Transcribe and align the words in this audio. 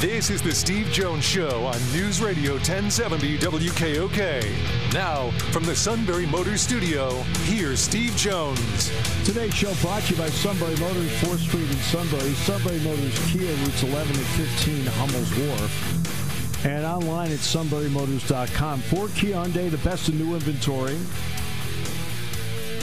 This 0.00 0.30
is 0.30 0.40
the 0.40 0.54
Steve 0.54 0.86
Jones 0.92 1.24
Show 1.24 1.66
on 1.66 1.74
News 1.92 2.20
Radio 2.20 2.52
1070 2.52 3.36
WKOK. 3.38 4.94
Now, 4.94 5.32
from 5.50 5.64
the 5.64 5.74
Sunbury 5.74 6.24
Motors 6.24 6.60
Studio, 6.60 7.10
here's 7.46 7.80
Steve 7.80 8.14
Jones. 8.14 8.92
Today's 9.24 9.52
show 9.52 9.74
brought 9.82 10.04
to 10.04 10.14
you 10.14 10.20
by 10.20 10.28
Sunbury 10.28 10.76
Motors, 10.76 11.10
4th 11.20 11.38
Street 11.38 11.68
in 11.68 11.76
Sunbury, 11.78 12.30
Sunbury 12.34 12.78
Motors 12.78 13.18
Kia, 13.26 13.52
routes 13.56 13.82
11 13.82 14.16
and 14.16 14.24
15, 14.24 14.86
Hummel's 14.86 15.36
Wharf, 15.36 16.64
and 16.64 16.86
online 16.86 17.32
at 17.32 17.40
sunburymotors.com. 17.40 18.80
For 18.82 19.08
Kia 19.08 19.34
Hyundai, 19.34 19.68
the 19.68 19.78
best 19.78 20.08
in 20.08 20.16
new 20.16 20.34
inventory, 20.34 20.96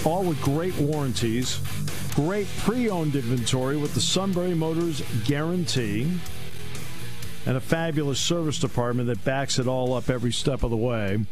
all 0.03 0.25
with 0.25 0.41
great 0.41 0.77
warranties, 0.79 1.61
great 2.13 2.47
pre-owned 2.57 3.15
inventory 3.15 3.77
with 3.77 3.93
the 3.93 4.01
Sunbury 4.01 4.53
Motors 4.53 5.01
guarantee 5.23 6.11
and 7.45 7.57
a 7.57 7.61
fabulous 7.61 8.19
service 8.19 8.59
department 8.59 9.07
that 9.07 9.23
backs 9.23 9.59
it 9.59 9.67
all 9.67 9.93
up 9.93 10.09
every 10.09 10.31
step 10.31 10.63
of 10.63 10.71
the 10.71 10.77
way 10.77 11.25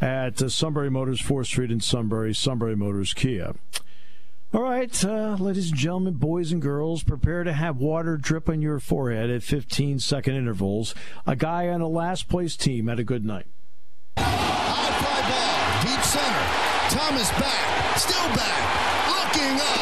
at 0.00 0.42
uh, 0.42 0.48
Sunbury 0.48 0.90
Motors, 0.90 1.20
4th 1.20 1.46
Street 1.46 1.70
in 1.70 1.80
Sunbury, 1.80 2.34
Sunbury 2.34 2.76
Motors 2.76 3.14
Kia. 3.14 3.54
All 4.52 4.62
right, 4.62 5.04
uh, 5.04 5.36
ladies 5.40 5.70
and 5.70 5.78
gentlemen, 5.78 6.14
boys 6.14 6.52
and 6.52 6.62
girls, 6.62 7.02
prepare 7.02 7.42
to 7.42 7.52
have 7.52 7.78
water 7.78 8.16
drip 8.16 8.48
on 8.48 8.62
your 8.62 8.78
forehead 8.78 9.28
at 9.28 9.42
15 9.42 9.98
second 9.98 10.36
intervals. 10.36 10.94
A 11.26 11.34
guy 11.34 11.68
on 11.68 11.80
a 11.80 11.88
last 11.88 12.28
place 12.28 12.56
team 12.56 12.86
had 12.86 13.00
a 13.00 13.04
good 13.04 13.24
night. 13.24 13.46
High 14.16 14.92
fly 15.00 15.20
ball, 15.28 15.82
deep 15.82 16.04
center. 16.04 16.64
Thomas 16.96 17.30
back, 17.30 17.98
still 17.98 18.28
back, 18.36 19.34
looking 19.34 19.60
up. 19.60 19.73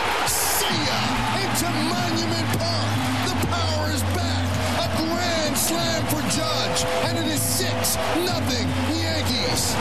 Six 7.92 8.16
nothing 8.16 8.68
Yankees. 8.96 9.76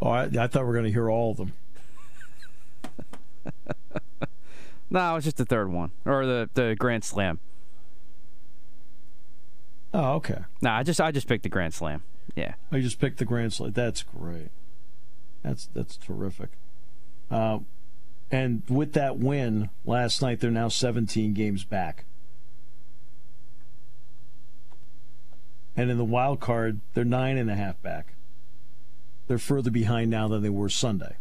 Oh, 0.00 0.10
I, 0.10 0.24
I 0.24 0.46
thought 0.46 0.60
we 0.60 0.66
were 0.66 0.72
going 0.74 0.84
to 0.84 0.92
hear 0.92 1.10
all 1.10 1.32
of 1.32 1.36
them. 1.38 1.52
No, 4.90 5.16
it's 5.16 5.24
just 5.24 5.36
the 5.36 5.44
third 5.44 5.70
one 5.70 5.90
or 6.06 6.24
the 6.24 6.48
the 6.54 6.74
Grand 6.78 7.04
Slam. 7.04 7.40
Oh, 9.92 10.14
okay. 10.14 10.38
No, 10.62 10.70
I 10.70 10.82
just 10.82 10.98
I 10.98 11.12
just 11.12 11.28
picked 11.28 11.42
the 11.42 11.50
Grand 11.50 11.74
Slam. 11.74 12.02
Yeah. 12.34 12.54
I 12.72 12.80
just 12.80 12.98
picked 12.98 13.18
the 13.18 13.26
Grand 13.26 13.52
Slam. 13.52 13.72
That's 13.72 14.02
great. 14.02 14.48
That's 15.42 15.68
that's 15.74 15.98
terrific. 15.98 16.52
Uh, 17.30 17.58
and 18.30 18.62
with 18.70 18.94
that 18.94 19.18
win 19.18 19.68
last 19.84 20.22
night, 20.22 20.40
they're 20.40 20.50
now 20.50 20.68
17 20.68 21.34
games 21.34 21.64
back. 21.64 22.06
And 25.78 25.92
in 25.92 25.96
the 25.96 26.04
wild 26.04 26.40
card, 26.40 26.80
they're 26.94 27.04
nine 27.04 27.38
and 27.38 27.48
a 27.48 27.54
half 27.54 27.80
back. 27.82 28.14
They're 29.28 29.38
further 29.38 29.70
behind 29.70 30.10
now 30.10 30.26
than 30.26 30.42
they 30.42 30.48
were 30.50 30.68
Sunday. 30.68 31.14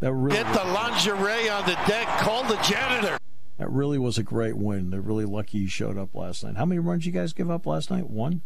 That 0.00 0.14
really, 0.14 0.36
Get 0.38 0.50
the 0.54 0.64
lingerie 0.64 1.50
on 1.50 1.66
the 1.66 1.76
deck. 1.86 2.06
Call 2.20 2.44
the 2.44 2.56
janitor. 2.62 3.18
that 3.58 3.70
really 3.70 3.98
was 3.98 4.16
a 4.16 4.22
great 4.22 4.56
win. 4.56 4.88
They're 4.88 5.02
really 5.02 5.26
lucky 5.26 5.58
he 5.58 5.66
showed 5.66 5.98
up 5.98 6.14
last 6.14 6.42
night. 6.42 6.56
How 6.56 6.64
many 6.64 6.78
runs 6.78 7.04
you 7.04 7.12
guys 7.12 7.34
give 7.34 7.50
up 7.50 7.66
last 7.66 7.90
night? 7.90 8.08
One. 8.08 8.40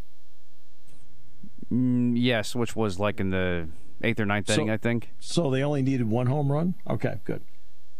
Mm, 1.70 2.14
yes, 2.16 2.56
which 2.56 2.74
was 2.74 2.98
like 2.98 3.20
in 3.20 3.30
the 3.30 3.68
eighth 4.02 4.18
or 4.18 4.26
ninth 4.26 4.48
So- 4.48 4.54
inning, 4.54 4.70
I 4.70 4.78
think. 4.78 5.10
So 5.20 5.48
they 5.48 5.62
only 5.62 5.82
needed 5.82 6.08
one 6.10 6.26
home 6.26 6.50
run? 6.50 6.74
Okay, 6.90 7.20
good. 7.24 7.42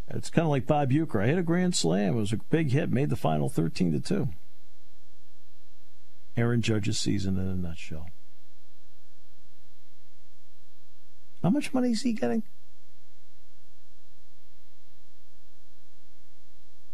It's 0.09 0.31
kind 0.31 0.45
of 0.47 0.51
like 0.51 0.67
Bob 0.67 0.91
Uecker. 0.91 1.23
I 1.23 1.29
hit 1.29 1.39
a 1.39 1.43
grand 1.45 1.77
slam. 1.77 2.15
It 2.15 2.21
was 2.21 2.33
a 2.33 2.39
big 2.39 2.71
hit, 2.73 2.91
made 2.91 3.09
the 3.09 3.17
final 3.17 3.49
13 3.49 3.93
to 3.93 4.01
2. 4.01 4.29
Aaron 6.37 6.63
Judge's 6.63 6.99
season 6.99 7.39
in 7.39 7.47
a 7.47 7.55
nutshell. 7.55 8.09
How 11.43 11.51
much 11.51 11.75
money 11.75 11.91
is 11.91 12.03
he 12.03 12.13
getting? 12.13 12.43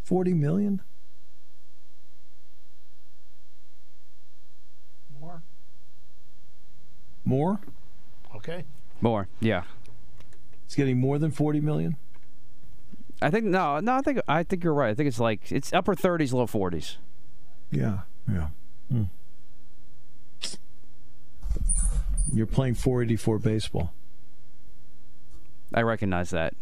40 0.04 0.32
million? 0.32 0.80
More. 5.20 5.42
More? 7.24 7.60
Okay. 8.36 8.64
More, 9.00 9.28
yeah. 9.40 9.64
He's 10.66 10.74
getting 10.74 10.98
more 10.98 11.18
than 11.18 11.30
40 11.30 11.60
million? 11.60 11.96
I 13.20 13.30
think 13.30 13.46
no, 13.46 13.80
no. 13.80 13.94
I 13.94 14.00
think 14.00 14.20
I 14.28 14.44
think 14.44 14.62
you're 14.62 14.72
right. 14.72 14.90
I 14.90 14.94
think 14.94 15.08
it's 15.08 15.18
like 15.18 15.50
it's 15.50 15.72
upper 15.72 15.96
thirties, 15.96 16.32
low 16.32 16.46
forties. 16.46 16.98
Yeah, 17.70 18.02
yeah. 18.30 18.48
Hmm. 18.90 19.04
You're 22.32 22.46
playing 22.46 22.74
484 22.74 23.38
baseball. 23.38 23.92
I 25.74 25.82
recognize 25.82 26.30
that. 26.30 26.54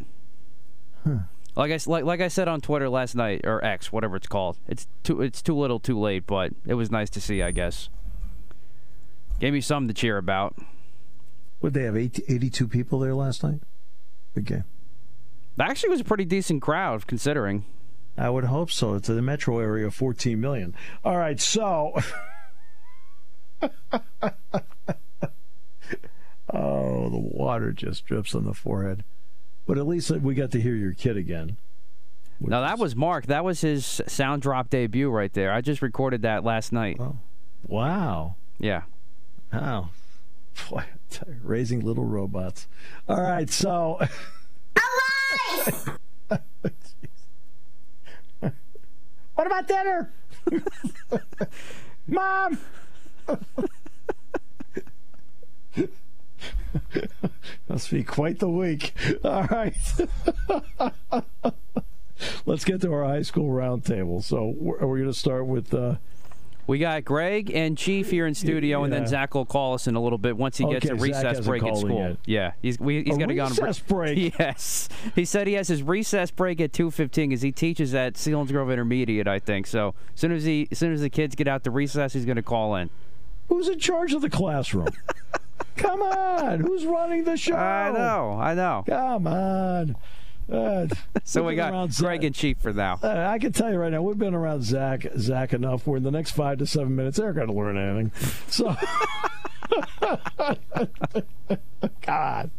Like 1.54 1.72
I 1.72 1.78
like 1.86 2.04
like 2.04 2.20
I 2.20 2.28
said 2.28 2.48
on 2.48 2.60
Twitter 2.60 2.88
last 2.88 3.14
night 3.14 3.42
or 3.44 3.64
X, 3.64 3.90
whatever 3.90 4.16
it's 4.16 4.26
called. 4.26 4.58
It's 4.68 4.86
too 5.02 5.22
it's 5.22 5.40
too 5.40 5.56
little, 5.56 5.78
too 5.78 5.98
late, 5.98 6.26
but 6.26 6.52
it 6.66 6.74
was 6.74 6.90
nice 6.90 7.08
to 7.10 7.20
see. 7.20 7.42
I 7.42 7.50
guess 7.50 7.88
gave 9.40 9.52
me 9.52 9.60
something 9.60 9.88
to 9.88 9.94
cheer 9.94 10.18
about. 10.18 10.56
Would 11.60 11.74
they 11.74 11.84
have 11.84 11.96
80, 11.96 12.24
82 12.28 12.68
people 12.68 12.98
there 12.98 13.14
last 13.14 13.42
night? 13.42 13.60
Big 14.34 14.44
game. 14.44 14.64
Actually, 15.58 15.88
it 15.88 15.92
was 15.92 16.00
a 16.00 16.04
pretty 16.04 16.26
decent 16.26 16.60
crowd 16.62 17.06
considering. 17.06 17.64
I 18.18 18.30
would 18.30 18.44
hope 18.44 18.70
so. 18.70 18.94
It's 18.94 19.08
a 19.08 19.20
metro 19.22 19.58
area 19.58 19.86
of 19.86 19.94
14 19.94 20.40
million. 20.40 20.74
All 21.04 21.16
right, 21.16 21.40
so. 21.40 21.98
oh, 26.52 27.08
the 27.08 27.18
water 27.18 27.72
just 27.72 28.06
drips 28.06 28.34
on 28.34 28.44
the 28.44 28.54
forehead. 28.54 29.04
But 29.66 29.78
at 29.78 29.86
least 29.86 30.10
we 30.10 30.34
got 30.34 30.50
to 30.52 30.60
hear 30.60 30.74
your 30.74 30.92
kid 30.92 31.16
again. 31.16 31.56
Now 32.40 32.60
that 32.60 32.78
was 32.78 32.94
Mark. 32.94 33.26
That 33.26 33.44
was 33.44 33.62
his 33.62 34.00
sound 34.06 34.42
drop 34.42 34.70
debut 34.70 35.10
right 35.10 35.32
there. 35.32 35.52
I 35.52 35.60
just 35.60 35.82
recorded 35.82 36.22
that 36.22 36.44
last 36.44 36.72
night. 36.72 36.98
Oh. 37.00 37.16
Wow. 37.66 38.36
Yeah. 38.58 38.82
Wow. 39.52 39.90
Boy, 40.70 40.80
I 40.80 40.86
tell 41.10 41.28
you, 41.28 41.40
raising 41.42 41.80
little 41.80 42.04
robots. 42.04 42.68
All 43.08 43.20
right, 43.20 43.50
so. 43.50 43.98
what 49.34 49.46
about 49.46 49.66
dinner? 49.66 50.12
Mom! 52.06 52.58
Must 57.68 57.90
be 57.90 58.02
quite 58.04 58.38
the 58.38 58.48
week. 58.48 58.92
All 59.24 59.44
right. 59.44 59.76
Let's 62.46 62.64
get 62.64 62.80
to 62.82 62.92
our 62.92 63.04
high 63.04 63.22
school 63.22 63.48
roundtable. 63.50 64.22
So 64.22 64.54
we're, 64.56 64.78
we're 64.86 64.98
going 64.98 65.12
to 65.12 65.18
start 65.18 65.46
with. 65.46 65.74
Uh, 65.74 65.96
We 66.66 66.78
got 66.78 67.04
Greg 67.04 67.50
and 67.54 67.76
Chief 67.76 68.10
here 68.10 68.26
in 68.26 68.34
studio, 68.34 68.84
and 68.84 68.92
then 68.92 69.06
Zach 69.06 69.34
will 69.34 69.44
call 69.44 69.74
us 69.74 69.86
in 69.86 69.94
a 69.96 70.00
little 70.02 70.16
bit 70.18 70.36
once 70.36 70.56
he 70.56 70.64
gets 70.64 70.86
Okay, 70.86 70.94
a 70.94 71.00
recess 71.00 71.40
break 71.46 71.62
at 71.62 71.68
in 71.68 71.76
school. 71.76 71.98
yet. 71.98 72.16
Yeah, 72.24 72.52
he's 72.62 72.80
we, 72.80 73.02
he's 73.04 73.18
to 73.18 73.34
go 73.34 73.44
on 73.44 73.50
recess 73.50 73.78
break? 73.80 74.34
Yes, 74.38 74.88
he 75.14 75.24
said 75.26 75.46
he 75.46 75.52
has 75.54 75.68
his 75.68 75.82
recess 75.82 76.30
break 76.30 76.60
at 76.60 76.72
two 76.72 76.90
fifteen 76.90 77.28
because 77.28 77.42
he 77.42 77.52
teaches 77.52 77.94
at 77.94 78.14
Selinsgrove 78.14 78.72
Intermediate, 78.72 79.28
I 79.28 79.38
think. 79.38 79.66
So 79.66 79.94
as 80.14 80.20
soon 80.20 80.32
as 80.32 80.44
he 80.44 80.68
as 80.72 80.78
soon 80.78 80.92
as 80.92 81.02
the 81.02 81.10
kids 81.10 81.34
get 81.34 81.46
out 81.48 81.64
to 81.64 81.70
recess, 81.70 82.14
he's 82.14 82.24
going 82.24 82.36
to 82.36 82.42
call 82.42 82.74
in. 82.76 82.88
who's 83.48 83.68
in 83.68 83.78
charge 83.78 84.12
of 84.14 84.22
the 84.22 84.30
classroom? 84.30 84.88
Come 85.76 86.02
on. 86.02 86.60
Who's 86.60 86.84
running 86.86 87.24
the 87.24 87.36
show? 87.36 87.54
I 87.56 87.90
know, 87.92 88.38
I 88.40 88.54
know. 88.54 88.84
Come 88.86 89.26
on. 89.26 89.96
Uh, 90.50 90.86
So 91.24 91.42
we 91.42 91.56
got 91.56 91.72
around 91.72 91.94
Greg 91.96 92.20
Zach- 92.20 92.24
and 92.24 92.34
Chief 92.34 92.56
for 92.58 92.72
now. 92.72 93.00
Uh, 93.02 93.08
I 93.28 93.38
can 93.40 93.52
tell 93.52 93.70
you 93.72 93.78
right 93.78 93.90
now, 93.90 94.00
we've 94.02 94.16
been 94.18 94.34
around 94.34 94.62
Zach 94.62 95.04
Zach 95.18 95.52
enough 95.52 95.86
where 95.86 95.96
in 95.96 96.02
the 96.04 96.10
next 96.12 96.32
five 96.32 96.58
to 96.58 96.66
seven 96.66 96.94
minutes, 96.94 97.18
they're 97.18 97.32
going 97.32 97.48
to 97.48 97.52
learn 97.52 97.76
anything. 97.76 98.12
So, 98.48 98.76
God. 102.02 102.50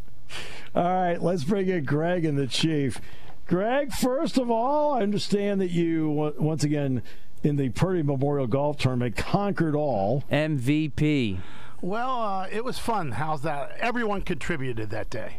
All 0.74 0.84
right, 0.84 1.20
let's 1.20 1.44
bring 1.44 1.68
in 1.68 1.84
Greg 1.84 2.24
and 2.24 2.36
the 2.38 2.46
Chief. 2.46 3.00
Greg, 3.46 3.92
first 3.92 4.36
of 4.36 4.50
all, 4.50 4.92
I 4.94 5.00
understand 5.02 5.60
that 5.62 5.70
you, 5.70 6.32
once 6.38 6.64
again, 6.64 7.02
in 7.42 7.56
the 7.56 7.70
Purdy 7.70 8.02
Memorial 8.02 8.46
Golf 8.46 8.76
Tournament, 8.78 9.16
conquered 9.16 9.74
all. 9.74 10.24
MVP. 10.30 11.38
Well, 11.80 12.22
uh, 12.22 12.48
it 12.50 12.64
was 12.64 12.78
fun. 12.78 13.12
How's 13.12 13.42
that? 13.42 13.72
Everyone 13.78 14.22
contributed 14.22 14.90
that 14.90 15.10
day. 15.10 15.36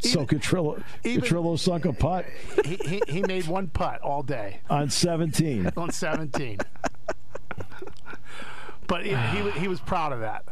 so 0.00 0.26
Catrillo, 0.26 0.82
even- 1.04 1.22
Catrillo 1.22 1.58
sunk 1.58 1.84
a 1.84 1.92
putt 1.92 2.26
he, 2.64 2.76
he, 2.84 3.02
he 3.08 3.22
made 3.22 3.46
one 3.46 3.68
putt 3.68 4.00
all 4.02 4.22
day 4.22 4.60
on 4.68 4.90
17. 4.90 5.70
on 5.76 5.90
17. 5.90 6.58
but 8.88 9.06
he, 9.06 9.14
he, 9.14 9.50
he 9.52 9.68
was 9.68 9.80
proud 9.80 10.12
of 10.12 10.20
that. 10.20 10.44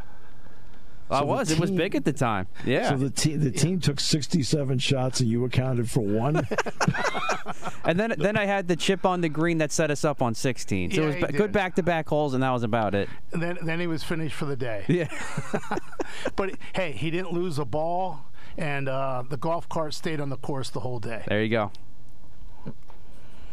I 1.11 1.19
the 1.19 1.25
was. 1.25 1.51
It 1.51 1.59
was 1.59 1.71
big 1.71 1.95
at 1.95 2.05
the 2.05 2.13
time. 2.13 2.47
Yeah. 2.65 2.89
So 2.89 2.97
the 2.97 3.09
team 3.09 3.39
the 3.39 3.51
team 3.51 3.79
took 3.79 3.99
67 3.99 4.79
shots 4.79 5.19
and 5.19 5.29
you 5.29 5.45
accounted 5.45 5.89
for 5.89 6.01
one. 6.01 6.37
and 7.85 7.99
then 7.99 8.15
then 8.17 8.37
I 8.37 8.45
had 8.45 8.67
the 8.67 8.75
chip 8.75 9.05
on 9.05 9.21
the 9.21 9.29
green 9.29 9.57
that 9.59 9.71
set 9.71 9.91
us 9.91 10.05
up 10.05 10.21
on 10.21 10.33
16. 10.33 10.91
So 10.91 11.01
Yeah, 11.01 11.03
it 11.03 11.21
was 11.21 11.31
ba- 11.31 11.37
good 11.37 11.51
back 11.51 11.75
to 11.75 11.83
back 11.83 12.07
holes, 12.07 12.33
and 12.33 12.43
that 12.43 12.51
was 12.51 12.63
about 12.63 12.95
it. 12.95 13.09
And 13.31 13.41
then, 13.41 13.57
then 13.61 13.79
he 13.79 13.87
was 13.87 14.03
finished 14.03 14.35
for 14.35 14.45
the 14.45 14.55
day. 14.55 14.85
Yeah. 14.87 15.07
But 16.35 16.55
hey, 16.73 16.91
he 16.91 17.09
didn't 17.11 17.31
lose 17.31 17.57
a 17.59 17.65
ball, 17.65 18.25
and 18.57 18.89
uh, 18.89 19.23
the 19.27 19.37
golf 19.37 19.69
cart 19.69 19.93
stayed 19.93 20.19
on 20.19 20.29
the 20.29 20.37
course 20.37 20.69
the 20.69 20.81
whole 20.81 20.99
day. 20.99 21.23
There 21.27 21.41
you 21.41 21.49
go. 21.49 21.71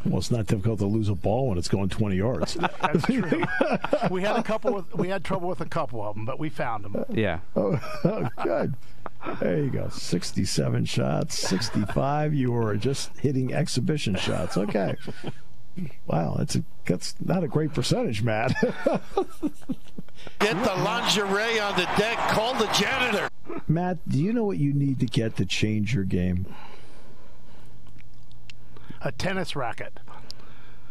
Well, 0.08 0.18
it's 0.18 0.30
not 0.30 0.46
difficult 0.46 0.78
to 0.80 0.86
lose 0.86 1.08
a 1.08 1.14
ball 1.14 1.48
when 1.48 1.58
it's 1.58 1.68
going 1.68 1.88
20 1.88 2.16
yards. 2.16 2.54
That's 2.82 3.04
true. 3.04 3.44
we 4.10 4.22
had 4.22 4.36
a 4.36 4.42
couple. 4.42 4.74
With, 4.74 4.94
we 4.94 5.08
had 5.08 5.24
trouble 5.24 5.48
with 5.48 5.60
a 5.60 5.66
couple 5.66 6.02
of 6.02 6.14
them, 6.14 6.24
but 6.24 6.38
we 6.38 6.48
found 6.48 6.84
them. 6.84 7.04
Yeah. 7.10 7.40
Oh, 7.54 7.80
oh, 8.04 8.28
good. 8.42 8.74
There 9.40 9.58
you 9.58 9.70
go. 9.70 9.88
67 9.88 10.84
shots, 10.84 11.38
65. 11.38 12.34
You 12.34 12.52
were 12.52 12.76
just 12.76 13.16
hitting 13.18 13.52
exhibition 13.52 14.14
shots. 14.14 14.56
Okay. 14.56 14.96
Wow, 16.06 16.36
that's 16.38 16.56
a, 16.56 16.64
that's 16.86 17.14
not 17.24 17.44
a 17.44 17.48
great 17.48 17.72
percentage, 17.72 18.22
Matt. 18.22 18.54
Get 20.40 20.62
the 20.64 20.74
lingerie 20.82 21.60
on 21.60 21.76
the 21.76 21.88
deck. 21.96 22.16
Call 22.30 22.54
the 22.54 22.66
janitor. 22.68 23.28
Matt, 23.66 23.98
do 24.08 24.18
you 24.18 24.32
know 24.32 24.44
what 24.44 24.58
you 24.58 24.72
need 24.72 25.00
to 25.00 25.06
get 25.06 25.36
to 25.36 25.44
change 25.44 25.94
your 25.94 26.04
game? 26.04 26.46
A 29.02 29.12
tennis 29.12 29.54
racket. 29.56 30.00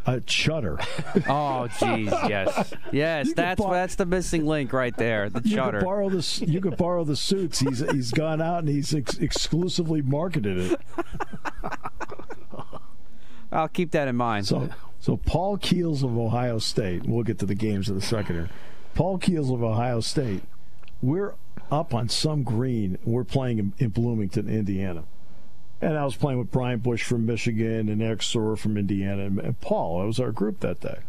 A 0.06 0.22
chutter. 0.22 0.78
Oh, 1.30 1.68
jeez. 1.70 2.10
Yes. 2.30 2.74
Yes. 2.94 3.28
You 3.28 3.34
That's 3.34 3.60
bar- 3.62 3.74
that's 3.74 3.96
the 3.96 4.06
missing 4.06 4.46
link 4.46 4.72
right 4.72 4.96
there. 4.96 5.30
The 5.30 5.42
You 5.44 5.58
could 5.62 5.84
borrow 5.84 6.10
the 6.10 6.46
you 6.48 6.62
could 6.62 6.78
borrow 6.78 7.04
the 7.04 7.16
suits. 7.16 7.60
He's 7.60 7.80
he's 7.92 8.12
gone 8.12 8.42
out 8.42 8.60
and 8.60 8.70
he's 8.70 8.94
ex- 8.94 9.18
exclusively 9.18 10.02
marketed 10.02 10.58
it. 10.74 10.82
I'll 13.52 13.68
keep 13.68 13.92
that 13.92 14.08
in 14.08 14.16
mind. 14.16 14.46
So 14.48 14.70
so 15.00 15.18
Paul 15.18 15.58
Keels 15.58 16.04
of 16.04 16.18
Ohio 16.18 16.60
State. 16.60 17.04
We'll 17.06 17.24
get 17.24 17.40
to 17.40 17.46
the 17.46 17.56
games 17.56 17.90
in 17.90 17.98
a 17.98 18.02
second 18.02 18.36
here. 18.36 18.50
Paul 18.94 19.18
Keels 19.18 19.50
of 19.52 19.64
Ohio 19.64 20.00
State. 20.00 20.44
We're 21.02 21.34
up 21.72 21.94
on 21.94 22.10
some 22.10 22.44
green. 22.44 22.98
We're 23.04 23.24
playing 23.24 23.60
in, 23.60 23.74
in 23.78 23.90
Bloomington, 23.90 24.48
Indiana. 24.50 25.04
And 25.82 25.98
I 25.98 26.06
was 26.06 26.16
playing 26.16 26.40
with 26.40 26.52
Brian 26.52 26.80
Bush 26.80 27.04
from 27.04 27.26
Michigan 27.26 27.90
and 27.90 28.02
Eric 28.02 28.24
Sorer 28.24 28.56
from 28.56 28.78
Indiana 28.78 29.26
and, 29.26 29.40
and 29.40 29.60
Paul. 29.62 30.00
That 30.00 30.08
was 30.08 30.20
our 30.20 30.32
group 30.32 30.60
that 30.62 30.80
day. 30.80 31.00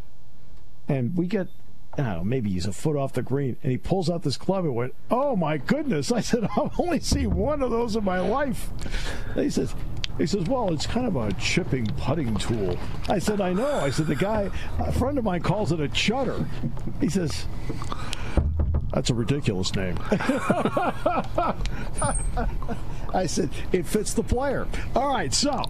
And 0.88 1.16
we 1.16 1.26
get, 1.26 1.48
I 1.94 1.96
don't 1.96 2.06
know, 2.06 2.24
maybe 2.24 2.50
he's 2.50 2.66
a 2.66 2.72
foot 2.72 2.96
off 2.96 3.14
the 3.14 3.22
green. 3.22 3.56
And 3.62 3.72
he 3.72 3.78
pulls 3.78 4.10
out 4.10 4.22
this 4.22 4.36
club 4.36 4.64
and 4.64 4.74
went, 4.74 4.94
Oh 5.10 5.36
my 5.36 5.56
goodness. 5.56 6.12
I 6.12 6.20
said, 6.20 6.44
I've 6.56 6.78
only 6.78 7.00
seen 7.00 7.34
one 7.34 7.62
of 7.62 7.70
those 7.70 7.96
in 7.96 8.04
my 8.04 8.20
life. 8.20 8.70
And 9.34 9.44
he 9.44 9.50
says, 9.50 9.74
he 10.18 10.26
says, 10.26 10.44
well, 10.46 10.72
it's 10.72 10.86
kind 10.86 11.06
of 11.06 11.14
a 11.14 11.32
chipping 11.34 11.86
putting 11.96 12.34
tool. 12.36 12.76
I 13.08 13.20
said, 13.20 13.40
I 13.40 13.52
know. 13.52 13.78
I 13.78 13.90
said, 13.90 14.08
the 14.08 14.16
guy, 14.16 14.50
a 14.80 14.90
friend 14.90 15.16
of 15.16 15.22
mine 15.22 15.42
calls 15.42 15.70
it 15.70 15.80
a 15.80 15.86
chutter. 15.88 16.44
He 17.00 17.08
says, 17.08 17.46
that's 18.92 19.10
a 19.10 19.14
ridiculous 19.14 19.74
name. 19.76 19.98
I 23.14 23.26
said, 23.26 23.50
it 23.72 23.86
fits 23.86 24.12
the 24.14 24.22
player. 24.22 24.66
All 24.94 25.08
right, 25.08 25.32
so. 25.32 25.50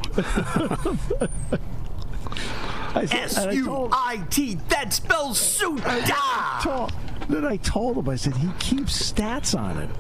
I 2.95 3.05
said, 3.07 3.39
and 3.43 3.51
I 3.51 3.61
told- 3.65 3.93
S-U-I-T, 3.93 4.55
that 4.69 4.93
spells 4.93 5.39
suit. 5.39 5.83
told- 6.63 6.93
then 7.29 7.45
I 7.45 7.57
told 7.59 7.99
him, 7.99 8.09
I 8.09 8.17
said, 8.17 8.35
he 8.37 8.49
keeps 8.59 9.13
stats 9.13 9.59
on 9.59 9.77
it. 9.79 9.91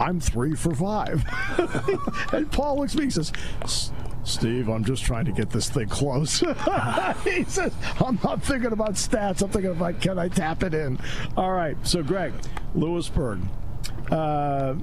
I'm 0.00 0.20
three 0.20 0.54
for 0.54 0.72
five. 0.74 1.24
and 2.32 2.50
Paul 2.52 2.78
looks 2.78 2.92
at 2.94 2.98
me 2.98 3.04
and 3.04 3.12
says, 3.12 3.32
"S- 3.62 3.90
Steve, 4.24 4.68
I'm 4.68 4.84
just 4.84 5.04
trying 5.04 5.24
to 5.24 5.32
get 5.32 5.50
this 5.50 5.70
thing 5.70 5.88
close. 5.88 6.40
he 7.24 7.44
says, 7.44 7.72
I'm 8.04 8.18
not 8.22 8.42
thinking 8.42 8.72
about 8.72 8.92
stats. 8.92 9.42
I'm 9.42 9.48
thinking 9.48 9.70
about 9.70 10.00
can 10.00 10.18
I 10.18 10.28
tap 10.28 10.62
it 10.62 10.74
in? 10.74 10.98
All 11.36 11.52
right. 11.52 11.76
So, 11.86 12.02
Greg, 12.02 12.32
Lewisburg, 12.74 13.40
uh, 14.10 14.74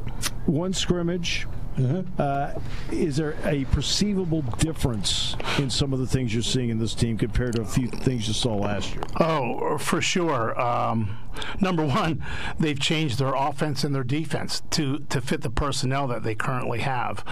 one 0.46 0.74
scrimmage. 0.74 1.48
Uh, 1.78 2.54
is 2.92 3.18
there 3.18 3.36
a 3.44 3.66
perceivable 3.66 4.42
difference 4.60 5.36
in 5.58 5.70
some 5.70 5.92
of 5.92 6.00
the 6.00 6.08
things 6.08 6.34
you're 6.34 6.44
seeing 6.44 6.70
in 6.70 6.80
this 6.80 6.94
team 6.96 7.18
compared 7.18 7.56
to 7.56 7.62
a 7.62 7.66
few 7.66 7.88
things 7.88 8.28
you 8.28 8.34
saw 8.34 8.56
last 8.56 8.94
year? 8.94 9.04
Oh, 9.20 9.78
for 9.78 10.02
sure. 10.02 10.60
Um, 10.60 11.18
number 11.60 11.86
one, 11.86 12.24
they've 12.60 12.80
changed 12.80 13.20
their 13.20 13.34
offense 13.34 13.84
and 13.84 13.94
their 13.94 14.04
defense 14.04 14.62
to 14.72 15.00
to 15.10 15.20
fit 15.20 15.42
the 15.42 15.50
personnel 15.50 16.08
that 16.08 16.24
they 16.24 16.36
currently 16.36 16.80
have. 16.80 17.26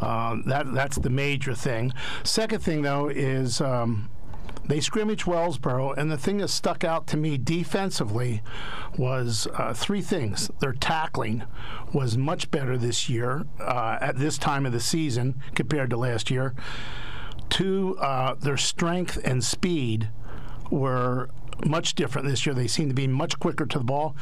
Um, 0.00 0.42
that 0.46 0.72
that's 0.74 0.96
the 0.96 1.10
major 1.10 1.54
thing. 1.54 1.92
Second 2.24 2.62
thing, 2.62 2.82
though, 2.82 3.08
is. 3.08 3.60
Um, 3.60 4.10
they 4.66 4.80
scrimmage 4.80 5.24
Wellsboro, 5.24 5.96
and 5.96 6.10
the 6.10 6.16
thing 6.16 6.38
that 6.38 6.48
stuck 6.48 6.84
out 6.84 7.06
to 7.08 7.16
me 7.16 7.36
defensively 7.36 8.42
was 8.96 9.46
uh, 9.54 9.74
three 9.74 10.00
things. 10.00 10.50
Their 10.60 10.72
tackling 10.72 11.44
was 11.92 12.16
much 12.16 12.50
better 12.50 12.78
this 12.78 13.08
year 13.08 13.44
uh, 13.60 13.98
at 14.00 14.18
this 14.18 14.38
time 14.38 14.64
of 14.64 14.72
the 14.72 14.80
season 14.80 15.40
compared 15.54 15.90
to 15.90 15.96
last 15.96 16.30
year. 16.30 16.54
Two, 17.50 17.96
uh, 17.98 18.34
their 18.34 18.56
strength 18.56 19.18
and 19.22 19.44
speed 19.44 20.08
were 20.70 21.28
much 21.64 21.94
different 21.94 22.26
this 22.26 22.46
year. 22.46 22.54
They 22.54 22.66
seem 22.66 22.88
to 22.88 22.94
be 22.94 23.06
much 23.06 23.38
quicker 23.38 23.66
to 23.66 23.78
the 23.78 23.84
ball, 23.84 24.16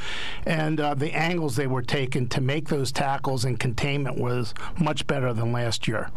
and 0.45 0.81
uh, 0.81 0.95
the 0.95 1.13
angles 1.13 1.57
they 1.57 1.67
were 1.67 1.83
taking 1.83 2.29
to 2.31 2.41
make 2.41 2.69
those 2.69 2.91
tackles 2.91 3.45
and 3.45 3.59
containment 3.59 4.19
was 4.19 4.55
much 4.79 5.07
better 5.07 5.33
than 5.33 5.53
last 5.53 5.87
year. 5.87 6.11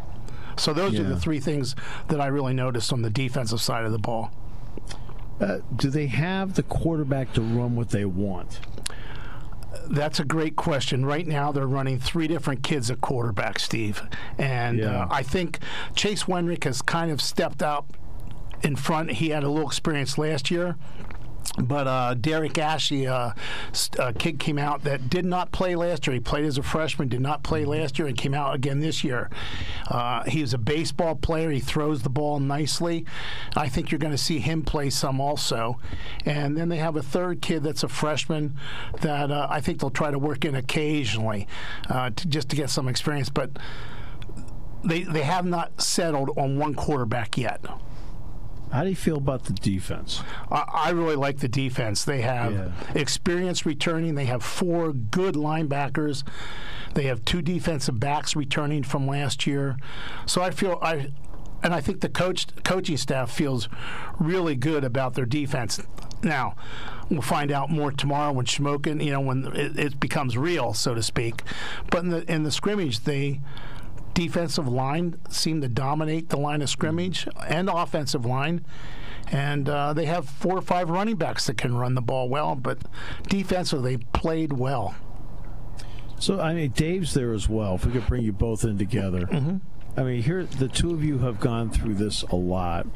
So 0.58 0.74
those 0.74 0.98
are 1.00 1.04
the 1.04 1.20
three 1.20 1.40
things 1.40 1.76
that 2.08 2.20
I 2.22 2.28
really 2.28 2.54
noticed 2.54 2.94
on 2.94 3.02
the 3.02 3.10
defensive 3.10 3.62
side 3.62 3.86
of 3.86 3.92
the 3.92 4.00
ball. 4.00 4.32
Uh, 5.40 5.58
do 5.76 5.90
they 5.90 6.08
have 6.08 6.54
the 6.54 6.64
quarterback 6.64 7.34
to 7.34 7.42
run 7.42 7.76
what 7.76 7.90
they 7.90 8.06
want? 8.06 8.62
That's 9.90 10.20
a 10.20 10.26
great 10.26 10.56
question. 10.56 11.06
Right 11.06 11.28
now, 11.28 11.52
they're 11.52 11.68
running 11.68 12.00
three 12.00 12.28
different 12.28 12.64
kids 12.64 12.90
at 12.90 13.02
quarterback, 13.02 13.60
Steve, 13.60 14.02
and 14.38 14.80
Yeah. 14.80 15.04
uh, 15.04 15.08
I 15.12 15.22
think 15.24 15.60
Chase 15.96 16.24
Wenrick 16.24 16.64
has 16.64 16.82
kind 16.82 17.12
of 17.12 17.22
stepped 17.22 17.62
up 17.62 17.94
in 18.64 18.76
front. 18.78 19.12
He 19.12 19.30
had 19.30 19.44
a 19.44 19.50
little 19.50 19.68
experience 19.68 20.18
last 20.18 20.50
year. 20.50 20.78
But 21.58 21.88
uh, 21.88 22.14
Derek 22.16 22.58
Ashley, 22.58 23.08
uh, 23.08 23.32
a 23.98 24.14
kid 24.14 24.40
came 24.40 24.58
out 24.58 24.84
that 24.84 25.10
did 25.10 25.26
not 25.26 25.52
play 25.52 25.76
last 25.76 26.06
year. 26.06 26.14
He 26.16 26.20
played 26.20 26.46
as 26.46 26.58
a 26.58 26.64
freshman, 26.64 27.08
did 27.08 27.22
not 27.22 27.44
play 27.44 27.64
last 27.64 27.98
year, 27.98 28.08
and 28.08 28.18
came 28.18 28.34
out 28.34 28.56
again 28.56 28.80
this 28.80 29.04
year. 29.04 29.30
Uh, 29.90 30.24
he 30.24 30.42
is 30.42 30.54
a 30.54 30.58
baseball 30.58 31.16
player. 31.16 31.52
He 31.52 31.60
throws 31.60 32.02
the 32.02 32.10
ball 32.10 32.40
nicely. 32.40 33.06
I 33.56 33.70
think 33.70 33.92
you're 33.92 34.00
going 34.00 34.12
to 34.12 34.18
see 34.18 34.40
him 34.40 34.64
play 34.64 34.90
some 34.90 35.22
also. 35.22 35.80
And 36.26 36.58
then 36.58 36.70
they 36.70 36.78
have 36.78 36.98
a 36.98 37.02
third 37.02 37.42
kid 37.42 37.64
that's 37.64 37.84
a 37.84 37.90
freshman 37.90 38.56
that 39.02 39.32
uh, 39.32 39.48
I 39.50 39.62
think 39.62 39.80
they'll 39.80 39.90
try 39.90 40.12
to 40.12 40.20
work 40.20 40.44
in 40.44 40.56
occasionally 40.56 41.48
uh, 41.90 42.10
to, 42.10 42.28
just 42.28 42.50
to 42.50 42.56
get 42.56 42.70
some 42.70 42.88
experience. 42.88 43.30
But 43.30 43.52
they 44.84 45.04
they 45.04 45.24
have 45.24 45.46
not 45.46 45.82
settled 45.82 46.32
on 46.38 46.58
one 46.58 46.76
quarterback 46.76 47.38
yet. 47.38 47.66
How 48.72 48.84
do 48.84 48.90
you 48.90 48.96
feel 48.96 49.18
about 49.18 49.46
the 49.46 49.54
defense? 49.54 50.22
I 50.52 50.64
I 50.74 50.90
really 50.92 51.16
like 51.16 51.38
the 51.40 51.48
defense. 51.48 52.04
They 52.04 52.22
have 52.22 52.54
Yeah. 52.54 52.70
experience 52.94 53.66
returning. 53.66 54.16
They 54.16 54.26
have 54.26 54.44
four 54.44 54.92
good 54.92 55.36
linebackers. 55.36 56.24
They 56.94 57.04
have 57.06 57.24
two 57.26 57.42
defensive 57.42 58.00
backs 58.00 58.36
returning 58.36 58.84
from 58.84 59.08
last 59.08 59.46
year. 59.48 59.78
So 60.26 60.42
I 60.42 60.52
feel 60.52 60.80
I, 60.82 61.12
and 61.64 61.74
I 61.74 61.82
think 61.82 62.02
the 62.02 62.10
coach 62.10 62.48
coaching 62.64 62.98
staff 62.98 63.32
feels 63.32 63.70
really 64.20 64.56
good 64.56 64.84
about 64.84 65.14
their 65.14 65.26
defense. 65.26 65.82
Now, 66.24 66.56
we'll 67.10 67.22
find 67.22 67.52
out 67.52 67.70
more 67.70 67.92
tomorrow 67.92 68.32
when 68.32 68.46
Shamokin, 68.46 69.04
you 69.04 69.12
know, 69.12 69.20
when 69.22 69.46
it, 69.56 69.78
it 69.78 70.00
becomes 70.00 70.38
real, 70.38 70.74
so 70.74 70.94
to 70.96 71.04
speak. 71.04 71.44
But 71.92 72.04
in 72.04 72.10
the 72.10 72.32
in 72.32 72.44
the 72.44 72.52
scrimmage, 72.52 73.02
they 73.02 73.42
defensive 74.16 74.68
line 74.68 75.20
seem 75.30 75.62
to 75.62 75.68
dominate 75.68 76.30
the 76.30 76.38
line 76.38 76.64
of 76.64 76.70
scrimmage 76.72 77.28
and 77.48 77.70
offensive 77.70 78.26
line. 78.26 78.66
And 79.32 79.70
uh, 79.70 79.94
they 79.94 80.06
have 80.06 80.28
four 80.28 80.58
or 80.58 80.62
five 80.62 80.90
running 80.90 81.18
backs 81.18 81.46
that 81.48 81.58
can 81.58 81.76
run 81.76 81.94
the 81.94 82.02
ball 82.02 82.30
well, 82.30 82.56
but 82.56 82.80
defensively, 83.28 83.98
they 83.98 84.04
played 84.14 84.54
well. 84.54 84.96
So 86.20 86.40
I 86.40 86.54
mean, 86.54 86.72
Dave's 86.72 87.14
there 87.14 87.34
as 87.34 87.50
well. 87.50 87.76
If 87.76 87.86
we 87.86 87.92
could 87.92 88.08
bring 88.08 88.24
you 88.24 88.32
both 88.32 88.64
in 88.64 88.78
together, 88.78 89.28
I 89.98 90.04
mean, 90.04 90.22
here 90.24 90.46
the 90.46 90.68
two 90.68 90.92
of 90.94 91.04
you 91.04 91.20
have 91.20 91.40
gone 91.40 91.70
through 91.70 91.96
this 91.96 92.24
a 92.24 92.36
lot. 92.36 92.88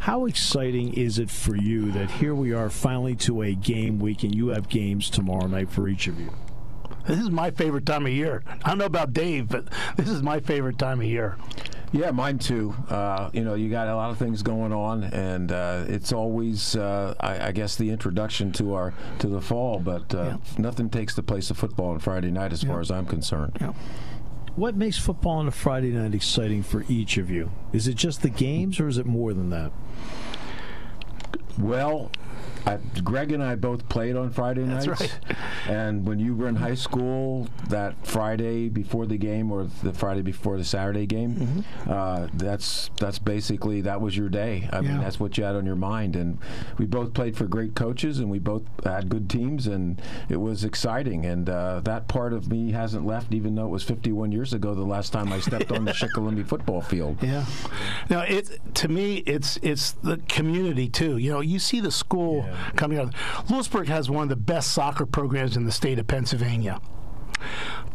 How 0.00 0.26
exciting 0.26 0.94
is 0.94 1.18
it 1.18 1.30
for 1.30 1.56
you 1.56 1.90
that 1.92 2.10
here 2.10 2.34
we 2.34 2.52
are 2.52 2.70
finally 2.70 3.16
to 3.16 3.42
a 3.42 3.54
game 3.54 3.98
week, 3.98 4.22
and 4.22 4.34
you 4.34 4.48
have 4.48 4.68
games 4.68 5.08
tomorrow 5.10 5.46
night 5.46 5.70
for 5.70 5.88
each 5.88 6.06
of 6.06 6.20
you? 6.20 6.30
This 7.08 7.20
is 7.20 7.30
my 7.30 7.50
favorite 7.50 7.86
time 7.86 8.04
of 8.04 8.12
year. 8.12 8.42
I 8.62 8.68
don't 8.68 8.76
know 8.76 8.84
about 8.84 9.14
Dave, 9.14 9.48
but 9.48 9.64
this 9.96 10.10
is 10.10 10.22
my 10.22 10.40
favorite 10.40 10.78
time 10.78 11.00
of 11.00 11.06
year. 11.06 11.38
Yeah, 11.90 12.10
mine 12.10 12.38
too. 12.38 12.74
Uh, 12.90 13.30
you 13.32 13.44
know, 13.44 13.54
you 13.54 13.70
got 13.70 13.88
a 13.88 13.96
lot 13.96 14.10
of 14.10 14.18
things 14.18 14.42
going 14.42 14.74
on, 14.74 15.04
and 15.04 15.50
uh, 15.50 15.84
it's 15.88 16.12
always, 16.12 16.76
uh, 16.76 17.14
I, 17.18 17.46
I, 17.46 17.52
guess, 17.52 17.76
the 17.76 17.88
introduction 17.88 18.52
to 18.52 18.74
our 18.74 18.92
to 19.20 19.26
the 19.26 19.40
fall. 19.40 19.78
But 19.78 20.14
uh, 20.14 20.22
yeah. 20.22 20.36
nothing 20.58 20.90
takes 20.90 21.14
the 21.14 21.22
place 21.22 21.50
of 21.50 21.56
football 21.56 21.92
on 21.92 21.98
Friday 21.98 22.30
night, 22.30 22.52
as 22.52 22.62
yeah. 22.62 22.68
far 22.68 22.80
as 22.80 22.90
I'm 22.90 23.06
concerned. 23.06 23.56
Yeah. 23.58 23.72
What 24.54 24.76
makes 24.76 24.98
football 24.98 25.38
on 25.38 25.48
a 25.48 25.52
Friday 25.52 25.92
night 25.92 26.14
exciting 26.14 26.62
for 26.62 26.84
each 26.90 27.16
of 27.16 27.30
you? 27.30 27.50
Is 27.72 27.88
it 27.88 27.94
just 27.94 28.20
the 28.20 28.28
games, 28.28 28.80
or 28.80 28.88
is 28.88 28.98
it 28.98 29.06
more 29.06 29.32
than 29.32 29.48
that? 29.48 29.72
Well, 31.58 32.10
I, 32.68 33.00
Greg 33.00 33.32
and 33.32 33.42
I 33.42 33.54
both 33.54 33.88
played 33.88 34.14
on 34.14 34.30
Friday 34.30 34.64
nights. 34.64 34.86
Right. 34.86 35.18
And 35.68 36.06
when 36.06 36.18
you 36.18 36.34
were 36.34 36.48
in 36.48 36.56
high 36.56 36.76
school, 36.76 37.46
that 37.68 37.94
Friday 38.06 38.70
before 38.70 39.04
the 39.04 39.18
game 39.18 39.52
or 39.52 39.68
the 39.82 39.92
Friday 39.92 40.22
before 40.22 40.56
the 40.56 40.64
Saturday 40.64 41.04
game, 41.04 41.34
mm-hmm. 41.34 41.90
uh, 41.90 42.28
that's 42.32 42.88
that's 42.98 43.18
basically 43.18 43.82
that 43.82 44.00
was 44.00 44.16
your 44.16 44.30
day. 44.30 44.66
I 44.72 44.76
yeah. 44.76 44.92
mean, 44.92 45.00
that's 45.00 45.20
what 45.20 45.36
you 45.36 45.44
had 45.44 45.56
on 45.56 45.66
your 45.66 45.76
mind. 45.76 46.16
And 46.16 46.38
we 46.78 46.86
both 46.86 47.12
played 47.12 47.36
for 47.36 47.46
great 47.46 47.74
coaches, 47.74 48.18
and 48.18 48.30
we 48.30 48.38
both 48.38 48.62
had 48.82 49.10
good 49.10 49.28
teams, 49.28 49.66
and 49.66 50.00
it 50.30 50.38
was 50.38 50.64
exciting. 50.64 51.26
And 51.26 51.50
uh, 51.50 51.80
that 51.80 52.08
part 52.08 52.32
of 52.32 52.50
me 52.50 52.72
hasn't 52.72 53.04
left, 53.04 53.34
even 53.34 53.54
though 53.54 53.66
it 53.66 53.70
was 53.70 53.84
51 53.84 54.32
years 54.32 54.54
ago 54.54 54.74
the 54.74 54.82
last 54.82 55.12
time 55.12 55.34
I 55.34 55.40
stepped 55.40 55.70
on 55.70 55.84
the 55.84 55.92
Shikellamy 55.98 56.46
football 56.46 56.80
field. 56.80 57.18
Yeah. 57.20 57.44
Now, 58.08 58.20
it 58.20 58.58
to 58.76 58.88
me, 58.88 59.18
it's 59.26 59.58
it's 59.58 59.92
the 59.92 60.16
community 60.28 60.88
too. 60.88 61.18
You 61.18 61.32
know, 61.32 61.40
you 61.40 61.58
see 61.58 61.80
the 61.80 61.92
school. 61.92 62.46
Yeah 62.46 62.57
coming 62.76 62.98
out. 62.98 63.14
Lewisburg 63.50 63.88
has 63.88 64.10
one 64.10 64.24
of 64.24 64.28
the 64.28 64.36
best 64.36 64.72
soccer 64.72 65.06
programs 65.06 65.56
in 65.56 65.64
the 65.64 65.72
state 65.72 65.98
of 65.98 66.06
Pennsylvania. 66.06 66.80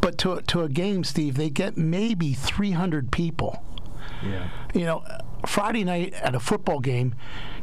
But 0.00 0.18
to, 0.18 0.40
to 0.40 0.62
a 0.62 0.68
game, 0.68 1.04
Steve, 1.04 1.36
they 1.36 1.50
get 1.50 1.76
maybe 1.76 2.32
300 2.32 3.10
people. 3.10 3.62
Yeah. 4.22 4.48
You 4.74 4.84
know, 4.84 5.04
Friday 5.46 5.84
night 5.84 6.14
at 6.14 6.34
a 6.34 6.40
football 6.40 6.80
game, 6.80 7.14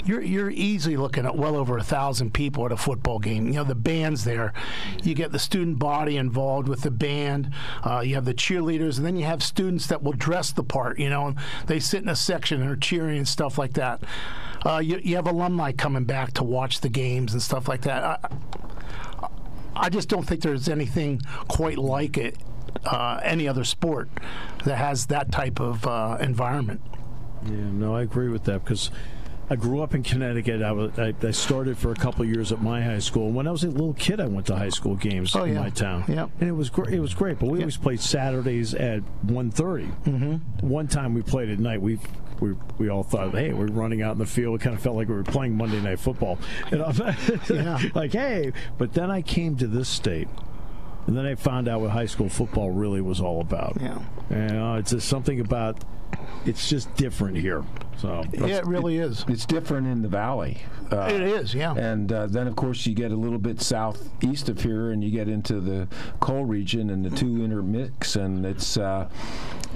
you're 0.06 0.22
you're 0.22 0.50
easily 0.50 0.98
looking 0.98 1.26
at 1.26 1.36
well 1.36 1.56
over 1.56 1.78
a 1.78 1.84
thousand 1.84 2.34
people 2.34 2.66
at 2.66 2.72
a 2.72 2.78
football 2.78 3.20
game. 3.20 3.48
You 3.48 3.54
know 3.54 3.64
the 3.64 3.76
band's 3.76 4.24
there, 4.24 4.54
you 5.04 5.14
get 5.14 5.32
the 5.32 5.40
student 5.40 5.80
body 5.80 6.18
involved 6.18 6.68
with 6.68 6.82
the 6.82 6.92
band. 6.92 7.52
Uh, 7.84 8.00
you 8.00 8.16
have 8.16 8.26
the 8.26 8.34
cheerleaders, 8.34 8.98
and 8.98 9.06
then 9.06 9.16
you 9.16 9.26
have 9.26 9.44
students 9.44 9.88
that 9.88 10.02
will 10.02 10.14
dress 10.14 10.52
the 10.52 10.64
part. 10.64 11.00
You 11.00 11.10
know, 11.10 11.28
and 11.28 11.38
they 11.68 11.80
sit 11.80 12.02
in 12.02 12.10
a 12.10 12.16
section 12.16 12.62
and 12.62 12.70
are 12.70 12.76
cheering 12.76 13.18
and 13.18 13.28
stuff 13.28 13.58
like 13.58 13.74
that. 13.74 14.04
Uh, 14.66 14.80
you, 14.80 15.00
you 15.04 15.16
have 15.16 15.28
alumni 15.28 15.72
coming 15.72 16.04
back 16.04 16.34
to 16.34 16.44
watch 16.44 16.82
the 16.82 16.90
games 16.90 17.34
and 17.34 17.42
stuff 17.42 17.68
like 17.68 17.82
that. 17.82 18.04
I, 18.04 19.28
I 19.76 19.90
just 19.90 20.10
don't 20.10 20.24
think 20.24 20.42
there's 20.42 20.70
anything 20.70 21.22
quite 21.48 21.78
like 21.78 22.18
it, 22.18 22.38
uh, 22.86 23.20
any 23.24 23.48
other 23.48 23.64
sport 23.64 24.10
that 24.66 24.78
has 24.78 25.08
that 25.08 25.32
type 25.32 25.60
of 25.60 25.86
uh, 25.88 26.18
environment. 26.20 26.82
Yeah, 27.46 27.52
no, 27.52 27.96
I 27.96 28.04
agree 28.04 28.30
with 28.30 28.44
that 28.44 28.64
because 28.64 28.92
I 29.52 29.56
grew 29.56 29.82
up 29.82 29.96
in 29.96 30.04
Connecticut. 30.04 30.62
I, 30.62 30.72
was, 30.72 30.98
I, 30.98 31.14
I, 31.22 31.32
started 31.32 31.78
for 31.78 31.92
a 31.92 31.96
couple 31.96 32.24
years 32.24 32.54
at 32.54 32.62
my 32.62 32.82
high 32.82 33.00
school. 33.00 33.32
When 33.32 33.48
I 33.48 33.52
was 33.52 33.64
a 33.64 33.68
little 33.70 33.94
kid, 33.94 34.22
I 34.22 34.26
went 34.26 34.48
to 34.48 34.56
high 34.56 34.70
school 34.70 34.96
games 34.96 35.36
oh, 35.36 35.44
in 35.44 35.56
yeah. 35.56 35.60
my 35.60 35.70
town. 35.70 36.06
Yeah, 36.08 36.28
and 36.40 36.48
it 36.48 36.54
was 36.54 36.70
great. 36.70 36.94
It 36.94 37.00
was 37.02 37.14
great. 37.14 37.38
But 37.38 37.50
we 37.50 37.58
yeah. 37.58 37.64
always 37.64 37.76
played 37.76 38.00
Saturdays 38.00 38.74
at 38.74 39.02
1.30. 39.26 40.04
Mm-hmm. 40.04 40.68
One 40.68 40.88
time 40.88 41.14
we 41.14 41.22
played 41.22 41.50
at 41.50 41.60
night. 41.60 41.82
We 41.82 42.00
we 42.42 42.56
we 42.78 42.90
all 42.90 43.04
thought, 43.04 43.32
hey, 43.32 43.54
we're 43.54 43.68
running 43.68 44.02
out 44.02 44.14
in 44.14 44.18
the 44.18 44.26
field. 44.26 44.60
It 44.60 44.64
kind 44.64 44.76
of 44.76 44.82
felt 44.82 44.96
like 44.98 45.08
we 45.08 45.16
were 45.16 45.24
playing 45.24 45.56
Monday 45.56 45.80
Night 45.80 46.00
Football. 46.00 46.38
You 46.72 46.78
know? 46.78 46.92
yeah. 47.50 47.80
like, 47.96 48.14
hey. 48.14 48.54
But 48.78 48.94
then 48.94 49.12
I 49.12 49.22
came 49.22 49.56
to 49.58 49.68
this 49.68 49.88
state. 49.88 50.28
And 51.08 51.18
then 51.18 51.26
I 51.26 51.36
found 51.36 51.68
out 51.68 51.82
what 51.82 51.90
high 51.92 52.06
school 52.06 52.30
football 52.30 52.70
really 52.70 53.02
was 53.02 53.20
all 53.20 53.42
about. 53.42 53.78
Yeah. 53.82 54.00
And 54.30 54.52
uh, 54.52 54.76
it's 54.80 54.92
just 54.92 55.10
something 55.10 55.40
about 55.40 55.84
it's 56.46 56.70
just 56.70 56.94
different 56.96 57.38
here. 57.38 57.64
So 57.98 58.24
yeah, 58.34 58.58
it 58.58 58.66
really 58.66 58.98
it, 58.98 59.06
is. 59.06 59.26
It's 59.28 59.46
different 59.46 59.88
in 59.88 60.02
the 60.02 60.08
valley. 60.08 60.62
Uh, 60.92 61.10
it 61.12 61.22
is, 61.22 61.54
yeah. 61.54 61.74
And 61.74 62.12
uh, 62.12 62.28
then, 62.28 62.48
of 62.48 62.56
course, 62.56 62.86
you 62.86 62.96
get 62.96 63.12
a 63.12 63.16
little 63.16 63.38
bit 63.38 63.62
southeast 63.62 64.50
of 64.50 64.62
here, 64.62 64.92
and 64.92 65.04
you 65.04 65.12
get 65.12 65.30
into 65.30 65.60
the 65.60 65.88
coal 66.20 66.46
region, 66.46 66.90
and 66.90 67.06
the 67.06 67.16
two 67.16 67.44
intermix, 67.44 68.16
and 68.16 68.46
it's 68.46 68.76
uh, 68.78 69.08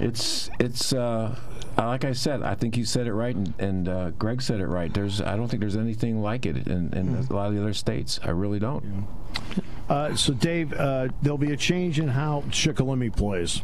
it's 0.00 0.50
it's 0.58 0.92
uh, 0.92 1.38
like 1.78 2.04
I 2.04 2.12
said, 2.12 2.42
I 2.42 2.54
think 2.54 2.76
you 2.76 2.84
said 2.84 3.06
it 3.06 3.12
right, 3.12 3.34
and, 3.34 3.54
and 3.58 3.88
uh, 3.88 4.10
Greg 4.10 4.40
said 4.40 4.60
it 4.60 4.66
right. 4.66 4.92
There's, 4.92 5.20
I 5.20 5.36
don't 5.36 5.48
think 5.48 5.60
there's 5.60 5.76
anything 5.76 6.22
like 6.22 6.46
it 6.46 6.66
in, 6.66 6.92
in 6.94 7.16
mm. 7.16 7.30
a 7.30 7.34
lot 7.34 7.48
of 7.48 7.54
the 7.54 7.60
other 7.60 7.74
states. 7.74 8.18
I 8.22 8.30
really 8.30 8.58
don't. 8.58 8.84
Yeah. 8.84 9.62
Uh, 9.94 10.16
so, 10.16 10.32
Dave, 10.32 10.72
uh, 10.72 11.08
there'll 11.22 11.38
be 11.38 11.52
a 11.52 11.56
change 11.56 12.00
in 12.00 12.08
how 12.08 12.42
Shikellamy 12.48 13.14
plays. 13.14 13.62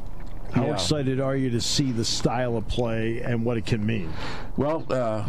How 0.53 0.67
yeah. 0.67 0.75
excited 0.75 1.21
are 1.21 1.35
you 1.35 1.49
to 1.51 1.61
see 1.61 1.93
the 1.93 2.05
style 2.05 2.59
of 2.59 2.69
play 2.69 3.23
and 3.23 3.45
what 3.45 3.57
it 3.57 3.65
can 3.65 3.85
mean? 3.85 4.13
Well, 4.57 4.85
uh, 4.91 5.27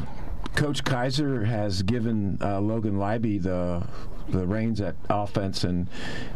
Coach 0.56 0.84
Kaiser 0.84 1.46
has 1.46 1.82
given 1.82 2.38
uh, 2.42 2.60
Logan 2.60 3.00
Libby 3.00 3.38
the 3.38 3.84
the 4.30 4.46
reins 4.46 4.82
at 4.82 4.96
offense, 5.10 5.64
and 5.64 5.88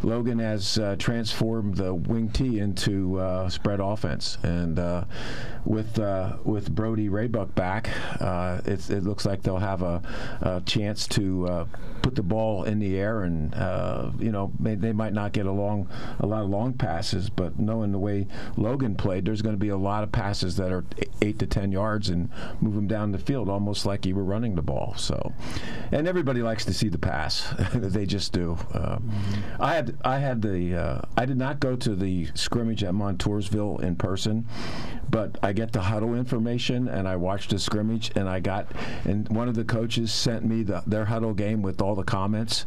Logan 0.04 0.40
has 0.40 0.78
uh, 0.78 0.96
transformed 0.98 1.76
the 1.76 1.94
wing 1.94 2.30
T 2.30 2.60
into 2.60 3.20
uh, 3.20 3.50
spread 3.50 3.80
offense. 3.80 4.38
And 4.44 4.80
uh, 4.80 5.06
with 5.66 6.00
uh, 6.00 6.38
with 6.44 6.74
Brody 6.74 7.10
Raybuck 7.10 7.56
back, 7.56 7.90
uh, 8.22 8.62
it, 8.66 8.90
looks 9.04 9.26
like 9.26 9.42
they'll 9.44 9.58
have 9.58 9.82
a, 9.82 10.02
a 10.42 10.62
chance 10.66 11.08
to 11.10 11.48
uh, 11.48 11.66
put 12.02 12.16
the 12.16 12.24
ball 12.24 12.64
in 12.64 12.80
the 12.80 12.98
air, 12.98 13.24
and 13.24 13.54
you 14.20 14.32
know 14.32 14.52
may, 14.60 14.76
they 14.76 14.94
might 14.94 15.14
not 15.14 15.32
get 15.34 15.46
a 15.46 15.52
long 15.52 15.90
a 16.20 16.26
lot 16.26 16.44
of 16.44 16.50
long 16.50 16.74
passes, 16.74 17.30
but 17.30 17.60
knowing 17.60 17.92
the 17.92 18.00
way 18.00 18.28
Logan 18.56 18.96
played, 18.96 19.26
there's 19.26 19.42
going 19.42 19.56
to 19.56 19.60
be 19.60 19.70
a 19.70 19.78
lot 19.78 20.04
of 20.04 20.12
passes 20.12 20.58
that 20.58 20.72
are 20.72 20.86
eight 21.22 21.40
to 21.40 21.48
ten 21.48 21.72
yards 21.72 22.10
and 22.10 22.30
move 22.62 22.76
them 22.76 22.88
down 22.88 23.12
the 23.12 23.20
field, 23.20 23.50
almost 23.50 23.86
like 23.86 24.06
you 24.06 24.16
were 24.16 24.24
running 24.24 24.56
the 24.56 24.62
ball. 24.62 24.94
So, 24.98 25.34
and 25.92 26.08
everybody 26.08 26.42
likes 26.42 26.66
to 26.66 26.74
see 26.74 26.90
the 26.90 26.98
pass. 26.98 27.48
they 27.94 28.06
just 28.06 28.32
do. 28.32 28.58
Uh, 28.74 28.98
mm-hmm. 28.98 29.62
I 29.62 29.76
had 29.76 29.98
I 30.04 30.18
had 30.20 30.42
the 30.42 30.76
uh, 30.76 31.02
I 31.16 31.26
did 31.26 31.38
not 31.38 31.60
go 31.60 31.76
to 31.76 31.96
the 31.96 32.28
scrimmage 32.36 32.84
at 32.84 32.94
Montoursville 32.94 33.82
in 33.82 33.96
person, 33.96 34.46
but 35.10 35.38
I 35.44 35.54
get 35.54 35.74
the 35.74 35.82
huddle 35.82 36.16
information 36.16 36.88
and 36.88 37.08
I 37.08 37.16
watched 37.16 37.52
the 37.52 37.60
scrimmage 37.60 38.12
and 38.16 38.28
I 38.30 38.40
got 38.40 38.72
and 39.06 39.28
one 39.30 39.48
of 39.48 39.56
the 39.56 39.64
coaches 39.64 40.12
sent 40.12 40.46
me 40.46 40.64
the, 40.64 40.84
their 40.86 41.06
huddle 41.06 41.34
game 41.34 41.62
with 41.62 41.82
all 41.82 41.96
the 41.96 42.04
comments, 42.04 42.66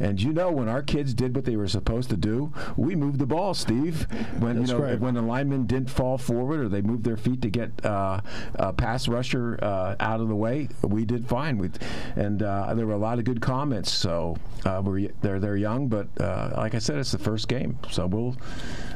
and 0.00 0.20
you 0.20 0.32
know 0.32 0.50
when 0.50 0.68
our 0.68 0.82
kids 0.82 1.14
did 1.14 1.34
what 1.34 1.44
they 1.44 1.56
were 1.56 1.68
supposed 1.68 2.10
to 2.10 2.16
do, 2.16 2.52
we 2.76 2.94
moved 2.94 3.18
the 3.18 3.26
ball, 3.26 3.54
Steve. 3.54 4.06
When 4.38 4.58
That's 4.58 4.70
you 4.70 4.74
know 4.76 4.80
great. 4.80 5.00
when 5.00 5.14
the 5.14 5.22
linemen 5.22 5.66
didn't 5.66 5.90
fall 5.90 6.18
forward 6.18 6.60
or 6.60 6.68
they 6.68 6.82
moved 6.82 7.04
their 7.04 7.16
feet 7.16 7.42
to 7.42 7.50
get 7.50 7.84
uh, 7.84 8.20
a 8.54 8.72
pass 8.72 9.08
rusher 9.08 9.58
uh, 9.62 9.96
out 10.00 10.20
of 10.20 10.28
the 10.28 10.34
way, 10.34 10.68
we 10.82 11.04
did 11.04 11.28
fine. 11.28 11.58
We, 11.58 11.70
and 12.16 12.42
uh, 12.42 12.74
there 12.74 12.86
were 12.86 12.94
a 12.94 12.98
lot 12.98 13.18
of 13.18 13.24
good 13.24 13.40
comments. 13.40 13.92
So 13.92 14.36
uh, 14.64 14.82
we're, 14.84 15.08
they're 15.20 15.40
they're 15.40 15.56
young, 15.56 15.88
but 15.88 16.08
uh, 16.20 16.52
like 16.56 16.74
I 16.74 16.78
said, 16.78 16.98
it's 16.98 17.12
the 17.12 17.18
first 17.18 17.48
game, 17.48 17.78
so 17.90 18.06
we'll 18.06 18.36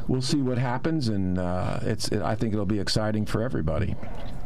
we'll 0.08 0.22
see 0.22 0.40
what 0.40 0.58
happens, 0.58 1.08
and 1.08 1.38
uh, 1.38 1.80
it's 1.82 2.08
it, 2.08 2.22
I 2.22 2.34
think 2.34 2.52
it'll 2.52 2.66
be 2.66 2.80
exciting 2.80 3.26
for 3.26 3.42
everybody. 3.42 3.96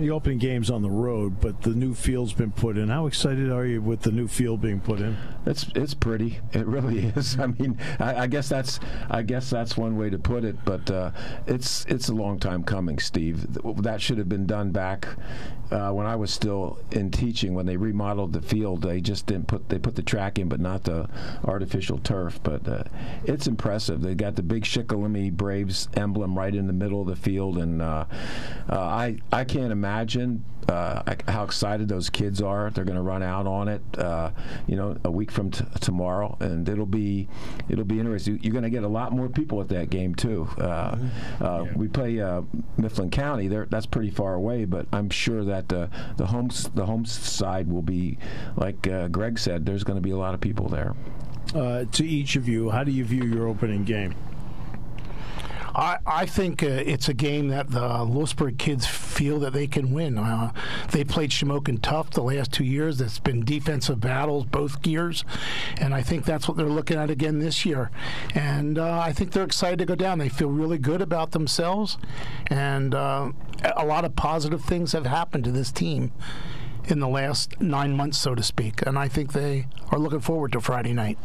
The 0.01 0.11
opening 0.13 0.39
game's 0.39 0.71
on 0.71 0.81
the 0.81 0.89
road, 0.89 1.43
but 1.43 1.61
the 1.61 1.75
new 1.75 1.93
field's 1.93 2.33
been 2.33 2.53
put 2.53 2.79
in. 2.79 2.89
How 2.89 3.07
excited 3.07 3.53
are 3.53 3.67
you 3.67 3.83
with 3.83 4.01
the 4.01 4.11
new 4.11 4.29
field 4.29 4.63
being 4.63 4.81
put 4.81 4.99
in? 4.99 5.15
It's 5.45 5.67
it's 5.75 5.93
pretty. 5.93 6.39
It 6.55 6.67
really 6.67 6.99
is. 7.17 7.39
I 7.39 7.49
mean, 7.49 7.79
I, 7.99 8.23
I 8.23 8.27
guess 8.27 8.49
that's 8.49 8.81
I 9.11 9.21
guess 9.21 9.51
that's 9.51 9.77
one 9.77 9.99
way 9.99 10.09
to 10.09 10.19
put 10.19 10.43
it. 10.43 10.57
But 10.65 10.91
uh, 10.91 11.11
it's 11.47 11.85
it's 11.85 12.09
a 12.09 12.15
long 12.15 12.39
time 12.39 12.65
coming, 12.65 12.99
Steve. 12.99 13.47
That 13.83 14.01
should 14.01 14.17
have 14.17 14.29
been 14.29 14.47
done 14.47 14.71
back 14.71 15.07
uh, 15.71 15.91
when 15.91 16.07
I 16.07 16.17
was 16.17 16.33
still 16.33 16.79
in 16.93 17.11
teaching. 17.11 17.53
When 17.53 17.67
they 17.67 17.77
remodeled 17.77 18.33
the 18.33 18.41
field, 18.41 18.81
they 18.81 19.03
just 19.03 19.27
didn't 19.27 19.49
put 19.49 19.69
they 19.69 19.79
put 19.79 19.97
the 19.97 20.03
track 20.03 20.39
in, 20.39 20.49
but 20.49 20.61
not 20.61 20.85
the 20.85 21.11
artificial 21.45 21.99
turf. 21.99 22.41
But 22.43 22.67
uh, 22.67 22.85
it's 23.25 23.47
impressive. 23.47 24.01
They 24.01 24.15
got 24.15 24.37
the 24.37 24.43
big 24.43 24.65
Shikellamy 24.65 25.31
Braves 25.33 25.89
emblem 25.93 26.39
right 26.39 26.55
in 26.55 26.67
the 26.67 26.73
middle 26.73 27.03
of 27.03 27.07
the 27.07 27.17
field, 27.17 27.59
and 27.59 27.83
uh, 27.83 28.07
uh 28.71 28.79
I 28.79 29.19
I 29.31 29.45
can't 29.45 29.73
imagine 29.73 29.90
uh, 30.69 31.15
how 31.27 31.45
excited 31.45 31.89
those 31.89 32.11
kids 32.11 32.41
are. 32.41 32.71
They're 32.71 32.85
going 32.85 32.97
to 32.97 33.03
run 33.03 33.23
out 33.23 33.47
on 33.47 33.69
it, 33.69 33.83
uh, 33.99 34.31
you 34.67 34.77
know, 34.77 34.97
a 35.05 35.11
week 35.11 35.31
from 35.31 35.51
t- 35.51 35.65
tomorrow, 35.81 36.37
and 36.41 36.69
it'll 36.69 36.87
be 36.87 37.29
it'll 37.69 37.85
be 37.85 37.99
interesting. 37.99 38.39
You're 38.43 38.53
going 38.53 38.65
to 38.65 38.71
get 38.71 38.85
a 38.85 38.89
lot 38.89 39.13
more 39.13 39.29
people 39.29 39.61
at 39.61 39.69
that 39.69 39.91
game 39.91 40.15
too. 40.15 40.49
Uh, 40.59 40.95
mm-hmm. 40.95 41.45
Uh, 41.45 41.63
yeah. 41.65 41.73
We 41.75 41.89
play 41.89 42.21
uh, 42.21 42.43
Mifflin 42.77 43.11
County. 43.11 43.49
There, 43.49 43.67
that's 43.67 43.87
pretty 43.87 44.11
far 44.11 44.35
away, 44.35 44.65
but 44.65 44.87
I'm 44.93 45.11
sure 45.11 45.45
that 45.45 45.69
the 45.69 45.89
home 46.25 46.51
the 46.75 46.87
home 46.87 47.05
side 47.05 47.71
will 47.71 47.83
be 47.83 48.19
like 48.57 48.87
uh, 48.87 49.09
Greg 49.09 49.39
said. 49.39 49.67
There's 49.67 49.85
going 49.85 49.97
to 49.97 50.03
be 50.03 50.11
a 50.11 50.17
lot 50.17 50.35
of 50.35 50.41
people 50.41 50.69
there. 50.69 50.95
to 51.53 52.05
each 52.05 52.37
of 52.37 52.49
you, 52.49 52.71
how 52.71 52.85
do 52.85 52.93
you 52.93 53.05
view 53.05 53.25
your 53.25 53.49
opening 53.49 53.85
game? 53.85 54.15
I, 55.75 55.99
I 56.07 56.27
think 56.27 56.63
uh, 56.63 56.67
it's 56.67 57.09
a 57.09 57.15
game 57.15 57.49
that 57.49 57.71
the 57.71 58.05
Lewisburg 58.05 58.59
kids 58.59 58.87
feel 58.87 59.39
that 59.41 59.53
they 59.53 59.67
can 59.67 59.93
win. 59.93 60.19
Uh, 60.19 60.53
they 60.91 61.05
played 61.05 61.31
Shamokin 61.31 61.81
tough 61.83 62.11
the 62.11 62.23
last 62.23 62.53
two 62.53 62.65
years. 62.65 63.01
It's 63.01 63.19
been 63.19 63.45
defensive 63.45 64.01
battles 64.01 64.45
both 64.47 64.85
years, 64.87 65.25
and 65.79 65.95
I 65.95 66.03
think 66.03 66.25
that's 66.25 66.49
what 66.49 66.57
they're 66.57 66.67
looking 66.67 66.97
at 66.97 67.11
again 67.11 67.39
this 67.39 67.65
year. 67.65 67.91
And 68.35 68.79
uh, 68.79 69.01
I 69.01 69.13
think 69.13 69.33
they're 69.33 69.45
excited 69.45 69.79
to 69.79 69.87
go 69.87 69.95
down. 69.95 70.19
They 70.19 70.29
feel 70.29 70.51
really 70.51 70.79
good 70.79 71.03
about 71.03 71.33
themselves, 71.33 71.99
and 72.49 72.95
uh, 72.95 73.33
a 73.77 73.85
lot 73.85 74.05
of 74.05 74.17
positive 74.17 74.65
things 74.65 74.93
have 74.93 75.07
happened 75.07 75.45
to 75.45 75.53
this 75.53 75.71
team 75.71 76.13
in 76.87 76.99
the 76.99 77.09
last 77.09 77.61
nine 77.61 77.97
months, 77.97 78.19
so 78.19 78.35
to 78.35 78.43
speak. 78.43 78.83
And 78.87 78.99
I 78.99 79.09
think 79.09 79.33
they 79.33 79.67
are 79.91 79.99
looking 79.99 80.21
forward 80.21 80.53
to 80.53 80.61
Friday 80.61 80.93
night. 80.93 81.19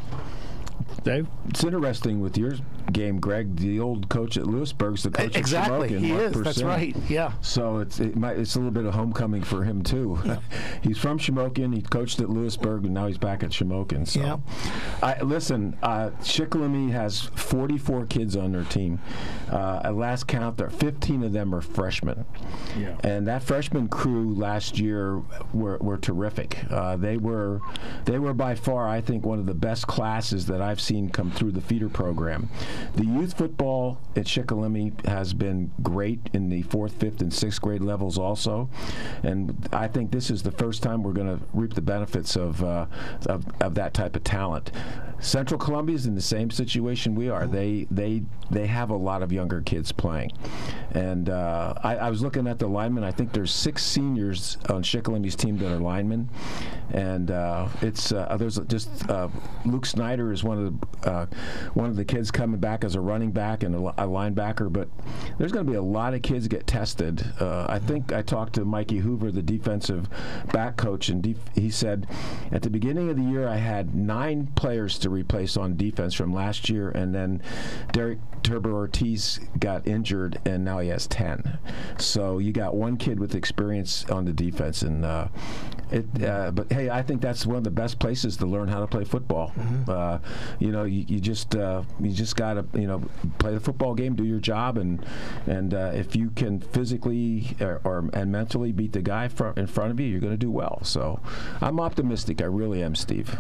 Dave? 1.04 1.28
It's 1.50 1.64
interesting 1.64 2.20
with 2.20 2.38
your 2.38 2.56
game, 2.92 3.20
Greg. 3.20 3.56
The 3.58 3.80
old 3.80 4.10
coach 4.10 4.38
at 4.38 4.48
Lewisburg's 4.48 5.04
the 5.04 5.12
coach 5.12 5.36
exactly. 5.36 5.88
at 5.88 5.92
Shamokin. 5.94 6.00
He 6.00 6.12
is. 6.12 6.42
That's 6.42 6.64
right. 6.64 6.96
Yeah. 7.10 7.34
So 7.42 7.80
it's 7.80 8.00
it 8.00 8.16
might, 8.16 8.38
it's 8.38 8.56
a 8.56 8.60
little 8.60 8.72
bit 8.72 8.86
of 8.86 8.94
homecoming 8.94 9.44
for 9.44 9.64
him 9.64 9.84
too. 9.84 10.20
he's 10.82 10.98
from 10.98 11.20
Shamokin. 11.20 11.74
He 11.74 11.82
coached 11.82 12.20
at 12.20 12.30
Lewisburg, 12.30 12.86
and 12.86 12.94
now 12.94 13.08
he's 13.08 13.18
back 13.18 13.44
at 13.44 13.50
Shamokin. 13.52 14.08
So, 14.08 14.20
Yeah. 14.20 14.38
I, 15.02 15.22
listen, 15.22 15.78
uh, 15.82 16.12
Shikellamy 16.22 16.92
has 16.92 17.22
44 17.22 18.06
kids 18.06 18.36
on 18.36 18.52
their 18.52 18.64
team. 18.64 19.00
Uh, 19.52 19.82
at 19.84 19.96
last 19.96 20.28
count, 20.28 20.58
there 20.58 20.70
15 20.70 21.24
of 21.24 21.34
them 21.34 21.54
are 21.54 21.62
freshmen. 21.62 22.26
Yeah. 22.78 22.98
And 23.04 23.28
that 23.28 23.44
freshman 23.44 23.88
crew 23.88 24.34
last 24.34 24.80
year 24.80 25.22
were, 25.54 25.78
were 25.78 25.98
terrific. 25.98 26.60
Uh, 26.70 26.96
they 26.98 27.18
were 27.18 27.62
they 28.06 28.20
were 28.20 28.34
by 28.34 28.56
far, 28.56 28.88
I 28.88 29.02
think, 29.02 29.26
one 29.26 29.40
of 29.40 29.46
the 29.46 29.54
best 29.54 29.88
classes 29.88 30.46
that 30.48 30.62
I've 30.62 30.82
seen 30.82 31.10
come 31.10 31.32
through 31.32 31.52
the 31.52 31.62
feeder 31.62 31.90
program. 31.90 32.50
The 32.96 33.06
youth 33.06 33.38
football 33.38 34.00
at 34.16 34.26
Shikellamy 34.26 35.06
has 35.08 35.34
been 35.34 35.72
great 35.84 36.30
in 36.34 36.50
the 36.50 36.62
fourth, 36.64 36.94
fifth, 36.94 37.22
and 37.22 37.34
sixth 37.34 37.62
grade 37.62 37.82
levels 37.82 38.18
also, 38.18 38.70
and 39.24 39.68
I 39.74 39.88
think 39.88 40.12
this 40.12 40.30
is 40.30 40.44
the 40.44 40.52
first 40.52 40.82
time 40.84 41.04
we're 41.04 41.14
going 41.14 41.38
to 41.38 41.44
reap 41.54 41.74
the 41.74 41.82
benefits 41.82 42.36
of, 42.36 42.64
uh, 42.64 42.86
of 43.26 43.46
of 43.62 43.76
that 43.76 43.94
type 43.94 44.16
of 44.16 44.24
talent. 44.24 44.72
Central 45.20 45.60
Columbia 45.60 45.96
is 45.96 46.06
in 46.06 46.14
the 46.14 46.22
same 46.22 46.52
situation 46.52 47.16
we 47.16 47.30
are. 47.30 47.48
They 47.48 47.88
they 47.90 48.24
they 48.52 48.68
have 48.68 48.90
a 48.90 48.96
lot 48.96 49.24
of 49.24 49.32
younger 49.32 49.62
kids 49.62 49.92
playing, 49.92 50.32
and 50.92 51.30
uh, 51.30 51.74
I, 51.84 51.96
I 51.96 52.10
was 52.10 52.22
looking 52.22 52.48
at 52.48 52.60
the 52.60 52.68
linemen. 52.68 53.04
I 53.04 53.12
think 53.12 53.34
there's 53.34 53.52
six 53.52 53.84
seniors 53.84 54.58
on 54.70 54.84
Shikellamy's 54.84 55.36
team 55.36 55.58
that 55.60 55.72
are 55.72 55.80
linemen, 55.80 56.30
and 56.92 57.32
uh, 57.32 57.70
it's 57.82 58.12
uh, 58.12 58.36
there's 58.38 58.60
just 58.68 59.10
uh, 59.10 59.30
Luke 59.66 59.86
Snyder 59.86 60.32
is 60.32 60.44
one 60.44 60.66
of 60.66 61.02
the 61.02 61.10
uh, 61.10 61.26
one 61.74 61.90
of 61.90 61.96
the 61.96 62.06
kids 62.06 62.30
coming 62.30 62.60
back 62.66 62.84
as 62.84 62.96
a 62.96 63.00
running 63.00 63.30
back 63.30 63.62
and 63.62 63.76
a, 63.76 63.78
a 63.78 64.08
linebacker. 64.08 64.74
But 64.74 64.88
there's 65.38 65.52
going 65.52 65.68
to 65.68 65.72
be 65.72 65.78
a 65.78 65.84
lot 65.84 66.16
of 66.16 66.24
kids 66.24 66.48
get 66.48 66.66
tested. 66.66 67.24
Uh, 67.40 67.68
I 67.70 67.78
think 67.78 68.12
I 68.12 68.24
talked 68.24 68.54
to 68.54 68.66
Mikey 68.66 68.98
Hoover, 68.98 69.32
the 69.32 69.44
defensive 69.44 70.10
back 70.52 70.76
coach, 70.76 71.10
and 71.10 71.22
def- 71.22 71.38
he 71.54 71.70
said 71.70 72.08
at 72.52 72.64
the 72.64 72.72
beginning 72.72 73.12
of 73.12 73.18
the 73.18 73.24
year 73.24 73.48
I 73.48 73.58
had 73.58 73.94
nine 73.94 74.48
players 74.56 74.98
to 75.00 75.12
replace 75.12 75.58
on 75.58 75.78
defense 75.78 76.16
from 76.16 76.34
last 76.34 76.68
year, 76.68 76.90
and 76.90 77.14
then 77.14 77.40
Derek 77.92 78.18
Turbo 78.42 78.72
Ortiz 78.72 79.40
got 79.60 79.88
injured, 79.88 80.40
and 80.44 80.66
now 80.66 80.80
he 80.80 80.90
has 80.90 81.06
ten. 81.06 81.60
So 82.00 82.40
you 82.40 82.52
got 82.52 82.74
one 82.74 82.98
kid 82.98 83.20
with 83.20 83.36
experience 83.36 84.06
on 84.06 84.26
the 84.26 84.34
defense, 84.34 84.82
and 84.82 85.06
uh, 85.06 85.28
it. 85.92 86.24
Uh, 86.24 86.52
but 86.52 86.72
hey, 86.72 86.90
I 86.90 87.02
think 87.02 87.22
that's 87.22 87.46
one 87.46 87.58
of 87.58 87.64
the 87.64 87.72
best 87.72 88.00
places 88.00 88.38
to 88.38 88.46
learn 88.46 88.68
how 88.68 88.80
to 88.80 88.88
play 88.88 89.04
football. 89.04 89.54
Uh, 89.88 90.20
you 90.60 90.72
know, 90.72 90.84
you, 90.84 91.06
you 91.08 91.20
just 91.20 91.56
uh, 91.56 91.84
you 92.00 92.12
just 92.12 92.36
got 92.36 92.54
to 92.56 92.80
you 92.80 92.88
know 92.88 93.02
play 93.40 93.54
the 93.54 93.60
football 93.60 93.94
game, 93.94 94.16
do 94.16 94.24
your 94.24 94.40
job, 94.40 94.78
and 94.78 95.06
and 95.46 95.74
uh, 95.74 95.92
if 95.94 96.16
you 96.16 96.32
can 96.32 96.60
physically 96.60 97.56
or, 97.62 97.82
or 97.84 98.10
and 98.14 98.32
mentally 98.32 98.72
beat 98.72 98.94
the 98.94 99.02
guy 99.02 99.28
fr- 99.28 99.54
in 99.58 99.68
front 99.68 99.92
of 99.92 100.00
you, 100.00 100.08
you're 100.08 100.20
going 100.22 100.34
to 100.34 100.38
do 100.38 100.52
well. 100.52 100.80
So 100.84 101.20
I'm 101.62 101.80
optimistic. 101.80 102.42
I 102.42 102.46
really 102.46 102.82
am, 102.82 102.96
Steve. 102.96 103.38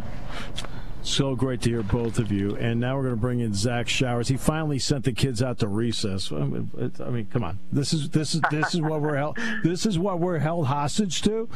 So 1.05 1.35
great 1.35 1.61
to 1.61 1.69
hear 1.69 1.83
both 1.83 2.17
of 2.17 2.31
you. 2.31 2.55
And 2.57 2.79
now 2.79 2.95
we're 2.95 3.03
going 3.03 3.13
to 3.15 3.21
bring 3.21 3.39
in 3.39 3.53
Zach 3.53 3.87
Showers. 3.87 4.27
He 4.27 4.37
finally 4.37 4.79
sent 4.79 5.05
the 5.05 5.11
kids 5.13 5.41
out 5.43 5.59
to 5.59 5.67
recess. 5.67 6.31
I 6.31 6.37
mean, 6.39 6.71
it- 6.77 6.99
I 6.99 7.09
mean, 7.09 7.27
come 7.27 7.43
on. 7.43 7.59
This 7.71 7.93
is 7.93 8.09
this 8.09 8.33
is 8.33 8.41
this 8.49 8.73
is 8.73 8.81
what 8.81 9.01
we're 9.01 9.15
held. 9.15 9.37
This 9.63 9.85
is 9.85 9.99
what 9.99 10.19
we're 10.19 10.39
held 10.39 10.65
hostage 10.67 11.21
to. 11.21 11.47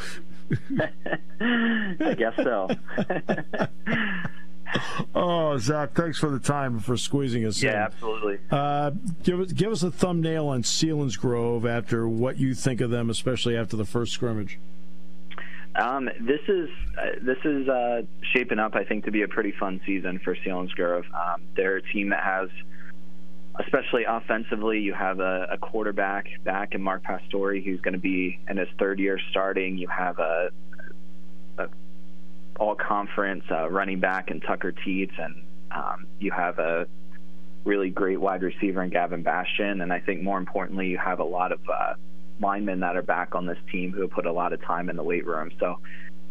I 1.41 2.16
guess 2.18 2.35
so. 2.38 2.70
Oh, 5.16 5.57
Zach, 5.57 5.94
thanks 5.96 6.20
for 6.20 6.29
the 6.29 6.38
time 6.38 6.74
and 6.75 6.85
for 6.85 6.96
squeezing 6.96 7.44
us 7.44 7.59
in. 7.64 7.70
yeah, 7.70 7.85
absolutely. 7.85 8.38
Uh, 8.51 8.92
give 9.24 9.40
us 9.40 9.51
give 9.51 9.72
us 9.72 9.81
a 9.81 9.90
thumbnail 9.90 10.46
on 10.48 10.62
Selinsgrove 10.62 11.68
after 11.68 12.07
what 12.07 12.38
you 12.38 12.53
think 12.53 12.79
of 12.79 12.92
them, 12.92 13.09
especially 13.09 13.57
after 13.57 13.75
the 13.75 13.83
first 13.85 14.14
scrimmage. 14.14 14.59
Um, 15.75 16.10
this 16.20 16.42
is 16.48 16.70
uh, 16.98 17.05
this 17.22 17.38
is 17.46 17.68
uh, 17.70 18.01
shaping 18.34 18.60
up, 18.60 18.75
I 18.75 18.84
think, 18.84 19.05
to 19.05 19.12
be 19.12 19.22
a 19.22 19.27
pretty 19.27 19.53
fun 19.60 19.79
season 19.86 20.20
for 20.24 20.36
Selinsgrove. 20.36 21.05
Um, 21.14 21.44
they're 21.55 21.77
a 21.77 21.82
team 21.82 22.10
that 22.10 22.24
has, 22.24 22.50
especially 23.60 24.03
offensively, 24.05 24.79
you 24.79 24.94
have 24.94 25.20
a, 25.20 25.48
a 25.51 25.58
quarterback 25.58 26.27
back 26.44 26.74
in 26.74 26.82
Mark 26.82 27.03
Pastore, 27.03 27.55
who's 27.55 27.82
going 27.82 27.94
to 27.94 28.00
be 28.00 28.40
in 28.50 28.58
his 28.58 28.68
third 28.79 29.00
year 29.00 29.20
starting. 29.29 29.77
You 29.77 29.88
have 29.88 30.18
a, 30.20 30.50
a 31.60 31.68
all 32.60 32.75
conference 32.75 33.44
uh, 33.51 33.70
running 33.70 34.00
back 34.00 34.32
in 34.32 34.42
Tucker 34.42 34.74
Teets, 34.74 35.18
and 35.18 35.36
um, 35.72 36.08
you 36.20 36.32
have 36.32 36.60
a 36.60 36.88
really 37.64 37.90
great 37.90 38.20
wide 38.20 38.42
receiver 38.42 38.82
in 38.84 38.90
Gavin 38.90 39.22
Bastion. 39.22 39.82
And 39.82 39.94
I 39.94 40.00
think 40.00 40.24
more 40.24 40.40
importantly, 40.40 40.88
you 40.88 40.98
have 40.98 41.20
a 41.20 41.24
lot 41.24 41.51
of 41.51 41.60
uh, 41.72 41.94
linemen 42.42 42.80
that 42.82 42.96
are 42.96 43.02
back 43.02 43.36
on 43.36 43.46
this 43.46 43.58
team 43.72 43.92
who 43.92 44.02
have 44.02 44.12
put 44.12 44.25
a 44.25 44.32
lot 44.32 44.54
of 44.54 44.62
time 44.64 44.90
in 44.90 44.96
the 44.96 45.04
weight 45.04 45.25
room. 45.25 45.52
So 45.60 45.80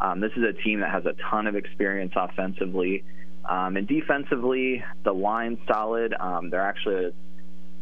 um, 0.00 0.20
this 0.20 0.32
is 0.36 0.44
a 0.44 0.52
team 0.52 0.80
that 0.80 0.90
has 0.90 1.04
a 1.06 1.14
ton 1.30 1.46
of 1.46 1.56
experience 1.56 2.12
offensively. 2.16 3.04
Um, 3.48 3.76
and 3.76 3.86
defensively, 3.86 4.84
the 5.04 5.12
line's 5.12 5.58
solid. 5.66 6.14
Um, 6.18 6.50
they're 6.50 6.60
actually 6.62 7.12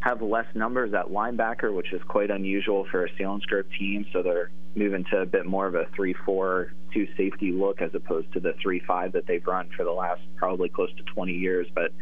have 0.00 0.22
less 0.22 0.46
numbers 0.54 0.94
at 0.94 1.06
linebacker, 1.06 1.74
which 1.74 1.92
is 1.92 2.00
quite 2.06 2.30
unusual 2.30 2.86
for 2.90 3.04
a 3.04 3.08
Grove 3.46 3.66
team. 3.78 4.06
So 4.12 4.22
they're 4.22 4.50
moving 4.74 5.04
to 5.10 5.18
a 5.18 5.26
bit 5.26 5.46
more 5.46 5.66
of 5.66 5.74
a 5.74 5.86
3 5.96 6.14
4 6.24 6.72
2 6.94 7.08
safety 7.16 7.50
look 7.50 7.82
as 7.82 7.90
opposed 7.94 8.32
to 8.32 8.40
the 8.40 8.54
3 8.62 8.80
5 8.86 9.12
that 9.12 9.26
they've 9.26 9.46
run 9.46 9.68
for 9.76 9.84
the 9.84 9.90
last 9.90 10.20
probably 10.36 10.68
close 10.68 10.90
to 10.96 11.02
20 11.02 11.32
years. 11.32 11.66
But 11.74 11.92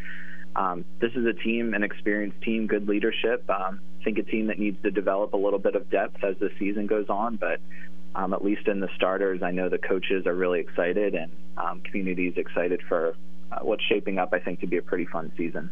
um, 0.56 0.84
this 1.00 1.12
is 1.14 1.26
a 1.26 1.32
team, 1.32 1.74
an 1.74 1.82
experienced 1.82 2.40
team, 2.42 2.66
good 2.66 2.88
leadership. 2.88 3.48
Um, 3.50 3.80
I 4.00 4.04
think 4.04 4.18
a 4.18 4.22
team 4.22 4.48
that 4.48 4.58
needs 4.58 4.80
to 4.82 4.90
develop 4.90 5.32
a 5.34 5.36
little 5.36 5.58
bit 5.58 5.74
of 5.74 5.90
depth 5.90 6.22
as 6.22 6.36
the 6.38 6.50
season 6.58 6.86
goes 6.86 7.08
on, 7.08 7.36
but 7.36 7.60
um, 8.14 8.32
at 8.32 8.44
least 8.44 8.68
in 8.68 8.80
the 8.80 8.88
starters, 8.94 9.42
I 9.42 9.50
know 9.50 9.68
the 9.68 9.78
coaches 9.78 10.26
are 10.26 10.34
really 10.34 10.60
excited 10.60 11.14
and 11.14 11.32
um, 11.56 11.80
community 11.80 12.28
is 12.28 12.36
excited 12.36 12.80
for 12.88 13.16
uh, 13.50 13.58
what's 13.62 13.82
shaping 13.84 14.18
up, 14.18 14.32
I 14.32 14.38
think, 14.38 14.60
to 14.60 14.66
be 14.66 14.76
a 14.76 14.82
pretty 14.82 15.06
fun 15.06 15.32
season. 15.36 15.70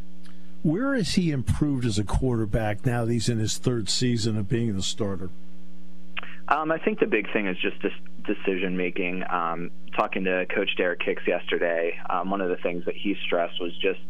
Where 0.63 0.95
has 0.95 1.15
he 1.15 1.31
improved 1.31 1.85
as 1.85 1.99
a 1.99 2.05
quarterback 2.05 2.87
now 2.87 3.05
that 3.05 3.13
he's 3.13 3.29
in 3.29 3.39
his 3.39 3.59
third 3.59 3.89
season 3.89 4.37
of 4.37 4.49
being 4.49 4.75
the 4.75 4.83
starter? 4.83 5.31
Um, 6.49 6.71
I 6.71 6.79
think 6.79 7.01
the 7.01 7.07
big 7.07 7.33
thing 7.33 7.47
is 7.47 7.57
just 7.59 7.77
decision 8.25 8.77
making. 8.77 9.25
Um, 9.29 9.71
talking 9.97 10.25
to 10.25 10.47
Coach 10.47 10.71
Derek 10.77 11.01
Hicks 11.03 11.23
yesterday, 11.27 11.99
um, 12.09 12.31
one 12.31 12.41
of 12.41 12.49
the 12.49 12.57
things 12.57 12.85
that 12.85 12.95
he 12.97 13.17
stressed 13.27 13.61
was 13.61 13.73
just 13.79 14.01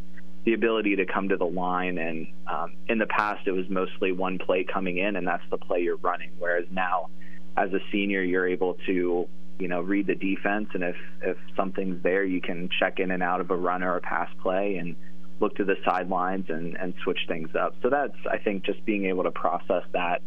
the 0.45 0.55
ability 0.55 0.97
to 0.97 1.07
come 1.07 1.29
to 1.29 1.37
the 1.37 1.47
line. 1.47 1.99
And 1.99 2.27
um, 2.47 2.73
in 2.89 2.99
the 2.99 3.07
past, 3.07 3.47
it 3.47 3.53
was 3.53 3.69
mostly 3.69 4.13
one 4.13 4.39
play 4.39 4.65
coming 4.65 4.99
in, 4.99 5.17
and 5.17 5.27
that's 5.27 5.45
the 5.51 5.59
play 5.59 5.81
you're 5.81 5.97
running. 5.97 6.31
Whereas 6.39 6.67
now, 6.71 7.09
as 7.57 7.73
a 7.73 7.81
senior, 7.91 8.23
you're 8.23 8.49
able 8.49 8.75
to 8.87 9.29
you 9.59 9.69
know 9.69 9.81
read 9.81 10.07
the 10.07 10.15
defense, 10.15 10.69
and 10.75 10.83
if 10.83 10.97
if 11.23 11.37
something's 11.57 12.03
there, 12.03 12.25
you 12.25 12.41
can 12.41 12.69
check 12.81 12.99
in 12.99 13.11
and 13.11 13.23
out 13.23 13.41
of 13.41 13.51
a 13.51 13.57
run 13.57 13.83
or 13.83 13.97
a 13.97 14.01
pass 14.01 14.29
play 14.43 14.77
and 14.77 14.97
look 15.41 15.57
to 15.57 15.65
the 15.65 15.77
sidelines 15.85 16.47
and, 16.49 16.77
and 16.77 16.95
switch 17.03 17.19
things 17.29 17.55
up. 17.55 17.75
So 17.83 17.91
that's 17.91 18.17
I 18.31 18.39
think 18.39 18.65
just 18.65 18.85
being 18.85 19.07
able 19.07 19.25
to 19.25 19.31
process 19.31 19.85
that 19.93 20.23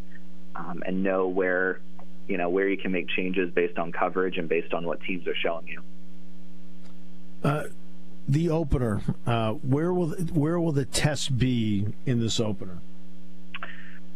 um, 0.56 0.84
and 0.86 1.04
know 1.04 1.28
where 1.28 1.80
you 2.28 2.38
know 2.38 2.49
where 2.49 2.67
you 2.67 2.78
can 2.78 2.91
make 2.91 3.10
changes 3.10 3.51
based 3.51 3.78
on 3.78 3.91
coverage 3.91 4.38
and 4.38 4.47
based 4.47 4.73
on 4.73 4.86
what 4.86 5.01
teams 5.01 5.28
are 5.28 5.36
showing 5.36 5.67
you. 5.67 5.82
Uh, 7.43 7.63
the 8.27 8.49
opener. 8.49 9.01
Uh, 9.25 9.53
where 9.53 9.93
will 9.93 10.11
where 10.33 10.59
will 10.59 10.71
the 10.71 10.85
test 10.85 11.38
be 11.38 11.88
in 12.05 12.19
this 12.19 12.39
opener? 12.39 12.79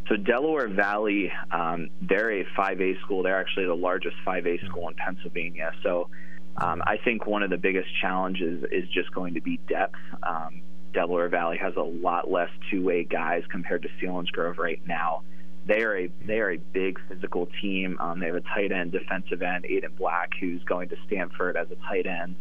So 0.08 0.16
Delaware 0.16 0.66
Valley, 0.66 1.32
um, 1.52 1.88
they're 2.02 2.40
a 2.40 2.44
5A 2.58 3.00
school. 3.02 3.22
They're 3.22 3.38
actually 3.38 3.66
the 3.66 3.76
largest 3.76 4.16
5A 4.26 4.66
school 4.66 4.88
in 4.88 4.94
Pennsylvania. 4.94 5.72
So 5.84 6.08
um, 6.56 6.82
I 6.84 6.96
think 6.96 7.26
one 7.26 7.44
of 7.44 7.50
the 7.50 7.56
biggest 7.56 7.88
challenges 8.00 8.64
is 8.72 8.88
just 8.88 9.12
going 9.14 9.34
to 9.34 9.40
be 9.40 9.60
depth. 9.68 9.94
Um, 10.24 10.62
Delaware 10.92 11.28
Valley 11.28 11.58
has 11.58 11.76
a 11.76 11.82
lot 11.82 12.28
less 12.28 12.50
two-way 12.72 13.04
guys 13.04 13.44
compared 13.50 13.82
to 13.82 13.88
Selinsgrove 14.02 14.58
right 14.58 14.80
now. 14.84 15.22
They 15.66 15.82
are 15.84 15.96
a 15.96 16.10
they 16.26 16.40
are 16.40 16.52
a 16.52 16.56
big 16.56 16.98
physical 17.08 17.46
team. 17.60 17.96
Um, 18.00 18.18
they 18.18 18.26
have 18.26 18.34
a 18.34 18.40
tight 18.40 18.72
end, 18.72 18.90
defensive 18.90 19.42
end, 19.42 19.64
Aiden 19.64 19.96
Black, 19.96 20.32
who's 20.40 20.62
going 20.64 20.88
to 20.88 20.96
Stanford 21.06 21.56
as 21.56 21.70
a 21.70 21.76
tight 21.86 22.06
end. 22.06 22.34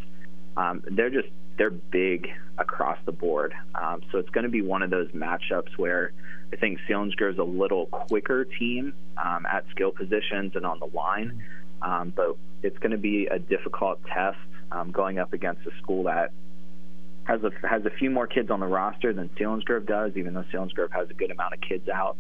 Um, 0.58 0.84
they're 0.90 1.12
just 1.12 1.28
they're 1.60 1.70
big 1.70 2.30
across 2.58 2.98
the 3.06 3.12
board. 3.12 3.54
Um, 3.76 4.02
so 4.12 4.18
it's 4.18 4.30
going 4.30 4.46
to 4.46 4.50
be 4.50 4.64
one 4.64 4.82
of 4.82 4.90
those 4.90 5.10
matchups 5.10 5.78
where 5.78 6.14
I 6.52 6.56
think 6.56 6.80
Selinsgrove 6.90 7.34
is 7.34 7.38
a 7.38 7.44
little 7.44 7.86
quicker 7.88 8.46
team 8.46 8.96
um, 9.24 9.46
at 9.46 9.66
skill 9.70 9.92
positions 9.92 10.54
and 10.56 10.66
on 10.66 10.80
the 10.80 10.88
line, 10.88 11.44
um, 11.84 12.12
but 12.16 12.38
it's 12.64 12.78
going 12.80 12.94
to 12.94 12.98
be 12.98 13.28
a 13.28 13.38
difficult 13.38 14.00
test 14.06 14.40
um, 14.72 14.92
going 14.92 15.20
up 15.20 15.34
against 15.34 15.62
a 15.68 15.78
school 15.82 16.04
that 16.04 16.32
has 17.26 17.42
a 17.44 17.52
has 17.68 17.86
a 17.86 17.92
few 17.92 18.10
more 18.10 18.26
kids 18.26 18.50
on 18.50 18.60
the 18.60 18.66
roster 18.66 19.14
than 19.14 19.30
Selinsgrove 19.38 19.86
does, 19.86 20.14
even 20.16 20.34
though 20.34 20.46
Selinsgrove 20.52 20.92
has 20.92 21.10
a 21.10 21.14
good 21.14 21.30
amount 21.30 21.54
of 21.54 21.62
kids 21.62 21.88
out. 21.90 22.18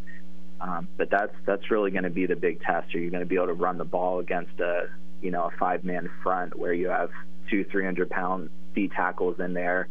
Um, 0.61 0.87
but 0.97 1.09
that's 1.09 1.33
that's 1.45 1.71
really 1.71 1.91
going 1.91 2.03
to 2.03 2.09
be 2.09 2.25
the 2.25 2.35
big 2.35 2.61
test. 2.61 2.93
Are 2.93 2.99
you 2.99 3.09
going 3.09 3.21
to 3.21 3.25
be 3.25 3.35
able 3.35 3.47
to 3.47 3.53
run 3.53 3.77
the 3.77 3.85
ball 3.85 4.19
against 4.19 4.59
a 4.59 4.89
you 5.21 5.31
know 5.31 5.45
a 5.45 5.57
five 5.57 5.85
man 5.85 6.09
front 6.21 6.59
where 6.59 6.73
you 6.73 6.89
have 6.89 7.09
two 7.49 7.63
300 7.63 8.09
pound 8.09 8.49
D 8.73 8.87
tackles 8.87 9.39
in 9.39 9.53
there? 9.53 9.87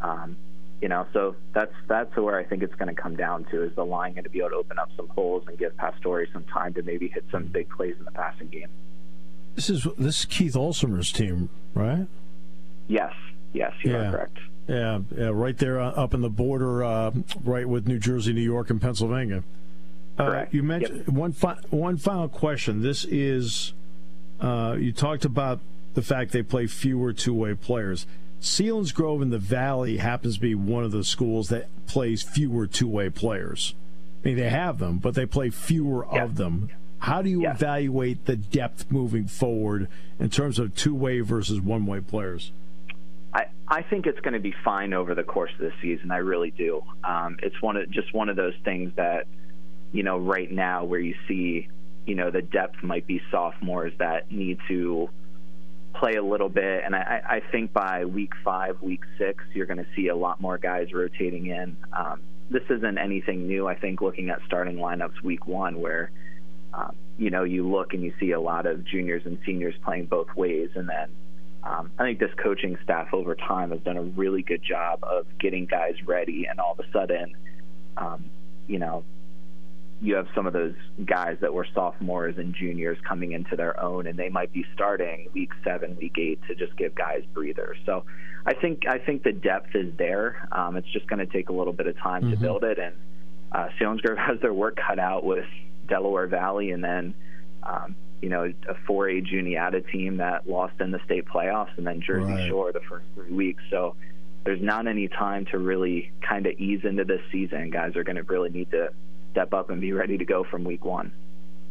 Um, 0.00 0.36
you 0.80 0.88
know, 0.88 1.06
so 1.12 1.36
that's 1.52 1.72
that's 1.88 2.16
where 2.16 2.38
I 2.38 2.44
think 2.44 2.62
it's 2.62 2.74
going 2.74 2.94
to 2.94 3.00
come 3.00 3.14
down 3.16 3.44
to 3.50 3.62
is 3.64 3.74
the 3.76 3.84
line 3.84 4.12
going 4.14 4.24
to 4.24 4.30
be 4.30 4.38
able 4.38 4.50
to 4.50 4.56
open 4.56 4.78
up 4.78 4.90
some 4.96 5.08
holes 5.08 5.44
and 5.46 5.58
give 5.58 5.76
Pastore 5.76 6.26
some 6.32 6.44
time 6.44 6.72
to 6.74 6.82
maybe 6.82 7.08
hit 7.08 7.24
some 7.30 7.44
big 7.44 7.68
plays 7.70 7.96
in 7.98 8.04
the 8.04 8.10
passing 8.12 8.48
game. 8.48 8.68
This 9.56 9.68
is 9.68 9.86
this 9.98 10.20
is 10.20 10.24
Keith 10.24 10.54
Olsemer's 10.54 11.12
team, 11.12 11.50
right? 11.74 12.06
Yes, 12.88 13.12
yes, 13.52 13.72
you 13.84 13.92
Yeah. 13.92 14.08
are 14.08 14.10
correct. 14.12 14.38
Yeah, 14.68 15.00
yeah, 15.16 15.30
right 15.32 15.58
there 15.58 15.80
uh, 15.80 15.90
up 15.90 16.14
in 16.14 16.20
the 16.22 16.30
border, 16.30 16.84
uh, 16.84 17.10
right 17.44 17.68
with 17.68 17.86
New 17.88 17.98
Jersey, 17.98 18.32
New 18.32 18.40
York, 18.40 18.70
and 18.70 18.80
Pennsylvania. 18.80 19.42
Uh, 20.16 20.44
you 20.50 20.62
mentioned 20.62 21.08
one 21.08 21.32
fi- 21.32 21.58
one 21.70 21.96
final 21.96 22.28
question. 22.28 22.80
This 22.82 23.04
is 23.04 23.72
uh, 24.40 24.76
you 24.78 24.92
talked 24.92 25.24
about 25.24 25.60
the 25.94 26.02
fact 26.02 26.32
they 26.32 26.42
play 26.42 26.66
fewer 26.66 27.12
two 27.12 27.34
way 27.34 27.54
players. 27.54 28.06
Selinsgrove 28.40 29.20
in 29.22 29.30
the 29.30 29.38
Valley 29.38 29.98
happens 29.98 30.36
to 30.36 30.40
be 30.40 30.54
one 30.54 30.84
of 30.84 30.92
the 30.92 31.04
schools 31.04 31.48
that 31.50 31.68
plays 31.86 32.22
fewer 32.22 32.66
two 32.66 32.88
way 32.88 33.10
players. 33.10 33.74
I 34.24 34.28
mean, 34.28 34.36
they 34.36 34.48
have 34.50 34.78
them, 34.78 34.98
but 34.98 35.14
they 35.14 35.26
play 35.26 35.50
fewer 35.50 36.06
of 36.06 36.36
them. 36.36 36.70
How 37.00 37.22
do 37.22 37.30
you 37.30 37.42
Yeah. 37.42 37.52
evaluate 37.52 38.26
the 38.26 38.36
depth 38.36 38.90
moving 38.90 39.26
forward 39.26 39.88
in 40.18 40.28
terms 40.30 40.58
of 40.58 40.74
two 40.74 40.94
way 40.94 41.20
versus 41.20 41.60
one 41.60 41.86
way 41.86 42.00
players? 42.00 42.52
I, 43.32 43.46
I 43.68 43.82
think 43.82 44.06
it's 44.06 44.20
going 44.20 44.34
to 44.34 44.40
be 44.40 44.54
fine 44.64 44.92
over 44.92 45.14
the 45.14 45.22
course 45.22 45.52
of 45.52 45.60
the 45.60 45.72
season. 45.80 46.10
I 46.10 46.18
really 46.18 46.50
do. 46.50 46.82
Um, 47.04 47.38
it's 47.42 47.60
one 47.62 47.76
of 47.76 47.90
just 47.90 48.12
one 48.12 48.28
of 48.28 48.36
those 48.36 48.54
things 48.64 48.92
that, 48.96 49.26
you 49.92 50.02
know, 50.02 50.18
right 50.18 50.50
now 50.50 50.84
where 50.84 51.00
you 51.00 51.14
see, 51.28 51.68
you 52.06 52.14
know, 52.14 52.30
the 52.30 52.42
depth 52.42 52.82
might 52.82 53.06
be 53.06 53.22
sophomores 53.30 53.92
that 53.98 54.30
need 54.32 54.58
to 54.68 55.08
play 55.94 56.14
a 56.14 56.22
little 56.22 56.48
bit, 56.48 56.82
and 56.84 56.94
I, 56.94 57.22
I 57.28 57.42
think 57.52 57.72
by 57.72 58.04
week 58.04 58.32
five, 58.44 58.80
week 58.82 59.00
six, 59.18 59.44
you're 59.54 59.66
going 59.66 59.78
to 59.78 59.86
see 59.96 60.08
a 60.08 60.16
lot 60.16 60.40
more 60.40 60.58
guys 60.58 60.92
rotating 60.92 61.46
in. 61.46 61.76
Um, 61.92 62.22
this 62.50 62.62
isn't 62.68 62.98
anything 62.98 63.46
new. 63.46 63.66
I 63.66 63.74
think 63.74 64.00
looking 64.00 64.30
at 64.30 64.40
starting 64.46 64.76
lineups 64.76 65.22
week 65.22 65.46
one, 65.46 65.80
where 65.80 66.10
um, 66.74 66.96
you 67.18 67.30
know 67.30 67.44
you 67.44 67.68
look 67.68 67.94
and 67.94 68.02
you 68.02 68.12
see 68.18 68.32
a 68.32 68.40
lot 68.40 68.66
of 68.66 68.84
juniors 68.84 69.22
and 69.24 69.38
seniors 69.44 69.74
playing 69.84 70.06
both 70.06 70.34
ways, 70.34 70.70
and 70.74 70.88
then 70.88 71.08
um, 71.62 71.90
I 71.98 72.04
think 72.04 72.18
this 72.18 72.32
coaching 72.42 72.78
staff 72.82 73.12
over 73.12 73.34
time 73.34 73.70
has 73.70 73.80
done 73.80 73.96
a 73.96 74.02
really 74.02 74.42
good 74.42 74.62
job 74.62 75.00
of 75.02 75.26
getting 75.38 75.66
guys 75.66 75.94
ready, 76.06 76.46
and 76.48 76.58
all 76.58 76.76
of 76.78 76.84
a 76.84 76.90
sudden, 76.90 77.36
um, 77.96 78.30
you 78.66 78.78
know, 78.78 79.04
you 80.00 80.14
have 80.14 80.26
some 80.34 80.46
of 80.46 80.52
those 80.52 80.74
guys 81.04 81.36
that 81.40 81.52
were 81.52 81.66
sophomores 81.74 82.38
and 82.38 82.54
juniors 82.54 82.98
coming 83.06 83.32
into 83.32 83.56
their 83.56 83.78
own, 83.82 84.06
and 84.06 84.18
they 84.18 84.28
might 84.28 84.52
be 84.52 84.64
starting 84.74 85.28
week 85.34 85.50
seven, 85.62 85.96
week 85.96 86.16
eight 86.18 86.40
to 86.48 86.54
just 86.54 86.76
give 86.76 86.94
guys 86.94 87.22
breathers. 87.34 87.76
So, 87.84 88.04
I 88.46 88.54
think 88.54 88.86
I 88.88 88.98
think 88.98 89.22
the 89.22 89.32
depth 89.32 89.74
is 89.74 89.94
there. 89.98 90.48
Um, 90.52 90.76
it's 90.76 90.88
just 90.88 91.06
going 91.06 91.18
to 91.18 91.30
take 91.30 91.50
a 91.50 91.52
little 91.52 91.74
bit 91.74 91.86
of 91.86 91.98
time 91.98 92.30
to 92.30 92.36
build 92.36 92.64
it, 92.64 92.78
and 92.78 92.94
uh, 93.52 93.68
Grove 93.78 94.18
has 94.18 94.40
their 94.40 94.54
work 94.54 94.76
cut 94.76 94.98
out 94.98 95.24
with 95.24 95.44
Delaware 95.86 96.26
Valley, 96.26 96.70
and 96.70 96.82
then 96.82 97.14
um, 97.62 97.94
you 98.22 98.30
know 98.30 98.52
a 98.68 98.74
4A 98.90 99.26
Juniata 99.26 99.82
team 99.82 100.16
that 100.18 100.48
lost 100.48 100.80
in 100.80 100.90
the 100.90 101.00
state 101.04 101.26
playoffs, 101.26 101.76
and 101.76 101.86
then 101.86 102.00
Jersey 102.00 102.32
Right. 102.32 102.48
Shore 102.48 102.72
the 102.72 102.80
first 102.88 103.04
three 103.14 103.32
weeks. 103.32 103.62
So 103.70 103.96
there's 104.44 104.62
not 104.62 104.86
any 104.86 105.08
time 105.08 105.44
to 105.46 105.58
really 105.58 106.10
kind 106.26 106.46
of 106.46 106.54
ease 106.58 106.80
into 106.84 107.04
this 107.04 107.20
season. 107.30 107.70
Guys 107.70 107.94
are 107.96 108.04
going 108.04 108.16
to 108.16 108.22
really 108.22 108.48
need 108.48 108.70
to 108.70 108.92
step 109.30 109.54
up 109.54 109.70
and 109.70 109.80
be 109.80 109.92
ready 109.92 110.18
to 110.18 110.24
go 110.24 110.44
from 110.44 110.64
week 110.64 110.84
one. 110.84 111.12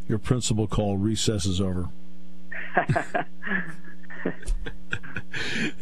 Your 0.08 0.20
principal 0.20 0.68
called 0.68 1.04
recess 1.04 1.46
is 1.46 1.62
over. 1.62 1.90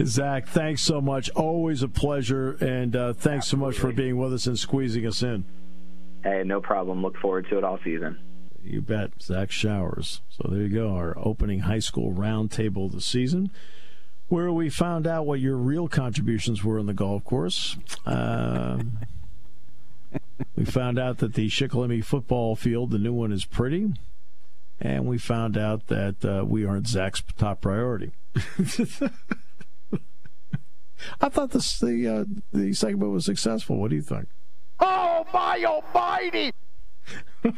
Zach, 0.04 0.48
thanks 0.48 0.82
so 0.82 1.02
much. 1.02 1.30
Always 1.32 1.82
a 1.82 1.88
pleasure, 1.88 2.52
and 2.60 2.96
uh, 2.96 3.14
thanks 3.14 3.48
so 3.48 3.58
much 3.58 3.78
for 3.78 3.92
being 3.92 4.18
with 4.18 4.34
us 4.34 4.48
and 4.48 4.60
squeezing 4.60 5.06
us 5.06 5.24
in. 5.24 5.46
Hey, 6.24 6.44
no 6.46 6.60
problem. 6.62 7.02
Look 7.02 7.18
forward 7.18 7.48
to 7.50 7.58
it 7.58 7.64
all 7.64 7.80
season. 7.84 8.20
You 8.62 8.82
bet, 8.82 9.12
Zach 9.22 9.50
Showers. 9.50 10.22
So 10.30 10.50
there 10.50 10.62
you 10.62 10.70
go, 10.70 10.94
our 10.94 11.18
opening 11.18 11.60
high 11.60 11.80
school 11.80 12.12
roundtable 12.12 12.88
of 12.88 12.92
the 12.92 13.02
season, 13.02 13.50
where 14.28 14.52
we 14.52 14.70
found 14.70 15.08
out 15.08 15.26
what 15.26 15.40
your 15.40 15.56
real 15.56 15.88
contributions 15.88 16.64
were 16.64 16.78
in 16.78 16.86
the 16.86 16.94
golf 16.94 17.24
course. 17.24 17.78
Uh, 18.06 18.80
we 20.56 20.66
found 20.66 21.00
out 21.00 21.20
that 21.20 21.34
the 21.34 21.48
Shikellamy 21.48 22.04
football 22.04 22.56
field, 22.56 22.92
the 22.92 22.98
new 22.98 23.14
one, 23.14 23.32
is 23.32 23.46
pretty, 23.46 23.94
and 24.80 25.06
we 25.06 25.18
found 25.18 25.58
out 25.58 25.88
that 25.88 26.24
uh, 26.24 26.46
we 26.46 26.66
aren't 26.66 26.88
Zach's 26.88 27.24
top 27.38 27.62
priority. 27.62 28.12
I 31.22 31.30
thought 31.30 31.52
this 31.52 31.80
the 31.80 32.08
uh, 32.08 32.26
the 32.52 32.74
segment 32.74 33.12
was 33.12 33.26
successful. 33.26 33.78
What 33.78 33.90
do 33.90 33.96
you 33.96 34.02
think? 34.02 34.28
Oh 34.80 35.26
my 35.34 35.64
almighty! 35.64 36.52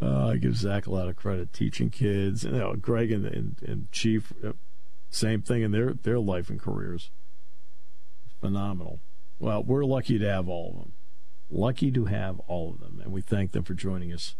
Uh, 0.00 0.28
I 0.28 0.36
give 0.36 0.56
Zach 0.56 0.86
a 0.86 0.92
lot 0.92 1.08
of 1.08 1.16
credit 1.16 1.52
teaching 1.52 1.90
kids. 1.90 2.44
You 2.44 2.52
know, 2.52 2.74
Greg 2.74 3.10
and, 3.10 3.26
and, 3.26 3.56
and 3.66 3.90
Chief, 3.90 4.32
uh, 4.44 4.52
same 5.10 5.42
thing 5.42 5.62
in 5.62 5.72
their, 5.72 5.92
their 5.92 6.18
life 6.18 6.50
and 6.50 6.60
careers. 6.60 7.10
Phenomenal. 8.40 9.00
Well, 9.38 9.62
we're 9.62 9.84
lucky 9.84 10.18
to 10.18 10.28
have 10.28 10.48
all 10.48 10.70
of 10.70 10.78
them. 10.78 10.92
Lucky 11.50 11.90
to 11.92 12.06
have 12.06 12.40
all 12.40 12.70
of 12.70 12.80
them. 12.80 13.00
And 13.02 13.12
we 13.12 13.20
thank 13.20 13.52
them 13.52 13.64
for 13.64 13.74
joining 13.74 14.12
us 14.12 14.34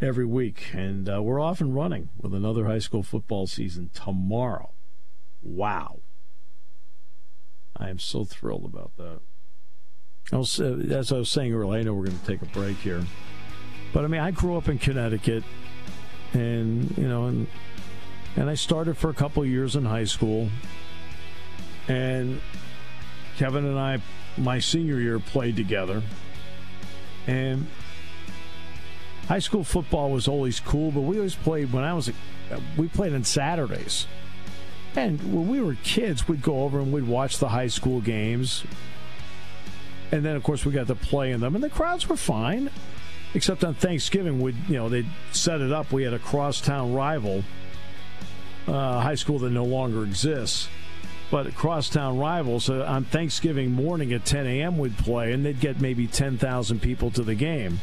every 0.00 0.26
week. 0.26 0.68
And 0.72 1.08
uh, 1.08 1.22
we're 1.22 1.40
off 1.40 1.60
and 1.60 1.74
running 1.74 2.10
with 2.20 2.34
another 2.34 2.66
high 2.66 2.80
school 2.80 3.02
football 3.02 3.46
season 3.46 3.90
tomorrow. 3.94 4.72
Wow. 5.42 6.00
I 7.76 7.88
am 7.88 7.98
so 7.98 8.24
thrilled 8.24 8.64
about 8.64 8.96
that. 8.96 9.20
I 10.32 10.36
was, 10.36 10.60
uh, 10.60 10.78
as 10.90 11.12
I 11.12 11.18
was 11.18 11.30
saying 11.30 11.52
earlier, 11.52 11.80
I 11.80 11.82
know 11.84 11.94
we're 11.94 12.06
going 12.06 12.18
to 12.18 12.26
take 12.26 12.42
a 12.42 12.46
break 12.46 12.76
here. 12.78 13.04
But 13.92 14.04
I 14.04 14.08
mean, 14.08 14.20
I 14.20 14.32
grew 14.32 14.56
up 14.56 14.68
in 14.68 14.78
Connecticut, 14.78 15.44
and 16.32 16.96
you 16.98 17.06
know, 17.06 17.26
and 17.26 17.46
and 18.34 18.50
I 18.50 18.54
started 18.54 18.98
for 18.98 19.08
a 19.08 19.14
couple 19.14 19.44
years 19.46 19.76
in 19.76 19.84
high 19.84 20.04
school. 20.04 20.50
And 21.88 22.40
Kevin 23.36 23.64
and 23.64 23.78
I, 23.78 24.00
my 24.36 24.58
senior 24.58 24.98
year, 24.98 25.18
played 25.18 25.56
together. 25.56 26.02
And 27.26 27.66
high 29.28 29.40
school 29.40 29.64
football 29.64 30.10
was 30.10 30.28
always 30.28 30.60
cool, 30.60 30.90
but 30.90 31.00
we 31.00 31.16
always 31.16 31.34
played 31.34 31.72
when 31.72 31.84
I 31.84 31.94
was, 31.94 32.10
we 32.76 32.88
played 32.88 33.14
on 33.14 33.24
Saturdays. 33.24 34.06
And 34.94 35.20
when 35.34 35.48
we 35.48 35.60
were 35.60 35.76
kids, 35.82 36.26
we'd 36.26 36.42
go 36.42 36.62
over 36.62 36.80
and 36.80 36.92
we'd 36.92 37.06
watch 37.06 37.38
the 37.38 37.48
high 37.48 37.68
school 37.68 38.00
games. 38.00 38.64
And 40.12 40.24
then, 40.24 40.36
of 40.36 40.42
course, 40.42 40.64
we 40.64 40.72
got 40.72 40.86
to 40.86 40.94
play 40.94 41.32
in 41.32 41.40
them, 41.40 41.54
and 41.54 41.62
the 41.62 41.68
crowds 41.68 42.08
were 42.08 42.16
fine 42.16 42.70
except 43.36 43.64
on 43.64 43.74
Thanksgiving, 43.74 44.40
we 44.40 44.54
you 44.66 44.76
know 44.76 44.88
they 44.88 45.04
set 45.32 45.60
it 45.60 45.70
up. 45.70 45.92
We 45.92 46.02
had 46.02 46.14
a 46.14 46.18
crosstown 46.18 46.94
rival, 46.94 47.44
uh, 48.66 49.00
high 49.00 49.14
school 49.14 49.38
that 49.40 49.50
no 49.50 49.64
longer 49.64 50.04
exists, 50.04 50.68
but 51.30 51.54
crosstown 51.54 52.18
rivals. 52.18 52.64
So 52.64 52.82
on 52.82 53.04
Thanksgiving 53.04 53.72
morning 53.72 54.12
at 54.12 54.24
10 54.24 54.46
a.m. 54.46 54.78
we'd 54.78 54.96
play, 54.98 55.32
and 55.32 55.44
they'd 55.44 55.60
get 55.60 55.80
maybe 55.80 56.06
10,000 56.06 56.80
people 56.80 57.10
to 57.12 57.22
the 57.22 57.34
game. 57.34 57.80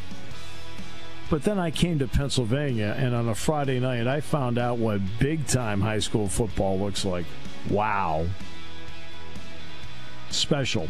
But 1.29 1.43
then 1.43 1.57
I 1.57 1.71
came 1.71 1.99
to 1.99 2.07
Pennsylvania, 2.07 2.95
and 2.97 3.15
on 3.15 3.27
a 3.27 3.35
Friday 3.35 3.79
night, 3.79 4.07
I 4.07 4.21
found 4.21 4.57
out 4.57 4.77
what 4.77 5.01
big 5.19 5.47
time 5.47 5.81
high 5.81 5.99
school 5.99 6.27
football 6.27 6.79
looks 6.79 7.05
like. 7.05 7.25
Wow. 7.69 8.27
Special. 10.29 10.87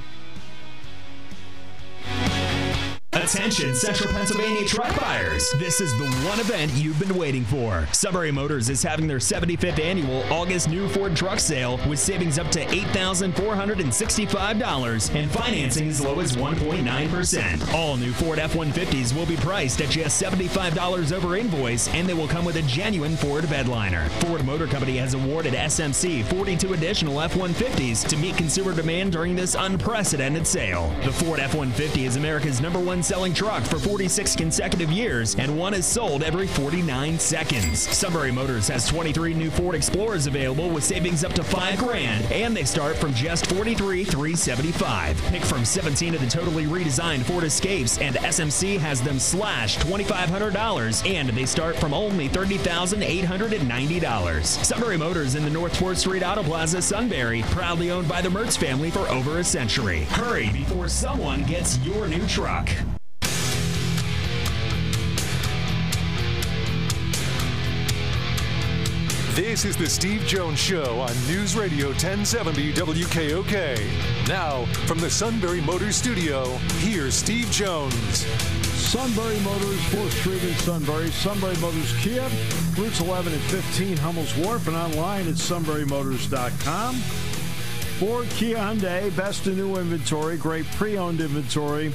Attention, 3.16 3.76
Central 3.76 4.12
Pennsylvania 4.12 4.66
truck 4.66 5.00
buyers. 5.00 5.52
This 5.60 5.80
is 5.80 5.96
the 6.00 6.06
one 6.28 6.40
event 6.40 6.74
you've 6.74 7.00
been 7.00 7.16
waiting 7.16 7.44
for. 7.44 7.88
Sunbury 7.92 8.32
Motors 8.32 8.70
is 8.70 8.82
having 8.82 9.06
their 9.06 9.20
75th 9.20 9.78
annual 9.80 10.24
August 10.34 10.68
new 10.68 10.90
Ford 10.90 11.16
truck 11.16 11.40
sale 11.40 11.80
with 11.88 12.00
savings 12.00 12.40
up 12.40 12.50
to 12.50 12.66
$8,465 12.66 15.16
and 15.16 15.32
financing 15.32 15.90
as 15.90 16.02
low 16.02 16.22
as 16.22 16.36
1.9%. 16.36 17.74
All 17.74 17.98
new 17.98 18.12
Ford 18.14 18.40
F 18.40 18.54
150s 18.54 19.16
will 19.16 19.28
be 19.28 19.38
priced 19.38 19.80
at 19.82 19.92
just 19.92 20.20
$75 20.22 21.12
over 21.12 21.38
invoice 21.38 21.88
and 21.90 22.10
they 22.10 22.16
will 22.16 22.28
come 22.28 22.46
with 22.46 22.56
a 22.56 22.64
genuine 22.64 23.16
Ford 23.16 23.44
bedliner. 23.46 24.10
Ford 24.24 24.44
Motor 24.44 24.66
Company 24.66 24.98
has 24.98 25.14
awarded 25.14 25.54
SMC 25.54 26.24
42 26.26 26.74
additional 26.74 27.22
F 27.22 27.36
150s 27.36 28.08
to 28.08 28.18
meet 28.18 28.36
consumer 28.38 28.74
demand 28.74 29.12
during 29.12 29.36
this 29.36 29.54
unprecedented 29.54 30.48
sale. 30.48 30.92
The 31.04 31.14
Ford 31.14 31.40
F 31.40 31.54
150 31.54 32.06
is 32.06 32.16
America's 32.16 32.60
number 32.60 32.80
one 32.80 33.03
selling 33.04 33.34
truck 33.34 33.64
for 33.64 33.80
46 33.80 34.36
consecutive 34.36 34.92
years, 34.92 35.36
and 35.36 35.58
one 35.58 35.74
is 35.74 35.86
sold 35.86 36.24
every 36.24 36.48
49 36.48 37.20
seconds. 37.20 37.80
Sunbury 37.80 38.32
Motors 38.32 38.68
has 38.68 38.88
23 38.88 39.34
new 39.34 39.50
Ford 39.50 39.76
Explorers 39.76 40.28
available 40.28 40.70
with 40.70 40.84
savings 40.84 41.24
up 41.24 41.34
to 41.34 41.44
5 41.44 41.80
grand, 41.80 42.32
and 42.32 42.56
they 42.56 42.64
start 42.64 42.96
from 42.96 43.14
just 43.14 43.48
43 43.48 44.04
375 44.04 45.22
Pick 45.28 45.44
from 45.44 45.66
17 45.66 46.16
of 46.16 46.22
the 46.22 46.28
totally 46.28 46.66
redesigned 46.66 47.24
Ford 47.24 47.44
Escapes, 47.44 47.98
and 47.98 48.16
SMC 48.18 48.78
has 48.80 49.02
them 49.02 49.20
slashed 49.20 49.80
$2,500, 49.82 51.10
and 51.10 51.30
they 51.30 51.46
start 51.46 51.76
from 51.76 51.94
only 51.94 52.30
$30,890. 52.30 54.44
Sunbury 54.44 54.98
Motors 54.98 55.36
in 55.36 55.44
the 55.44 55.50
North 55.50 55.78
4th 55.80 55.98
Street 55.98 56.24
Auto 56.24 56.44
Plaza, 56.44 56.82
Sunbury, 56.82 57.44
proudly 57.48 57.92
owned 57.92 58.08
by 58.08 58.22
the 58.22 58.30
Mertz 58.30 58.58
family 58.58 58.92
for 58.92 59.08
over 59.10 59.40
a 59.40 59.44
century. 59.44 60.04
Hurry 60.06 60.50
before 60.50 60.88
someone 60.88 61.44
gets 61.44 61.78
your 61.80 62.08
new 62.08 62.26
truck. 62.28 62.70
This 69.36 69.66
is 69.66 69.76
the 69.76 69.90
Steve 69.90 70.22
Jones 70.28 70.60
Show 70.60 71.00
on 71.00 71.10
News 71.26 71.56
Radio 71.56 71.88
1070 71.88 72.72
WKOK. 72.74 74.28
Now, 74.28 74.66
from 74.86 75.00
the 75.00 75.10
Sunbury 75.10 75.60
Motors 75.60 75.96
Studio, 75.96 76.46
here's 76.78 77.16
Steve 77.16 77.50
Jones. 77.50 78.28
Sunbury 78.76 79.40
Motors, 79.40 79.80
4th 79.86 80.12
Street 80.12 80.44
in 80.44 80.54
Sunbury. 80.58 81.10
Sunbury 81.10 81.58
Motors 81.58 81.96
Kia, 82.02 82.30
routes 82.78 83.00
11 83.00 83.34
and 83.34 83.42
15, 83.42 83.98
Hummel's 83.98 84.38
Wharf, 84.38 84.68
and 84.68 84.78
online 84.78 85.28
at 85.28 85.34
sunburymotors.com. 85.34 86.96
Ford 87.98 88.30
Kia 88.30 88.58
Hyundai, 88.58 89.18
best 89.18 89.48
in 89.48 89.56
new 89.56 89.78
inventory, 89.78 90.38
great 90.38 90.68
pre-owned 90.74 91.22
inventory 91.22 91.92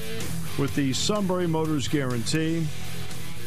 with 0.59 0.75
the 0.75 0.93
Sunbury 0.93 1.47
Motors 1.47 1.87
guarantee. 1.87 2.67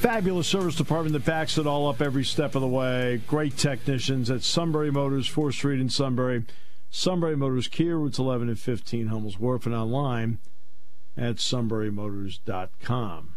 Fabulous 0.02 0.48
service 0.48 0.74
department 0.74 1.14
that 1.14 1.26
backs 1.26 1.60
it 1.60 1.68
all 1.68 1.88
up 1.88 2.02
every 2.02 2.24
step 2.24 2.56
of 2.56 2.64
the 2.64 2.68
way. 2.68 3.22
Great 3.28 3.56
technicians 3.56 4.32
at 4.32 4.42
Sunbury 4.42 4.90
Motors, 4.90 5.30
4th 5.30 5.54
Street 5.54 5.80
in 5.80 5.90
Sunbury. 5.90 6.44
Sunbury 6.90 7.38
Motors 7.38 7.68
Kia, 7.68 7.96
routes 7.96 8.18
11 8.18 8.50
and 8.50 8.60
15, 8.60 9.10
Hummel's 9.10 9.38
Wharf, 9.38 9.68
and 9.68 9.76
online 9.76 10.40
at 11.16 11.36
sunburymotors.com. 11.36 13.36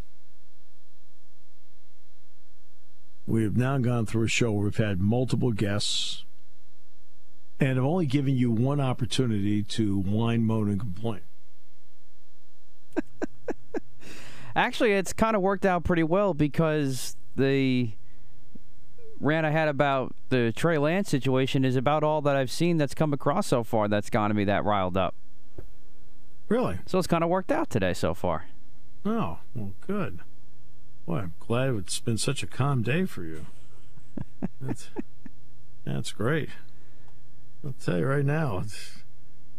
We 3.27 3.43
have 3.43 3.59
now 3.59 3.77
gone 3.77 4.07
through 4.07 4.25
a 4.25 4.29
show 4.29 4.53
where 4.53 4.65
we've 4.65 4.77
had 4.79 5.03
multiple 5.03 5.53
guests 5.53 6.25
and 7.61 7.77
have 7.77 7.85
only 7.85 8.07
given 8.07 8.39
you 8.39 8.51
one 8.51 8.81
opportunity 8.81 9.63
to 9.65 9.99
whine, 9.99 10.47
moan, 10.47 10.71
and 10.71 10.81
complain. 10.81 11.21
Actually, 14.57 14.93
it's 14.93 15.13
kind 15.13 15.35
of 15.35 15.43
worked 15.43 15.67
out 15.67 15.85
pretty 15.85 16.03
well 16.03 16.35
because 16.35 17.17
the 17.37 17.91
rant 19.21 19.47
I 19.47 19.51
had 19.51 19.69
about 19.69 20.15
the 20.29 20.53
Trey 20.55 20.79
Lance 20.79 21.09
situation 21.09 21.65
is 21.65 21.77
about 21.77 22.05
all 22.05 22.21
that 22.23 22.37
I've 22.37 22.51
seen 22.51 22.77
that's 22.77 22.95
come 22.95 23.13
across 23.13 23.47
so 23.47 23.65
far 23.65 23.89
that's 23.89 24.11
gotten 24.11 24.37
me 24.37 24.45
that 24.45 24.65
riled 24.65 24.97
up. 24.97 25.15
Really? 26.49 26.79
So 26.87 26.99
it's 26.99 27.07
kind 27.07 27.25
of 27.25 27.31
worked 27.31 27.51
out 27.51 27.71
today 27.71 27.95
so 27.95 28.15
far. 28.15 28.47
Oh, 29.05 29.39
well, 29.55 29.73
good. 29.87 30.21
Boy, 31.07 31.19
I'm 31.19 31.35
glad 31.39 31.75
it's 31.75 32.01
been 32.01 32.19
such 32.19 32.43
a 32.43 32.47
calm 32.47 32.83
day 32.83 33.05
for 33.05 33.25
you. 33.25 33.47
That's, 34.61 34.89
that's 35.85 36.13
great. 36.13 36.51
I'll 37.65 37.75
tell 37.83 37.99
you 37.99 38.07
right 38.07 38.25
now, 38.25 38.63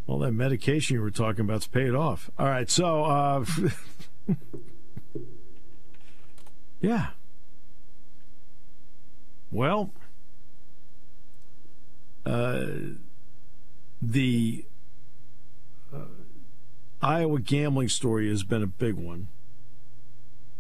all 0.08 0.20
that 0.20 0.32
medication 0.32 0.96
you 0.96 1.02
were 1.02 1.12
talking 1.12 1.42
about's 1.42 1.68
paid 1.68 1.94
off. 1.96 2.30
All 2.38 2.48
right, 2.48 2.70
so, 2.70 3.04
uh, 3.04 3.46
yeah. 6.86 7.08
Well, 9.52 9.92
uh, 12.26 12.66
the 14.02 14.66
uh, 15.92 15.98
Iowa 17.02 17.40
gambling 17.40 17.90
story 17.90 18.30
has 18.30 18.44
been 18.44 18.62
a 18.62 18.68
big 18.68 18.94
one. 18.94 19.30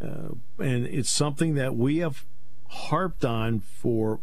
Uh, 0.01 0.35
and 0.57 0.87
it's 0.87 1.11
something 1.11 1.53
that 1.55 1.75
we 1.75 1.97
have 1.97 2.25
harped 2.69 3.23
on 3.23 3.59
for 3.59 4.19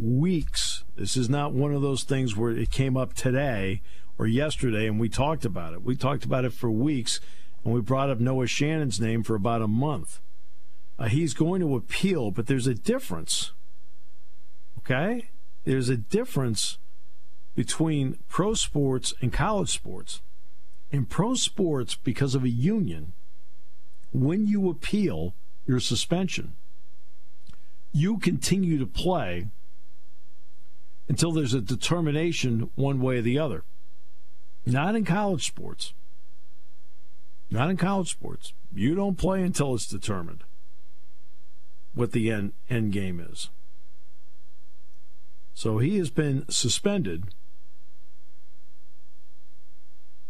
weeks. 0.00 0.82
This 0.96 1.16
is 1.16 1.28
not 1.30 1.52
one 1.52 1.72
of 1.72 1.80
those 1.80 2.02
things 2.02 2.36
where 2.36 2.50
it 2.50 2.70
came 2.70 2.96
up 2.96 3.14
today 3.14 3.82
or 4.18 4.26
yesterday 4.26 4.88
and 4.88 4.98
we 4.98 5.08
talked 5.08 5.44
about 5.44 5.74
it. 5.74 5.82
We 5.82 5.94
talked 5.94 6.24
about 6.24 6.44
it 6.44 6.52
for 6.52 6.70
weeks 6.70 7.20
and 7.64 7.72
we 7.72 7.80
brought 7.80 8.10
up 8.10 8.18
Noah 8.18 8.48
Shannon's 8.48 9.00
name 9.00 9.22
for 9.22 9.36
about 9.36 9.62
a 9.62 9.68
month. 9.68 10.20
Uh, 10.98 11.08
he's 11.08 11.34
going 11.34 11.60
to 11.60 11.76
appeal, 11.76 12.30
but 12.30 12.46
there's 12.46 12.66
a 12.66 12.74
difference. 12.74 13.52
Okay? 14.78 15.30
There's 15.64 15.88
a 15.88 15.96
difference 15.96 16.78
between 17.54 18.18
pro 18.28 18.54
sports 18.54 19.14
and 19.20 19.32
college 19.32 19.70
sports. 19.70 20.20
In 20.90 21.04
pro 21.04 21.34
sports, 21.34 21.96
because 21.96 22.34
of 22.34 22.44
a 22.44 22.48
union, 22.48 23.12
when 24.12 24.46
you 24.46 24.70
appeal 24.70 25.34
your 25.66 25.80
suspension, 25.80 26.54
you 27.92 28.18
continue 28.18 28.78
to 28.78 28.86
play 28.86 29.48
until 31.08 31.32
there's 31.32 31.54
a 31.54 31.60
determination 31.60 32.70
one 32.74 33.00
way 33.00 33.18
or 33.18 33.22
the 33.22 33.38
other. 33.38 33.64
Not 34.64 34.96
in 34.96 35.04
college 35.04 35.46
sports. 35.46 35.92
Not 37.50 37.70
in 37.70 37.76
college 37.76 38.10
sports. 38.10 38.52
You 38.74 38.94
don't 38.94 39.16
play 39.16 39.42
until 39.42 39.74
it's 39.74 39.86
determined 39.86 40.44
what 41.96 42.12
the 42.12 42.30
end, 42.30 42.52
end 42.70 42.92
game 42.92 43.18
is. 43.18 43.48
So 45.54 45.78
he 45.78 45.96
has 45.96 46.10
been 46.10 46.44
suspended 46.48 47.24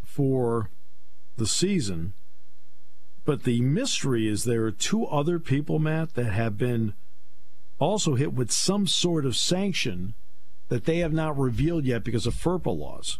for 0.04 0.70
the 1.36 1.46
season. 1.46 2.14
But 3.24 3.42
the 3.42 3.60
mystery 3.60 4.28
is 4.28 4.44
there 4.44 4.64
are 4.64 4.70
two 4.70 5.04
other 5.06 5.40
people, 5.40 5.80
Matt, 5.80 6.14
that 6.14 6.32
have 6.32 6.56
been 6.56 6.94
also 7.80 8.14
hit 8.14 8.32
with 8.32 8.52
some 8.52 8.86
sort 8.86 9.26
of 9.26 9.36
sanction 9.36 10.14
that 10.68 10.84
they 10.84 10.98
have 10.98 11.12
not 11.12 11.36
revealed 11.36 11.84
yet 11.84 12.04
because 12.04 12.26
of 12.26 12.34
FERPA 12.34 12.74
laws. 12.76 13.18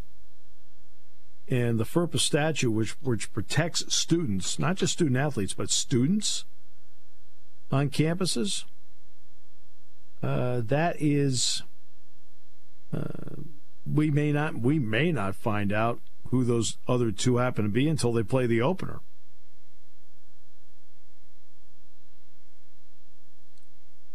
And 1.49 1.79
the 1.79 1.85
FERPA 1.85 2.21
statute, 2.21 2.71
which 2.71 2.93
which 3.03 3.33
protects 3.33 3.93
students, 3.95 4.59
not 4.59 4.77
just 4.77 4.93
student 4.95 5.17
athletes, 5.17 5.55
but 5.55 5.71
students 5.71 6.45
on 7.71 7.91
campuses, 7.91 8.65
uh, 10.23 10.61
that 10.65 10.97
is, 11.01 11.63
uh, 12.93 13.43
we 13.91 14.11
may 14.11 14.33
not 14.33 14.61
we 14.61 14.79
may 14.79 15.13
not 15.13 15.37
find 15.37 15.73
out 15.73 16.01
who 16.31 16.45
those 16.45 16.77
other 16.89 17.13
two 17.13 17.37
happen 17.37 17.65
to 17.65 17.71
be 17.71 17.89
until 17.89 18.13
they 18.13 18.23
play 18.23 18.47
the 18.47 18.61
opener. 18.61 19.01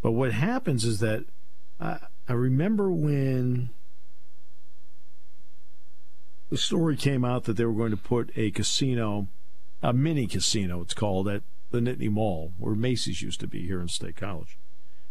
But 0.02 0.12
what 0.12 0.34
happens 0.34 0.84
is 0.84 1.00
that 1.00 1.26
I, 1.80 2.00
I 2.28 2.34
remember 2.34 2.92
when 2.92 3.70
the 6.50 6.58
story 6.58 6.98
came 6.98 7.24
out 7.24 7.46
that 7.46 7.54
they 7.56 7.66
were 7.66 7.72
going 7.74 7.92
to 7.92 7.98
put 7.98 8.32
a 8.36 8.52
casino, 8.52 9.28
a 9.82 9.94
mini 9.94 10.28
casino, 10.28 10.82
it's 10.82 10.94
called, 10.94 11.28
at 11.30 11.44
the 11.72 11.80
Nittany 11.80 12.10
Mall, 12.10 12.54
where 12.58 12.76
Macy's 12.76 13.22
used 13.22 13.40
to 13.40 13.48
be 13.48 13.66
here 13.66 13.82
in 13.82 13.88
State 13.88 14.18
College. 14.18 14.58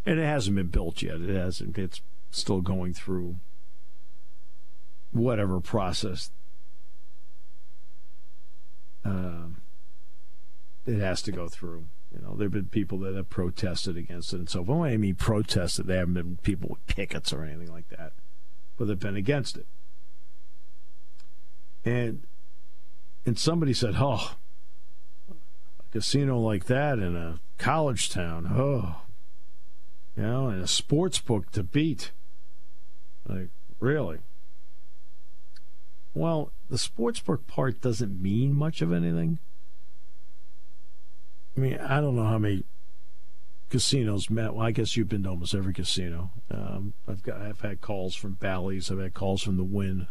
And 0.06 0.18
it 0.18 0.24
hasn't 0.24 0.56
been 0.56 0.68
built 0.68 1.02
yet. 1.02 1.20
It 1.20 1.34
hasn't. 1.34 1.76
It's 1.76 2.00
still 2.30 2.60
going 2.60 2.94
through 2.94 3.36
whatever 5.12 5.60
process 5.60 6.30
um, 9.04 9.62
it 10.86 10.98
has 10.98 11.22
to 11.22 11.32
go 11.32 11.48
through. 11.48 11.86
You 12.14 12.22
know, 12.22 12.34
there 12.34 12.46
have 12.46 12.52
been 12.52 12.66
people 12.66 12.98
that 13.00 13.14
have 13.14 13.30
protested 13.30 13.96
against 13.96 14.32
it 14.32 14.38
and 14.38 14.50
so 14.50 14.64
forth. 14.64 14.78
When 14.78 14.92
I 14.92 14.96
mean 14.96 15.14
protested, 15.14 15.86
they 15.86 15.96
haven't 15.96 16.14
been 16.14 16.38
people 16.42 16.70
with 16.70 16.86
pickets 16.86 17.32
or 17.32 17.44
anything 17.44 17.72
like 17.72 17.88
that, 17.90 18.12
but 18.76 18.88
they've 18.88 18.98
been 18.98 19.16
against 19.16 19.56
it. 19.56 19.66
And 21.84 22.24
and 23.24 23.38
somebody 23.38 23.72
said, 23.72 23.94
"Oh, 23.98 24.34
casino 25.92 26.38
like 26.38 26.66
that 26.66 26.98
in 26.98 27.16
a 27.16 27.40
college 27.59 28.11
town. 28.11 28.50
Oh, 28.50 29.03
you 30.16 30.22
know, 30.22 30.48
and 30.48 30.62
a 30.62 30.68
sports 30.68 31.18
book 31.18 31.50
to 31.53 31.62
beat. 31.62 32.11
Like, 33.26 33.48
really? 33.79 34.18
Well, 36.14 36.53
the 36.68 36.79
sports 36.79 37.20
book 37.20 37.46
part 37.46 37.81
doesn't 37.81 38.20
mean 38.20 38.55
much 38.55 38.83
of 38.83 38.92
anything. 38.92 39.38
I 41.57 41.61
mean, 41.61 41.79
I 41.79 42.00
don't 42.00 42.16
know 42.16 42.26
how 42.26 42.38
many 42.38 42.64
casinos 43.70 44.31
met. 44.31 44.55
Well, 44.55 44.66
I 44.66 44.72
guess 44.72 44.96
you've 44.96 45.09
been 45.09 45.22
to 45.24 45.31
almost 45.31 45.55
every 45.55 45.72
casino. 45.72 46.31
Um, 46.50 46.94
I've 47.09 47.22
got, 47.22 47.40
I've 47.40 47.61
had 47.61 47.81
calls 47.81 48.14
from 48.14 48.33
Bally's. 48.35 48.90
I've 48.90 48.98
had 48.98 49.14
calls 49.14 49.42
from 49.42 49.57
the 49.57 49.64
Wynn. 49.64 50.09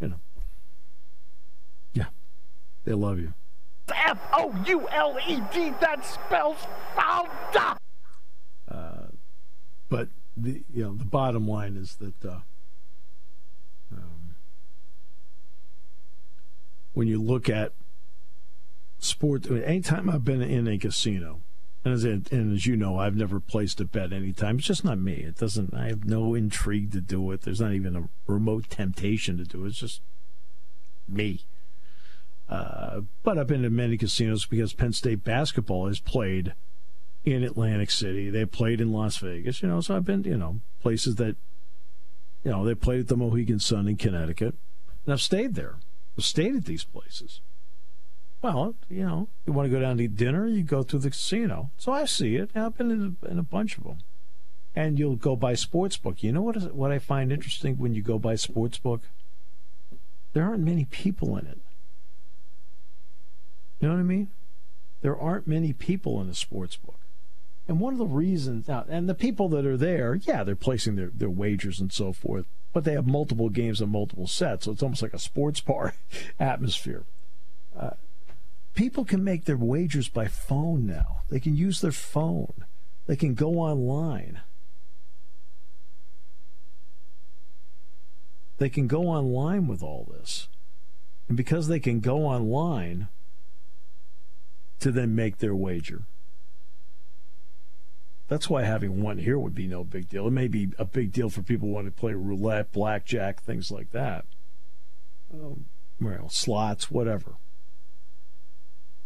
You 0.00 0.08
know, 0.08 0.20
yeah, 1.92 2.06
they 2.84 2.92
love 2.92 3.18
you. 3.18 3.34
F 3.94 4.18
O 4.32 4.54
U 4.66 4.88
L 4.88 5.18
E 5.26 5.40
D. 5.52 5.72
That 5.80 6.04
spells 6.04 6.58
fouled. 6.94 7.28
Uh, 8.68 9.06
but 9.88 10.08
the 10.36 10.62
you 10.72 10.84
know 10.84 10.94
the 10.94 11.04
bottom 11.04 11.46
line 11.48 11.76
is 11.76 11.96
that 11.96 12.24
uh, 12.24 12.40
um, 13.92 14.36
when 16.94 17.08
you 17.08 17.22
look 17.22 17.48
at 17.48 17.72
sport, 18.98 19.50
anytime 19.50 20.10
I've 20.10 20.24
been 20.24 20.42
in 20.42 20.66
a 20.66 20.78
casino, 20.78 21.40
and 21.84 21.94
as, 21.94 22.04
and 22.04 22.52
as 22.52 22.66
you 22.66 22.76
know, 22.76 22.98
I've 22.98 23.14
never 23.14 23.38
placed 23.38 23.80
a 23.80 23.84
bet 23.84 24.12
anytime. 24.12 24.58
It's 24.58 24.66
just 24.66 24.84
not 24.84 24.98
me. 24.98 25.14
It 25.14 25.36
doesn't. 25.36 25.72
I 25.72 25.86
have 25.86 26.04
no 26.04 26.34
intrigue 26.34 26.90
to 26.92 27.00
do 27.00 27.30
it. 27.30 27.42
There's 27.42 27.60
not 27.60 27.74
even 27.74 27.94
a 27.94 28.08
remote 28.26 28.68
temptation 28.68 29.36
to 29.38 29.44
do 29.44 29.64
it. 29.64 29.68
It's 29.68 29.78
just 29.78 30.00
me. 31.08 31.42
Uh, 32.48 33.00
but 33.22 33.38
I've 33.38 33.48
been 33.48 33.62
to 33.62 33.70
many 33.70 33.96
casinos 33.96 34.46
because 34.46 34.72
Penn 34.72 34.92
State 34.92 35.24
basketball 35.24 35.88
has 35.88 35.98
played 35.98 36.54
in 37.24 37.42
Atlantic 37.42 37.90
City. 37.90 38.30
They 38.30 38.44
played 38.44 38.80
in 38.80 38.92
Las 38.92 39.16
Vegas. 39.16 39.62
You 39.62 39.68
know, 39.68 39.80
so 39.80 39.96
I've 39.96 40.04
been 40.04 40.22
you 40.24 40.36
know 40.36 40.60
places 40.80 41.16
that 41.16 41.36
you 42.44 42.52
know 42.52 42.64
they 42.64 42.74
played 42.74 43.00
at 43.00 43.08
the 43.08 43.16
Mohegan 43.16 43.58
Sun 43.58 43.88
in 43.88 43.96
Connecticut, 43.96 44.54
and 45.04 45.12
I've 45.12 45.20
stayed 45.20 45.54
there. 45.54 45.76
I've 46.16 46.24
stayed 46.24 46.54
at 46.54 46.64
these 46.64 46.84
places. 46.84 47.40
Well, 48.42 48.76
you 48.88 49.04
know, 49.04 49.28
you 49.44 49.52
want 49.52 49.66
to 49.66 49.74
go 49.74 49.80
down 49.80 49.96
to 49.96 50.04
eat 50.04 50.16
dinner, 50.16 50.46
you 50.46 50.62
go 50.62 50.82
to 50.82 50.98
the 50.98 51.10
casino. 51.10 51.70
So 51.78 51.92
I 51.92 52.04
see 52.04 52.36
it. 52.36 52.50
I've 52.54 52.76
been 52.76 52.90
in 52.90 53.16
a, 53.22 53.30
in 53.30 53.38
a 53.38 53.42
bunch 53.42 53.76
of 53.76 53.84
them. 53.84 53.98
And 54.74 54.98
you'll 54.98 55.16
go 55.16 55.36
by 55.36 55.54
sportsbook. 55.54 56.22
You 56.22 56.32
know 56.32 56.42
what 56.42 56.56
is 56.56 56.66
what 56.66 56.92
I 56.92 56.98
find 56.98 57.32
interesting 57.32 57.76
when 57.78 57.94
you 57.94 58.02
go 58.02 58.18
by 58.18 58.34
sportsbook? 58.34 59.00
There 60.34 60.44
aren't 60.44 60.64
many 60.64 60.84
people 60.84 61.36
in 61.38 61.46
it. 61.46 61.58
You 63.80 63.88
know 63.88 63.94
what 63.94 64.00
I 64.00 64.04
mean? 64.04 64.28
There 65.02 65.18
aren't 65.18 65.46
many 65.46 65.72
people 65.72 66.20
in 66.20 66.28
a 66.28 66.34
sports 66.34 66.76
book. 66.76 66.98
And 67.68 67.80
one 67.80 67.92
of 67.92 67.98
the 67.98 68.06
reasons 68.06 68.68
and 68.68 69.08
the 69.08 69.14
people 69.14 69.48
that 69.50 69.66
are 69.66 69.76
there, 69.76 70.14
yeah, 70.14 70.44
they're 70.44 70.54
placing 70.54 70.96
their, 70.96 71.10
their 71.12 71.30
wagers 71.30 71.80
and 71.80 71.92
so 71.92 72.12
forth, 72.12 72.46
but 72.72 72.84
they 72.84 72.92
have 72.92 73.06
multiple 73.06 73.48
games 73.48 73.80
and 73.80 73.90
multiple 73.90 74.28
sets, 74.28 74.66
so 74.66 74.72
it's 74.72 74.82
almost 74.82 75.02
like 75.02 75.14
a 75.14 75.18
sports 75.18 75.60
bar 75.60 75.94
atmosphere. 76.40 77.04
Uh, 77.76 77.90
people 78.74 79.04
can 79.04 79.24
make 79.24 79.46
their 79.46 79.56
wagers 79.56 80.08
by 80.08 80.28
phone 80.28 80.86
now. 80.86 81.22
They 81.28 81.40
can 81.40 81.56
use 81.56 81.80
their 81.80 81.92
phone. 81.92 82.52
They 83.06 83.16
can 83.16 83.34
go 83.34 83.54
online. 83.54 84.40
They 88.58 88.68
can 88.68 88.86
go 88.86 89.02
online 89.08 89.66
with 89.66 89.82
all 89.82 90.08
this. 90.12 90.48
And 91.28 91.36
because 91.36 91.66
they 91.66 91.80
can 91.80 92.00
go 92.00 92.26
online 92.26 93.08
to 94.80 94.92
then 94.92 95.14
make 95.14 95.38
their 95.38 95.54
wager. 95.54 96.02
That's 98.28 98.50
why 98.50 98.64
having 98.64 99.02
one 99.02 99.18
here 99.18 99.38
would 99.38 99.54
be 99.54 99.68
no 99.68 99.84
big 99.84 100.08
deal. 100.08 100.26
It 100.26 100.32
may 100.32 100.48
be 100.48 100.70
a 100.78 100.84
big 100.84 101.12
deal 101.12 101.30
for 101.30 101.42
people 101.42 101.68
who 101.68 101.74
want 101.74 101.86
to 101.86 101.92
play 101.92 102.12
roulette, 102.12 102.72
blackjack, 102.72 103.40
things 103.40 103.70
like 103.70 103.92
that. 103.92 104.24
Um, 105.32 105.66
well, 106.00 106.28
slots, 106.28 106.90
whatever. 106.90 107.36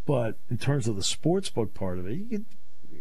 But 0.07 0.39
in 0.51 0.57
terms 0.57 0.89
of 0.89 0.97
the 0.97 1.03
sports 1.03 1.51
book 1.51 1.75
part 1.75 1.99
of 1.99 2.07
it, 2.07 2.31
could, 2.31 2.47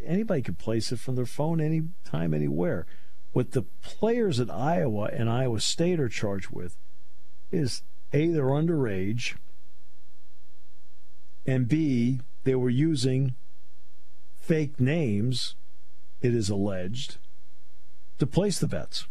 anybody 0.05 0.41
can 0.41 0.55
place 0.55 0.91
it 0.91 0.99
from 0.99 1.15
their 1.15 1.25
phone 1.25 1.61
anytime, 1.61 2.33
anywhere. 2.33 2.85
What 3.31 3.51
the 3.51 3.63
players 3.81 4.39
at 4.39 4.49
Iowa 4.49 5.09
and 5.13 5.29
Iowa 5.29 5.61
State 5.61 5.99
are 5.99 6.09
charged 6.09 6.49
with 6.49 6.75
is 7.51 7.83
A, 8.11 8.27
they're 8.27 8.45
underage, 8.45 9.35
and 11.45 11.67
B, 11.67 12.19
they 12.43 12.55
were 12.55 12.69
using 12.69 13.35
fake 14.35 14.79
names, 14.79 15.55
it 16.21 16.33
is 16.33 16.49
alleged, 16.49 17.17
to 18.17 18.25
place 18.25 18.59
the 18.59 18.67
bets, 18.67 19.07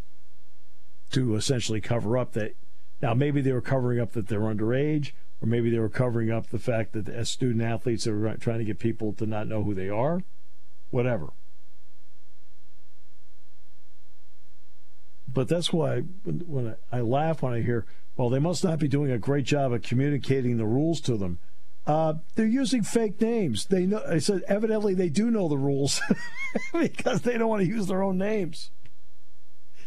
to 1.10 1.36
essentially 1.36 1.80
cover 1.80 2.18
up 2.18 2.32
that. 2.32 2.54
Now, 3.00 3.14
maybe 3.14 3.40
they 3.40 3.52
were 3.52 3.60
covering 3.60 4.00
up 4.00 4.12
that 4.12 4.28
they're 4.28 4.40
underage, 4.40 5.12
or 5.40 5.46
maybe 5.46 5.70
they 5.70 5.78
were 5.78 5.88
covering 5.88 6.30
up 6.30 6.48
the 6.48 6.58
fact 6.58 6.92
that 6.92 7.08
as 7.08 7.28
student 7.28 7.62
athletes 7.62 8.04
they 8.04 8.10
were 8.10 8.34
trying 8.36 8.58
to 8.58 8.64
get 8.64 8.78
people 8.78 9.12
to 9.14 9.26
not 9.26 9.46
know 9.46 9.62
who 9.62 9.74
they 9.74 9.88
are, 9.88 10.22
whatever. 10.90 11.28
But 15.32 15.48
that's 15.48 15.72
why 15.72 16.00
when, 16.00 16.74
I 16.90 17.00
laugh 17.00 17.42
when 17.42 17.52
I 17.52 17.60
hear, 17.60 17.86
well, 18.16 18.30
they 18.30 18.40
must 18.40 18.64
not 18.64 18.80
be 18.80 18.88
doing 18.88 19.12
a 19.12 19.18
great 19.18 19.44
job 19.44 19.72
of 19.72 19.82
communicating 19.82 20.56
the 20.56 20.66
rules 20.66 21.00
to 21.02 21.16
them. 21.16 21.38
Uh, 21.88 22.14
they're 22.34 22.44
using 22.44 22.82
fake 22.82 23.18
names. 23.18 23.64
They 23.64 23.86
know. 23.86 24.02
I 24.06 24.18
said 24.18 24.42
evidently 24.46 24.92
they 24.92 25.08
do 25.08 25.30
know 25.30 25.48
the 25.48 25.56
rules 25.56 26.02
because 26.72 27.22
they 27.22 27.38
don't 27.38 27.48
want 27.48 27.62
to 27.62 27.68
use 27.68 27.86
their 27.86 28.02
own 28.02 28.18
names. 28.18 28.70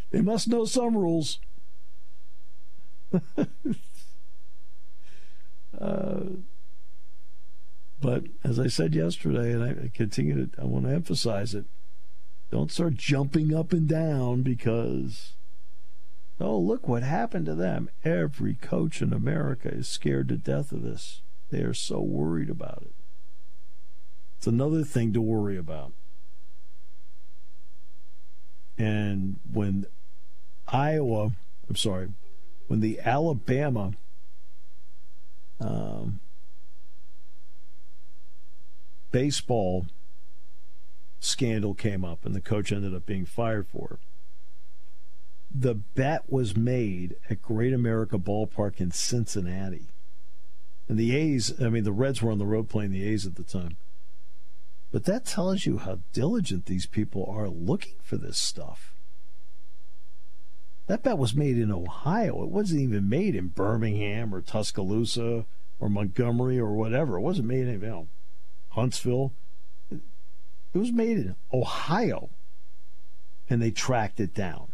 They 0.09 0.21
must 0.21 0.47
know 0.47 0.65
some 0.65 0.97
rules. 0.97 1.37
uh, 5.79 6.21
but 8.01 8.23
as 8.43 8.59
I 8.59 8.65
said 8.65 8.95
yesterday, 8.95 9.51
and 9.53 9.63
I 9.63 9.91
continue 9.93 10.47
to, 10.47 10.61
I 10.61 10.65
want 10.65 10.85
to 10.85 10.91
emphasize 10.91 11.53
it. 11.53 11.65
Don't 12.49 12.71
start 12.71 12.95
jumping 12.95 13.55
up 13.55 13.73
and 13.73 13.87
down 13.87 14.41
because, 14.41 15.33
oh, 16.39 16.57
look 16.57 16.87
what 16.87 17.03
happened 17.03 17.45
to 17.45 17.53
them. 17.53 17.91
Every 18.03 18.55
coach 18.55 19.03
in 19.03 19.13
America 19.13 19.69
is 19.69 19.87
scared 19.87 20.29
to 20.29 20.37
death 20.37 20.71
of 20.71 20.81
this. 20.81 21.21
They 21.51 21.61
are 21.61 21.73
so 21.73 21.99
worried 21.99 22.49
about 22.49 22.83
it. 22.83 22.93
It's 24.37 24.47
another 24.47 24.83
thing 24.83 25.13
to 25.13 25.21
worry 25.21 25.57
about. 25.57 25.91
And 28.77 29.39
when 29.51 29.85
Iowa, 30.67 31.33
I'm 31.69 31.75
sorry, 31.75 32.09
when 32.67 32.79
the 32.79 32.99
Alabama 33.01 33.91
um, 35.59 36.19
baseball 39.11 39.85
scandal 41.19 41.75
came 41.75 42.03
up 42.03 42.25
and 42.25 42.33
the 42.33 42.41
coach 42.41 42.71
ended 42.71 42.95
up 42.95 43.05
being 43.05 43.25
fired 43.25 43.67
for. 43.67 43.99
The 45.53 45.75
bet 45.75 46.31
was 46.31 46.55
made 46.55 47.17
at 47.29 47.41
Great 47.41 47.73
American 47.73 48.19
Ball 48.19 48.47
Park 48.47 48.79
in 48.79 48.91
Cincinnati. 48.91 49.87
And 50.91 50.99
the 50.99 51.15
A's, 51.15 51.53
I 51.61 51.69
mean, 51.69 51.85
the 51.85 51.93
Reds 51.93 52.21
were 52.21 52.33
on 52.33 52.37
the 52.37 52.45
road 52.45 52.67
playing 52.67 52.91
the 52.91 53.07
A's 53.07 53.25
at 53.25 53.35
the 53.35 53.45
time. 53.45 53.77
But 54.91 55.05
that 55.05 55.23
tells 55.23 55.65
you 55.65 55.77
how 55.77 55.99
diligent 56.11 56.65
these 56.65 56.85
people 56.85 57.25
are 57.33 57.47
looking 57.47 57.93
for 58.03 58.17
this 58.17 58.37
stuff. 58.37 58.93
That 60.87 61.01
bet 61.01 61.17
was 61.17 61.33
made 61.33 61.57
in 61.57 61.71
Ohio. 61.71 62.43
It 62.43 62.49
wasn't 62.49 62.81
even 62.81 63.07
made 63.07 63.35
in 63.35 63.47
Birmingham 63.47 64.35
or 64.35 64.41
Tuscaloosa 64.41 65.45
or 65.79 65.87
Montgomery 65.87 66.59
or 66.59 66.73
whatever. 66.73 67.15
It 67.15 67.21
wasn't 67.21 67.47
made 67.47 67.69
in 67.69 67.81
you 67.81 67.87
know, 67.87 68.07
Huntsville. 68.71 69.31
It 69.89 70.77
was 70.77 70.91
made 70.91 71.19
in 71.19 71.37
Ohio. 71.53 72.31
And 73.49 73.61
they 73.61 73.71
tracked 73.71 74.19
it 74.19 74.33
down. 74.33 74.73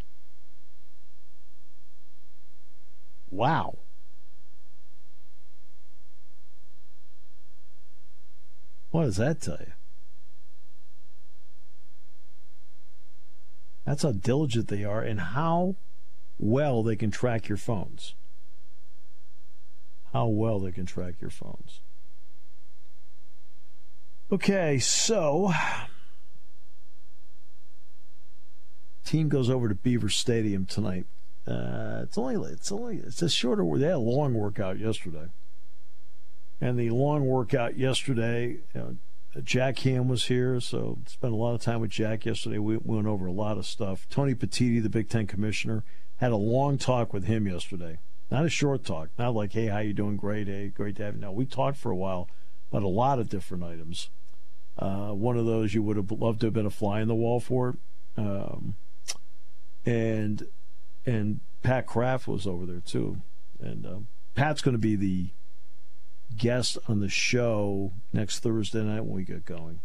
Wow. 3.30 3.78
What 8.92 9.04
does 9.04 9.18
that 9.18 9.42
tell 9.42 9.58
you? 9.60 9.74
That's 13.86 14.04
how 14.04 14.12
diligent 14.12 14.68
they 14.68 14.84
are 14.84 15.02
and 15.02 15.20
how 15.20 15.76
well 16.38 16.84
they 16.84 16.96
can 16.96 17.10
track 17.10 17.48
your 17.48 17.58
phones. 17.58 18.16
How 20.14 20.28
well 20.28 20.60
they 20.60 20.72
can 20.72 20.86
track 20.86 21.16
your 21.22 21.30
phones. 21.30 21.80
Okay, 24.30 24.78
so 24.78 25.54
team 29.06 29.30
goes 29.30 29.50
over 29.50 29.70
to 29.70 29.76
Beaver 29.76 30.10
Stadium 30.10 30.66
tonight. 30.66 31.06
Uh, 31.48 32.02
it's 32.04 32.18
only 32.18 32.52
it's 32.52 32.72
only 32.74 32.98
it's 32.98 33.22
a 33.22 33.30
shorter. 33.30 33.64
They 33.78 33.86
had 33.86 33.96
a 33.96 34.00
long 34.00 34.34
workout 34.34 34.80
yesterday, 34.80 35.28
and 36.60 36.78
the 36.78 36.90
long 36.90 37.26
workout 37.26 37.78
yesterday, 37.78 38.58
you 38.74 38.82
know, 38.82 38.96
Jack 39.44 39.80
Ham 39.80 40.08
was 40.08 40.26
here, 40.26 40.60
so 40.60 40.98
spent 41.06 41.34
a 41.34 41.36
lot 41.36 41.54
of 41.54 41.62
time 41.62 41.82
with 41.82 41.92
Jack 41.92 42.26
yesterday. 42.26 42.58
We 42.58 42.78
went 42.78 43.08
over 43.08 43.28
a 43.28 43.32
lot 43.32 43.58
of 43.58 43.66
stuff. 43.66 44.08
Tony 44.10 44.34
Petitti, 44.34 44.82
the 44.82 44.90
Big 44.90 45.10
Ten 45.10 45.28
commissioner, 45.28 45.84
had 46.18 46.32
a 46.32 46.38
long 46.38 46.78
talk 46.78 47.14
with 47.14 47.26
him 47.26 47.48
yesterday. 47.48 48.00
Not 48.32 48.46
a 48.46 48.50
short 48.50 48.84
talk, 48.84 49.10
not 49.18 49.36
like, 49.36 49.54
"Hey, 49.54 49.68
how 49.68 49.80
you 49.80 49.94
doing? 49.94 50.18
Great, 50.18 50.48
hey, 50.48 50.70
great 50.70 50.96
to 50.98 51.04
have 51.04 51.16
you." 51.16 51.22
No, 51.22 51.32
we 51.32 51.46
talked 51.46 51.78
for 51.78 51.92
a 51.92 51.96
while 51.96 52.28
about 52.72 52.84
a 52.84 52.88
lot 52.88 53.20
of 53.20 53.30
different 53.30 53.64
items. 53.64 54.10
Uh, 54.78 55.12
one 55.12 55.38
of 55.38 55.46
those 55.46 55.74
you 55.74 55.84
would 55.84 55.98
have 55.98 56.12
loved 56.12 56.42
to 56.42 56.48
have 56.48 56.54
been 56.54 56.66
a 56.66 56.72
fly 56.72 57.02
in 57.02 57.08
the 57.08 57.16
wall 57.16 57.40
for, 57.40 57.78
um, 58.18 58.76
and 59.86 60.48
and 61.06 61.40
Pat 61.62 61.86
Kraft 61.86 62.28
was 62.28 62.48
over 62.48 62.66
there 62.66 62.82
too, 62.82 63.22
and 63.60 63.86
um, 63.86 64.08
Pat's 64.36 64.62
going 64.62 64.76
to 64.76 64.80
be 64.80 64.96
the 64.96 65.30
guest 66.36 66.78
on 66.88 67.00
the 67.00 67.10
show 67.10 67.94
next 68.12 68.40
Thursday 68.40 68.84
night 68.84 69.02
when 69.02 69.16
we 69.16 69.24
get 69.24 69.46
going. 69.46 69.80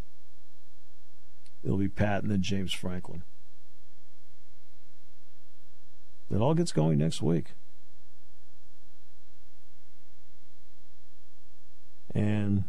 It'll 1.63 1.77
be 1.77 1.87
Pat 1.87 2.23
and 2.23 2.31
then 2.31 2.41
James 2.41 2.73
Franklin. 2.73 3.23
It 6.29 6.37
all 6.37 6.53
gets 6.53 6.71
going 6.71 6.97
next 6.97 7.21
week. 7.21 7.51
And 12.13 12.65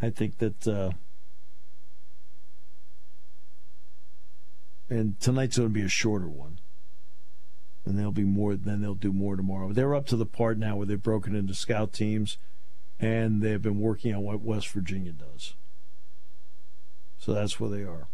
I 0.00 0.10
think 0.10 0.38
that 0.38 0.68
uh, 0.68 0.90
and 4.90 5.18
tonight's 5.20 5.58
going 5.58 5.68
to 5.68 5.74
be 5.74 5.82
a 5.82 5.88
shorter 5.88 6.28
one. 6.28 6.60
And 7.84 7.98
they'll 7.98 8.12
be 8.12 8.24
more. 8.24 8.54
Then 8.54 8.82
they'll 8.82 8.94
do 8.94 9.12
more 9.12 9.36
tomorrow. 9.36 9.72
They're 9.72 9.94
up 9.94 10.06
to 10.06 10.16
the 10.16 10.26
part 10.26 10.58
now 10.58 10.76
where 10.76 10.86
they've 10.86 11.02
broken 11.02 11.34
into 11.34 11.54
scout 11.54 11.92
teams, 11.92 12.36
and 13.00 13.40
they've 13.40 13.62
been 13.62 13.80
working 13.80 14.14
on 14.14 14.22
what 14.22 14.42
West 14.42 14.68
Virginia 14.68 15.12
does. 15.12 15.54
So 17.18 17.32
that's 17.32 17.58
where 17.58 17.70
they 17.70 17.82
are. 17.82 18.08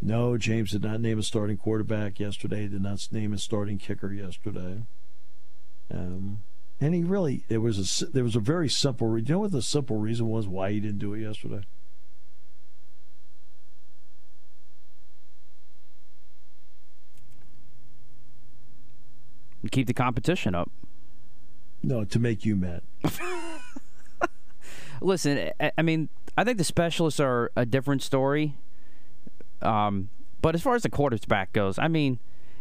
No, 0.00 0.36
James 0.36 0.72
did 0.72 0.82
not 0.82 1.00
name 1.00 1.18
a 1.18 1.22
starting 1.22 1.56
quarterback 1.56 2.18
yesterday. 2.18 2.66
Did 2.66 2.82
not 2.82 3.06
name 3.12 3.32
a 3.32 3.38
starting 3.38 3.78
kicker 3.78 4.12
yesterday. 4.12 4.82
Um, 5.92 6.40
and 6.80 6.94
he 6.94 7.04
really, 7.04 7.44
there 7.48 7.60
was 7.60 8.02
a 8.02 8.06
there 8.06 8.24
was 8.24 8.34
a 8.34 8.40
very 8.40 8.68
simple. 8.68 9.16
You 9.16 9.24
know 9.34 9.38
what 9.40 9.52
the 9.52 9.62
simple 9.62 9.98
reason 9.98 10.28
was 10.28 10.48
why 10.48 10.72
he 10.72 10.80
didn't 10.80 10.98
do 10.98 11.14
it 11.14 11.20
yesterday? 11.20 11.62
Keep 19.70 19.86
the 19.86 19.94
competition 19.94 20.54
up. 20.54 20.70
No, 21.82 22.04
to 22.04 22.18
make 22.18 22.44
you 22.44 22.56
mad. 22.56 22.82
Listen, 25.00 25.50
I 25.76 25.82
mean, 25.82 26.08
I 26.36 26.44
think 26.44 26.58
the 26.58 26.64
specialists 26.64 27.20
are 27.20 27.50
a 27.56 27.66
different 27.66 28.02
story. 28.02 28.54
Um, 29.60 30.10
but 30.40 30.54
as 30.54 30.62
far 30.62 30.74
as 30.74 30.82
the 30.82 30.90
quarterback 30.90 31.52
goes, 31.52 31.78
I 31.78 31.88
mean, 31.88 32.18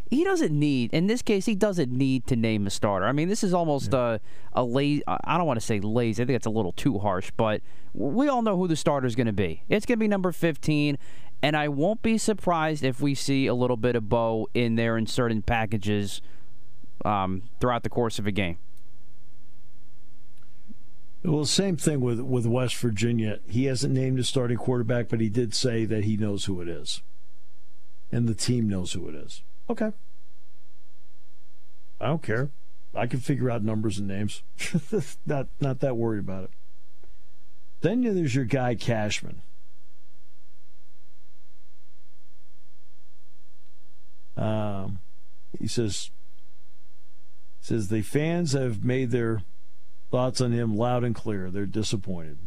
he 0.09 0.23
doesn't 0.23 0.51
need. 0.51 0.93
In 0.93 1.07
this 1.07 1.21
case, 1.21 1.45
he 1.45 1.55
doesn't 1.55 1.91
need 1.91 2.27
to 2.27 2.35
name 2.35 2.67
a 2.67 2.69
starter. 2.69 3.05
I 3.05 3.11
mean, 3.13 3.29
this 3.29 3.43
is 3.43 3.53
almost 3.53 3.93
yeah. 3.93 4.17
a 4.53 4.61
a 4.61 4.63
lazy. 4.63 5.03
I 5.07 5.37
don't 5.37 5.47
want 5.47 5.59
to 5.59 5.65
say 5.65 5.79
lazy. 5.79 6.21
I 6.21 6.25
think 6.25 6.35
that's 6.35 6.45
a 6.45 6.51
little 6.51 6.73
too 6.73 6.99
harsh, 6.99 7.31
but 7.37 7.61
we 7.93 8.27
all 8.27 8.41
know 8.41 8.57
who 8.57 8.67
the 8.67 8.75
starter 8.75 9.07
is 9.07 9.15
going 9.15 9.27
to 9.27 9.33
be. 9.33 9.63
It's 9.69 9.85
going 9.85 9.97
to 9.97 10.03
be 10.03 10.09
number 10.09 10.31
fifteen, 10.33 10.97
and 11.41 11.55
I 11.55 11.69
won't 11.69 12.01
be 12.01 12.17
surprised 12.17 12.83
if 12.83 12.99
we 12.99 13.15
see 13.15 13.47
a 13.47 13.53
little 13.53 13.77
bit 13.77 13.95
of 13.95 14.09
Bo 14.09 14.49
in 14.53 14.75
there 14.75 14.97
in 14.97 15.07
certain 15.07 15.41
packages 15.41 16.21
um, 17.05 17.43
throughout 17.59 17.83
the 17.83 17.89
course 17.89 18.19
of 18.19 18.27
a 18.27 18.31
game. 18.31 18.57
Well, 21.23 21.45
same 21.45 21.77
thing 21.77 22.01
with 22.01 22.19
with 22.19 22.47
West 22.47 22.75
Virginia. 22.77 23.39
He 23.47 23.65
hasn't 23.65 23.93
named 23.93 24.19
a 24.19 24.23
starting 24.23 24.57
quarterback, 24.57 25.07
but 25.07 25.21
he 25.21 25.29
did 25.29 25.53
say 25.53 25.85
that 25.85 26.03
he 26.03 26.17
knows 26.17 26.45
who 26.45 26.61
it 26.61 26.67
is, 26.67 27.03
and 28.11 28.27
the 28.27 28.33
team 28.33 28.67
knows 28.67 28.93
who 28.93 29.07
it 29.07 29.15
is. 29.15 29.43
Okay, 29.69 29.91
I 31.99 32.07
don't 32.07 32.23
care. 32.23 32.49
I 32.95 33.05
can 33.05 33.19
figure 33.19 33.51
out 33.51 33.63
numbers 33.63 33.99
and 33.99 34.07
names. 34.07 34.41
not 35.25 35.47
not 35.59 35.79
that 35.79 35.95
worried 35.95 36.19
about 36.19 36.45
it. 36.45 36.51
Then 37.81 38.01
there's 38.01 38.35
your 38.35 38.45
guy 38.45 38.73
Cashman. 38.75 39.41
Um, 44.35 44.99
he 45.59 45.67
says 45.67 46.09
says 47.61 47.87
the 47.87 48.01
fans 48.01 48.53
have 48.53 48.83
made 48.83 49.11
their 49.11 49.43
thoughts 50.09 50.41
on 50.41 50.51
him 50.51 50.75
loud 50.75 51.03
and 51.03 51.15
clear. 51.15 51.49
They're 51.49 51.65
disappointed. 51.65 52.39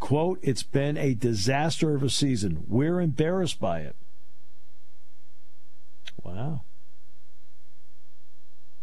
Quote, 0.00 0.38
it's 0.42 0.62
been 0.62 0.96
a 0.96 1.14
disaster 1.14 1.94
of 1.94 2.02
a 2.02 2.10
season. 2.10 2.64
We're 2.66 3.00
embarrassed 3.00 3.60
by 3.60 3.80
it. 3.80 3.96
Wow. 6.22 6.62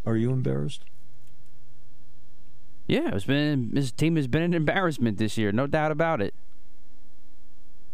Are 0.05 0.15
you 0.15 0.31
embarrassed? 0.31 0.85
Yeah, 2.87 3.15
it's 3.15 3.25
been 3.25 3.71
his 3.75 3.91
team 3.91 4.15
has 4.15 4.27
been 4.27 4.43
an 4.43 4.53
embarrassment 4.53 5.17
this 5.17 5.37
year, 5.37 5.51
no 5.51 5.65
doubt 5.65 5.91
about 5.91 6.21
it. 6.21 6.35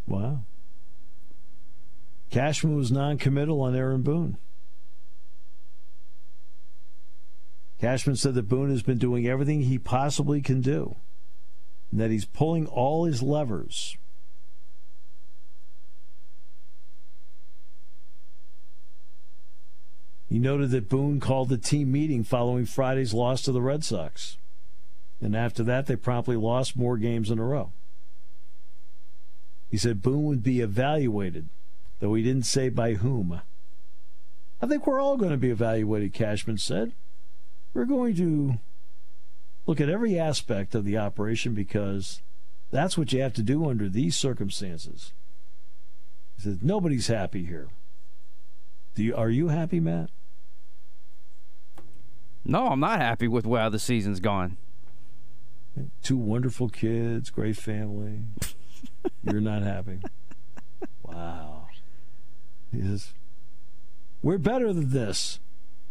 Wow. 0.06 0.43
Cashman 2.30 2.76
was 2.76 2.91
non-committal 2.91 3.62
on 3.62 3.76
Aaron 3.76 4.02
Boone. 4.02 4.38
Cashman 7.82 8.16
said 8.16 8.36
that 8.36 8.48
Boone 8.48 8.70
has 8.70 8.84
been 8.84 9.00
doing 9.00 9.26
everything 9.26 9.64
he 9.64 9.80
possibly 9.80 10.40
can 10.40 10.62
do, 10.62 10.98
and 11.90 12.00
that 12.00 12.12
he's 12.12 12.26
pulling 12.26 12.68
all 12.68 13.06
his 13.06 13.24
levers. 13.24 13.98
He 20.30 20.38
noted 20.38 20.70
that 20.70 20.90
Boone 20.90 21.20
called 21.20 21.50
the 21.50 21.58
team 21.58 21.92
meeting 21.92 22.24
following 22.24 22.68
Friday's 22.68 23.16
loss 23.16 23.42
to 23.42 23.52
the 23.52 23.64
Red 23.64 23.84
Sox. 23.84 24.38
And 25.20 25.36
after 25.36 25.64
that, 25.64 25.88
they 25.88 25.96
promptly 25.96 26.36
lost 26.36 26.78
more 26.78 26.98
games 26.98 27.32
in 27.32 27.40
a 27.40 27.44
row. 27.44 27.72
He 29.72 29.78
said 29.78 30.04
Boone 30.04 30.26
would 30.26 30.44
be 30.44 30.62
evaluated, 30.62 31.50
though 32.00 32.14
he 32.14 32.22
didn't 32.22 32.46
say 32.46 32.70
by 32.70 32.94
whom. 32.94 33.42
I 34.62 34.68
think 34.68 34.86
we're 34.86 35.02
all 35.02 35.18
going 35.18 35.32
to 35.32 35.38
be 35.38 35.50
evaluated, 35.50 36.14
Cashman 36.14 36.60
said. 36.60 36.94
We're 37.74 37.86
going 37.86 38.15
to 38.15 38.59
look 39.65 39.80
at 39.80 39.89
every 39.89 40.19
aspect 40.19 40.76
of 40.76 40.86
the 40.86 40.97
operation 40.97 41.53
because 41.53 42.22
that's 42.72 42.97
what 42.97 43.13
you 43.13 43.22
have 43.22 43.34
to 43.34 43.43
do 43.43 43.69
under 43.69 43.89
these 43.89 44.15
circumstances. 44.15 45.13
He 46.36 46.43
says, 46.43 46.57
nobody's 46.61 47.07
happy 47.07 47.45
here. 47.45 47.69
Do 48.95 49.03
you, 49.03 49.15
are 49.15 49.30
you 49.30 49.49
happy, 49.49 49.80
Matt? 49.80 50.09
No, 52.43 52.67
I'm 52.67 52.80
not 52.80 52.99
happy 52.99 53.28
with 53.28 53.45
how 53.45 53.69
the 53.69 53.80
season's 53.80 54.19
gone. 54.19 54.57
Two 56.01 56.17
wonderful 56.17 56.69
kids, 56.69 57.30
great 57.30 57.55
family. 57.55 58.24
You're 59.24 59.41
not 59.41 59.61
happy. 59.61 59.99
Wow. 61.03 61.67
He 62.72 62.82
says, 62.82 63.13
We're 64.22 64.38
better 64.38 64.74
than 64.74 64.89
this, 64.89 65.39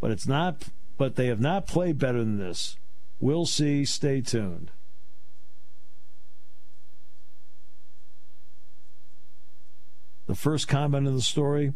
but 0.00 0.10
it's 0.10 0.26
not 0.26 0.64
but 1.00 1.16
they 1.16 1.28
have 1.28 1.40
not 1.40 1.66
played 1.66 1.96
better 1.96 2.18
than 2.18 2.36
this. 2.36 2.76
We'll 3.20 3.46
see. 3.46 3.86
Stay 3.86 4.20
tuned. 4.20 4.70
The 10.26 10.34
first 10.34 10.68
comment 10.68 11.06
in 11.06 11.14
the 11.14 11.22
story 11.22 11.72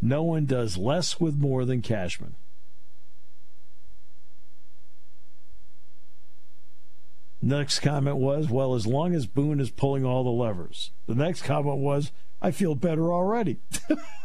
no 0.00 0.22
one 0.22 0.46
does 0.46 0.76
less 0.76 1.18
with 1.18 1.36
more 1.36 1.64
than 1.64 1.82
Cashman. 1.82 2.36
Next 7.42 7.80
comment 7.80 8.18
was, 8.18 8.48
well, 8.48 8.76
as 8.76 8.86
long 8.86 9.16
as 9.16 9.26
Boone 9.26 9.58
is 9.58 9.70
pulling 9.70 10.04
all 10.04 10.22
the 10.22 10.30
levers. 10.30 10.92
The 11.08 11.16
next 11.16 11.42
comment 11.42 11.78
was, 11.78 12.12
I 12.40 12.52
feel 12.52 12.76
better 12.76 13.12
already. 13.12 13.58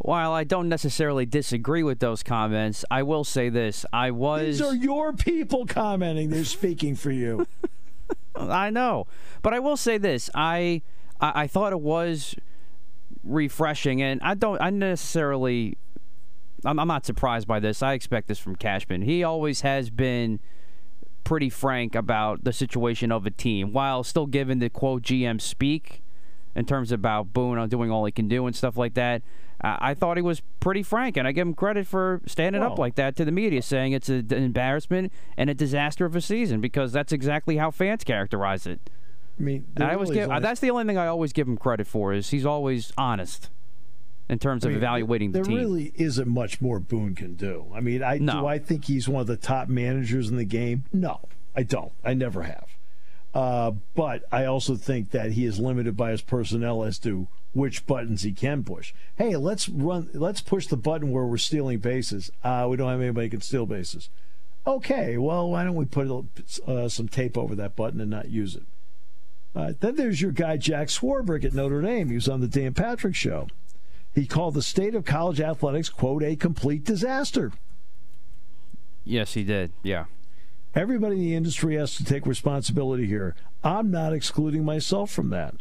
while 0.00 0.32
I 0.32 0.44
don't 0.44 0.70
necessarily 0.70 1.26
disagree 1.26 1.82
with 1.82 1.98
those 1.98 2.22
comments, 2.22 2.84
I 2.90 3.02
will 3.02 3.22
say 3.22 3.50
this: 3.50 3.84
I 3.92 4.10
was. 4.10 4.58
These 4.58 4.62
are 4.62 4.74
your 4.74 5.12
people 5.12 5.66
commenting. 5.66 6.30
They're 6.30 6.44
speaking 6.44 6.96
for 6.96 7.10
you. 7.10 7.46
I 8.34 8.70
know, 8.70 9.06
but 9.42 9.52
I 9.52 9.58
will 9.58 9.76
say 9.76 9.98
this: 9.98 10.30
I, 10.34 10.80
I, 11.20 11.42
I 11.42 11.46
thought 11.46 11.72
it 11.72 11.80
was 11.80 12.34
refreshing, 13.22 14.00
and 14.00 14.20
I 14.22 14.34
don't. 14.34 14.60
I 14.60 14.70
necessarily. 14.70 15.76
I'm, 16.64 16.78
I'm 16.78 16.88
not 16.88 17.04
surprised 17.04 17.46
by 17.46 17.60
this. 17.60 17.82
I 17.82 17.92
expect 17.92 18.28
this 18.28 18.38
from 18.38 18.56
Cashman. 18.56 19.02
He 19.02 19.22
always 19.22 19.60
has 19.60 19.90
been 19.90 20.40
pretty 21.24 21.50
frank 21.50 21.94
about 21.94 22.44
the 22.44 22.54
situation 22.54 23.12
of 23.12 23.26
a 23.26 23.30
team, 23.30 23.74
while 23.74 24.02
still 24.02 24.26
giving 24.26 24.60
the 24.60 24.70
quote 24.70 25.02
GM 25.02 25.42
speak 25.42 26.02
in 26.54 26.64
terms 26.66 26.92
about 26.92 27.32
Boone 27.32 27.58
on 27.58 27.68
doing 27.68 27.90
all 27.90 28.04
he 28.04 28.12
can 28.12 28.28
do 28.28 28.46
and 28.46 28.54
stuff 28.54 28.76
like 28.76 28.94
that. 28.94 29.22
Uh, 29.62 29.76
I 29.78 29.94
thought 29.94 30.16
he 30.16 30.22
was 30.22 30.40
pretty 30.58 30.82
frank, 30.82 31.16
and 31.18 31.28
I 31.28 31.32
give 31.32 31.46
him 31.46 31.54
credit 31.54 31.86
for 31.86 32.22
standing 32.26 32.62
up 32.62 32.78
like 32.78 32.94
that 32.94 33.14
to 33.16 33.26
the 33.26 33.32
media, 33.32 33.60
saying 33.60 33.92
it's 33.92 34.08
a, 34.08 34.14
an 34.14 34.32
embarrassment 34.32 35.12
and 35.36 35.50
a 35.50 35.54
disaster 35.54 36.06
of 36.06 36.16
a 36.16 36.20
season 36.22 36.60
because 36.62 36.92
that's 36.92 37.12
exactly 37.12 37.58
how 37.58 37.70
fans 37.70 38.02
characterize 38.02 38.66
it. 38.66 38.80
I 39.38 39.42
mean, 39.42 39.66
I 39.78 39.94
always 39.94 40.10
give, 40.10 40.30
is 40.30 40.42
that's 40.42 40.60
the 40.60 40.70
only 40.70 40.84
thing 40.84 40.98
I 40.98 41.06
always 41.06 41.32
give 41.32 41.46
him 41.46 41.56
credit 41.56 41.86
for 41.86 42.12
is 42.12 42.30
he's 42.30 42.46
always 42.46 42.92
honest 42.98 43.50
in 44.28 44.38
terms 44.38 44.64
I 44.64 44.70
of 44.70 44.76
evaluating 44.76 45.32
there 45.32 45.42
the 45.42 45.48
team. 45.48 45.56
There 45.58 45.66
really 45.66 45.92
isn't 45.94 46.28
much 46.28 46.60
more 46.60 46.78
Boone 46.78 47.14
can 47.14 47.34
do. 47.34 47.66
I 47.74 47.80
mean, 47.80 48.02
I 48.02 48.18
No. 48.18 48.32
do 48.40 48.46
I 48.46 48.58
think 48.58 48.84
he's 48.84 49.08
one 49.08 49.20
of 49.22 49.26
the 49.26 49.36
top 49.36 49.68
managers 49.68 50.30
in 50.30 50.36
the 50.36 50.44
game? 50.44 50.84
No, 50.92 51.20
I 51.54 51.64
don't. 51.64 51.92
I 52.04 52.14
never 52.14 52.42
have. 52.44 52.66
Uh, 53.32 53.72
but 53.94 54.24
I 54.32 54.44
also 54.44 54.74
think 54.74 55.10
that 55.10 55.32
he 55.32 55.44
is 55.44 55.58
limited 55.60 55.96
by 55.96 56.10
his 56.10 56.22
personnel 56.22 56.82
as 56.82 56.98
to 57.00 57.28
which 57.52 57.86
buttons 57.86 58.22
he 58.22 58.32
can 58.32 58.64
push. 58.64 58.92
Hey, 59.16 59.36
let's 59.36 59.68
run. 59.68 60.10
Let's 60.12 60.40
push 60.40 60.66
the 60.66 60.76
button 60.76 61.10
where 61.10 61.24
we're 61.24 61.36
stealing 61.36 61.78
bases. 61.78 62.30
Uh, 62.42 62.66
we 62.68 62.76
don't 62.76 62.90
have 62.90 63.00
anybody 63.00 63.26
who 63.26 63.30
can 63.30 63.40
steal 63.40 63.66
bases. 63.66 64.08
Okay, 64.66 65.16
well, 65.16 65.50
why 65.50 65.64
don't 65.64 65.74
we 65.74 65.84
put 65.84 66.08
uh, 66.66 66.88
some 66.88 67.08
tape 67.08 67.38
over 67.38 67.54
that 67.54 67.76
button 67.76 68.00
and 68.00 68.10
not 68.10 68.28
use 68.28 68.54
it? 68.54 68.64
Uh, 69.54 69.72
then 69.80 69.96
there's 69.96 70.20
your 70.20 70.32
guy 70.32 70.56
Jack 70.56 70.88
Swarbrick 70.88 71.44
at 71.44 71.54
Notre 71.54 71.82
Dame. 71.82 72.08
He 72.08 72.14
was 72.14 72.28
on 72.28 72.40
the 72.40 72.46
Dan 72.46 72.74
Patrick 72.74 73.14
Show. 73.14 73.48
He 74.14 74.26
called 74.26 74.54
the 74.54 74.62
state 74.62 74.94
of 74.94 75.04
college 75.04 75.40
athletics, 75.40 75.88
quote, 75.88 76.22
a 76.22 76.36
complete 76.36 76.84
disaster. 76.84 77.52
Yes, 79.04 79.34
he 79.34 79.44
did. 79.44 79.72
Yeah. 79.82 80.04
Everybody 80.74 81.16
in 81.16 81.20
the 81.20 81.34
industry 81.34 81.76
has 81.76 81.96
to 81.96 82.04
take 82.04 82.26
responsibility 82.26 83.06
here. 83.06 83.34
I'm 83.64 83.90
not 83.90 84.12
excluding 84.12 84.64
myself 84.64 85.10
from 85.10 85.30
that. 85.30 85.54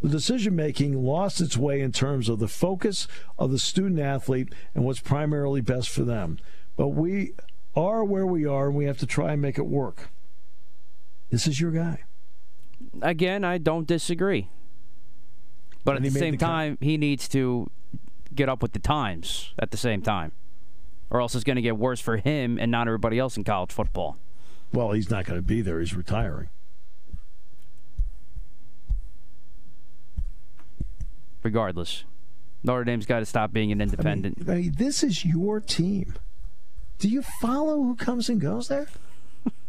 The 0.00 0.08
decision 0.08 0.56
making 0.56 1.02
lost 1.02 1.40
its 1.40 1.56
way 1.56 1.80
in 1.80 1.92
terms 1.92 2.28
of 2.28 2.38
the 2.38 2.48
focus 2.48 3.06
of 3.38 3.50
the 3.50 3.58
student 3.58 4.00
athlete 4.00 4.52
and 4.74 4.84
what's 4.84 5.00
primarily 5.00 5.60
best 5.60 5.88
for 5.88 6.02
them. 6.02 6.38
But 6.76 6.88
we 6.88 7.34
are 7.74 8.04
where 8.04 8.26
we 8.26 8.44
are, 8.46 8.66
and 8.68 8.76
we 8.76 8.84
have 8.84 8.98
to 8.98 9.06
try 9.06 9.32
and 9.32 9.42
make 9.42 9.58
it 9.58 9.66
work. 9.66 10.10
This 11.30 11.46
is 11.46 11.60
your 11.60 11.70
guy. 11.70 12.00
Again, 13.00 13.44
I 13.44 13.58
don't 13.58 13.86
disagree. 13.86 14.48
But 15.84 15.96
And 15.96 16.06
at 16.06 16.12
the 16.12 16.18
same 16.18 16.32
the 16.32 16.38
com- 16.38 16.48
time, 16.48 16.78
he 16.80 16.96
needs 16.96 17.28
to 17.28 17.70
get 18.34 18.48
up 18.48 18.62
with 18.62 18.72
the 18.72 18.78
times 18.78 19.54
at 19.58 19.70
the 19.70 19.76
same 19.76 20.02
time. 20.02 20.32
Or 21.10 21.20
else 21.20 21.34
it's 21.34 21.44
going 21.44 21.56
to 21.56 21.62
get 21.62 21.76
worse 21.76 22.00
for 22.00 22.16
him 22.16 22.58
and 22.58 22.70
not 22.70 22.86
everybody 22.88 23.18
else 23.18 23.36
in 23.36 23.44
college 23.44 23.72
football. 23.72 24.16
Well, 24.72 24.92
he's 24.92 25.10
not 25.10 25.26
going 25.26 25.38
to 25.38 25.46
be 25.46 25.60
there. 25.60 25.80
He's 25.80 25.94
retiring. 25.94 26.48
Regardless, 31.42 32.04
Notre 32.62 32.84
Dame's 32.84 33.06
got 33.06 33.18
to 33.18 33.26
stop 33.26 33.52
being 33.52 33.72
an 33.72 33.80
independent. 33.80 34.48
I 34.48 34.54
mean, 34.54 34.74
this 34.78 35.02
is 35.02 35.24
your 35.24 35.60
team. 35.60 36.14
Do 36.98 37.08
you 37.08 37.22
follow 37.22 37.82
who 37.82 37.96
comes 37.96 38.28
and 38.28 38.40
goes 38.40 38.68
there? 38.68 38.86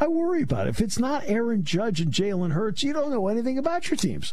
I 0.00 0.08
worry 0.08 0.42
about 0.42 0.66
it. 0.66 0.70
If 0.70 0.80
it's 0.80 0.98
not 0.98 1.24
Aaron 1.26 1.64
Judge 1.64 2.00
and 2.00 2.10
Jalen 2.10 2.52
Hurts, 2.52 2.82
you 2.82 2.94
don't 2.94 3.10
know 3.10 3.28
anything 3.28 3.58
about 3.58 3.90
your 3.90 3.98
teams. 3.98 4.32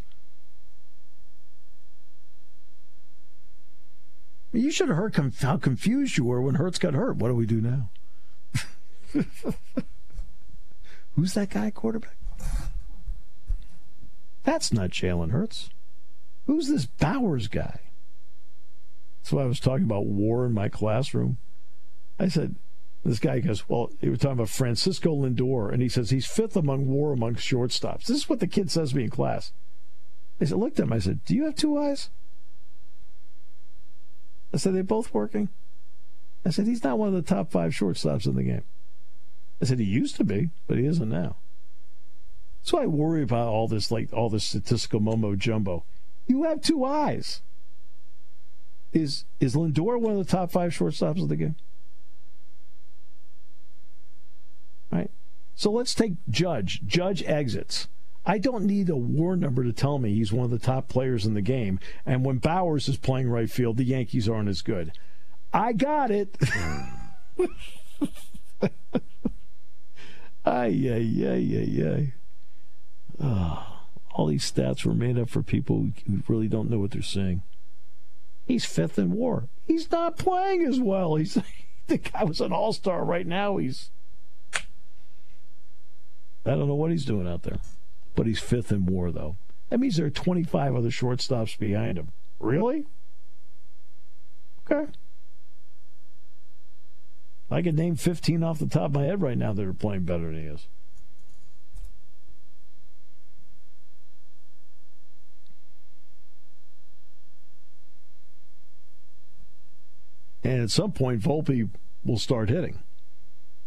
You 4.53 4.71
should 4.71 4.87
have 4.87 4.95
heard 4.95 5.13
com- 5.13 5.33
how 5.41 5.57
confused 5.57 6.15
you 6.17 6.23
were 6.23 6.41
when 6.41 6.55
Hurts 6.55 6.79
got 6.79 6.93
hurt. 6.93 7.17
What 7.17 7.27
do 7.27 7.35
we 7.35 7.45
do 7.45 7.59
now? 7.59 7.89
Who's 11.15 11.33
that 11.33 11.49
guy 11.49 11.71
quarterback? 11.71 12.17
That's 14.43 14.71
not 14.71 14.91
Jalen 14.91 15.31
Hurts. 15.31 15.71
Who's 16.45 16.69
this 16.69 16.85
Bowers 16.85 17.47
guy? 17.47 17.81
That's 19.19 19.33
why 19.33 19.43
I 19.43 19.47
was 19.47 19.59
talking 19.59 19.83
about 19.83 20.05
war 20.05 20.45
in 20.45 20.53
my 20.53 20.69
classroom. 20.69 21.37
I 22.17 22.29
said, 22.29 22.55
this 23.03 23.19
guy 23.19 23.39
goes, 23.39 23.67
well, 23.67 23.89
he 23.99 24.09
was 24.09 24.19
talking 24.19 24.33
about 24.33 24.49
Francisco 24.49 25.15
Lindor, 25.15 25.71
and 25.71 25.81
he 25.81 25.89
says 25.89 26.09
he's 26.09 26.25
fifth 26.25 26.55
among 26.55 26.87
war 26.87 27.11
among 27.13 27.35
shortstops. 27.35 28.05
This 28.05 28.17
is 28.17 28.29
what 28.29 28.39
the 28.39 28.47
kid 28.47 28.71
says 28.71 28.91
to 28.91 28.97
me 28.97 29.03
in 29.03 29.09
class. 29.09 29.51
I 30.39 30.45
said, 30.45 30.57
looked 30.57 30.79
at 30.79 30.85
him. 30.85 30.93
I 30.93 30.99
said, 30.99 31.25
do 31.25 31.35
you 31.35 31.45
have 31.45 31.55
two 31.55 31.77
eyes? 31.77 32.09
I 34.53 34.57
said, 34.57 34.75
they're 34.75 34.83
both 34.83 35.13
working. 35.13 35.49
I 36.45 36.51
said, 36.51 36.67
he's 36.67 36.83
not 36.83 36.97
one 36.97 37.09
of 37.09 37.15
the 37.15 37.21
top 37.21 37.51
five 37.51 37.71
shortstops 37.71 38.27
in 38.27 38.35
the 38.35 38.43
game. 38.43 38.63
I 39.61 39.65
said, 39.65 39.79
he 39.79 39.85
used 39.85 40.15
to 40.17 40.23
be, 40.23 40.49
but 40.67 40.77
he 40.77 40.85
isn't 40.85 41.09
now. 41.09 41.37
So 42.61 42.79
I 42.79 42.85
worry 42.85 43.23
about 43.23 43.47
all 43.47 43.67
this, 43.67 43.91
like 43.91 44.11
all 44.11 44.29
this 44.29 44.43
statistical 44.43 44.99
mumbo 44.99 45.35
jumbo. 45.35 45.83
You 46.27 46.43
have 46.43 46.61
two 46.61 46.83
eyes. 46.83 47.41
Is 48.93 49.25
is 49.39 49.55
Lindor 49.55 49.99
one 49.99 50.17
of 50.17 50.25
the 50.25 50.31
top 50.31 50.51
five 50.51 50.71
shortstops 50.71 51.21
of 51.21 51.29
the 51.29 51.35
game? 51.35 51.55
Right. 54.91 55.11
So 55.55 55.71
let's 55.71 55.95
take 55.95 56.13
Judge. 56.29 56.81
Judge 56.85 57.23
exits. 57.23 57.87
I 58.25 58.37
don't 58.37 58.65
need 58.65 58.89
a 58.89 58.97
war 58.97 59.37
number 59.37 59.63
to 59.63 59.71
tell 59.71 59.99
me 59.99 60.13
he's 60.13 60.33
one 60.33 60.43
of 60.43 60.51
the 60.51 60.59
top 60.59 60.89
players 60.89 61.25
in 61.25 61.33
the 61.33 61.41
game. 61.41 61.79
And 62.05 62.25
when 62.25 62.41
Bauers 62.41 62.89
is 62.89 62.97
playing 62.97 63.29
right 63.29 63.49
field, 63.49 63.77
the 63.77 63.85
Yankees 63.85 64.27
aren't 64.27 64.49
as 64.49 64.61
good. 64.61 64.91
I 65.53 65.71
got 65.71 66.11
it. 66.11 66.37
ay, 70.47 70.89
ay, 70.89 71.25
ay, 71.25 71.57
ay, 71.57 71.87
ay. 71.87 72.13
Oh, 73.19 73.79
all 74.13 74.27
these 74.27 74.49
stats 74.49 74.85
were 74.85 74.93
made 74.93 75.17
up 75.17 75.29
for 75.29 75.43
people 75.43 75.89
who 76.07 76.23
really 76.27 76.47
don't 76.47 76.69
know 76.69 76.79
what 76.79 76.91
they're 76.91 77.01
saying. 77.01 77.41
He's 78.45 78.65
fifth 78.65 78.97
in 78.97 79.11
war. 79.11 79.49
He's 79.65 79.91
not 79.91 80.17
playing 80.17 80.65
as 80.65 80.79
well. 80.79 81.15
He's 81.15 81.37
the 81.87 81.97
guy 81.97 82.23
was 82.23 82.41
an 82.41 82.51
all 82.53 82.73
star 82.73 83.03
right 83.03 83.27
now. 83.27 83.57
He's 83.57 83.91
I 86.45 86.51
don't 86.51 86.67
know 86.67 86.75
what 86.75 86.91
he's 86.91 87.05
doing 87.05 87.27
out 87.27 87.43
there. 87.43 87.59
But 88.15 88.25
he's 88.25 88.39
fifth 88.39 88.71
in 88.71 88.85
war 88.85 89.11
though. 89.11 89.35
That 89.69 89.79
means 89.79 89.97
there 89.97 90.05
are 90.05 90.11
twenty 90.11 90.43
five 90.43 90.75
other 90.75 90.89
shortstops 90.89 91.57
behind 91.57 91.97
him. 91.97 92.09
Really? 92.39 92.85
Okay. 94.69 94.91
I 97.49 97.61
could 97.61 97.75
name 97.75 97.95
fifteen 97.95 98.43
off 98.43 98.59
the 98.59 98.67
top 98.67 98.85
of 98.85 98.93
my 98.93 99.03
head 99.03 99.21
right 99.21 99.37
now 99.37 99.53
that 99.53 99.65
are 99.65 99.73
playing 99.73 100.03
better 100.03 100.25
than 100.25 100.41
he 100.41 100.47
is. 100.47 100.67
And 110.43 110.61
at 110.61 110.71
some 110.71 110.91
point, 110.91 111.21
Volpe 111.21 111.69
will 112.05 112.17
start 112.17 112.49
hitting. 112.49 112.79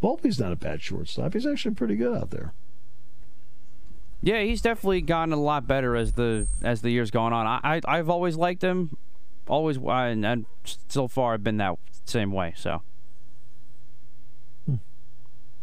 Volpe's 0.02 0.40
not 0.40 0.52
a 0.52 0.56
bad 0.56 0.80
shortstop. 0.80 1.34
He's 1.34 1.46
actually 1.46 1.74
pretty 1.74 1.94
good 1.94 2.16
out 2.16 2.30
there. 2.30 2.54
Yeah, 4.22 4.42
he's 4.42 4.62
definitely 4.62 5.02
gotten 5.02 5.32
a 5.32 5.40
lot 5.40 5.66
better 5.66 5.96
as 5.96 6.12
the 6.12 6.46
as 6.62 6.82
the 6.82 6.90
years 6.90 7.10
gone 7.10 7.32
on. 7.32 7.46
I, 7.46 7.60
I 7.62 7.80
I've 7.86 8.08
always 8.08 8.36
liked 8.36 8.62
him, 8.62 8.96
always, 9.46 9.78
and, 9.78 10.24
and 10.24 10.46
so 10.88 11.08
far 11.08 11.34
I've 11.34 11.44
been 11.44 11.58
that 11.58 11.76
same 12.04 12.32
way. 12.32 12.54
So 12.56 12.82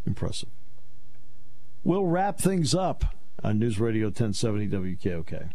Impressive. 0.08 0.48
We'll 1.84 2.06
wrap 2.06 2.38
things 2.38 2.74
up 2.74 3.14
on 3.44 3.58
News 3.58 3.78
Radio 3.78 4.06
1070 4.06 4.68
WKOK. 4.68 5.50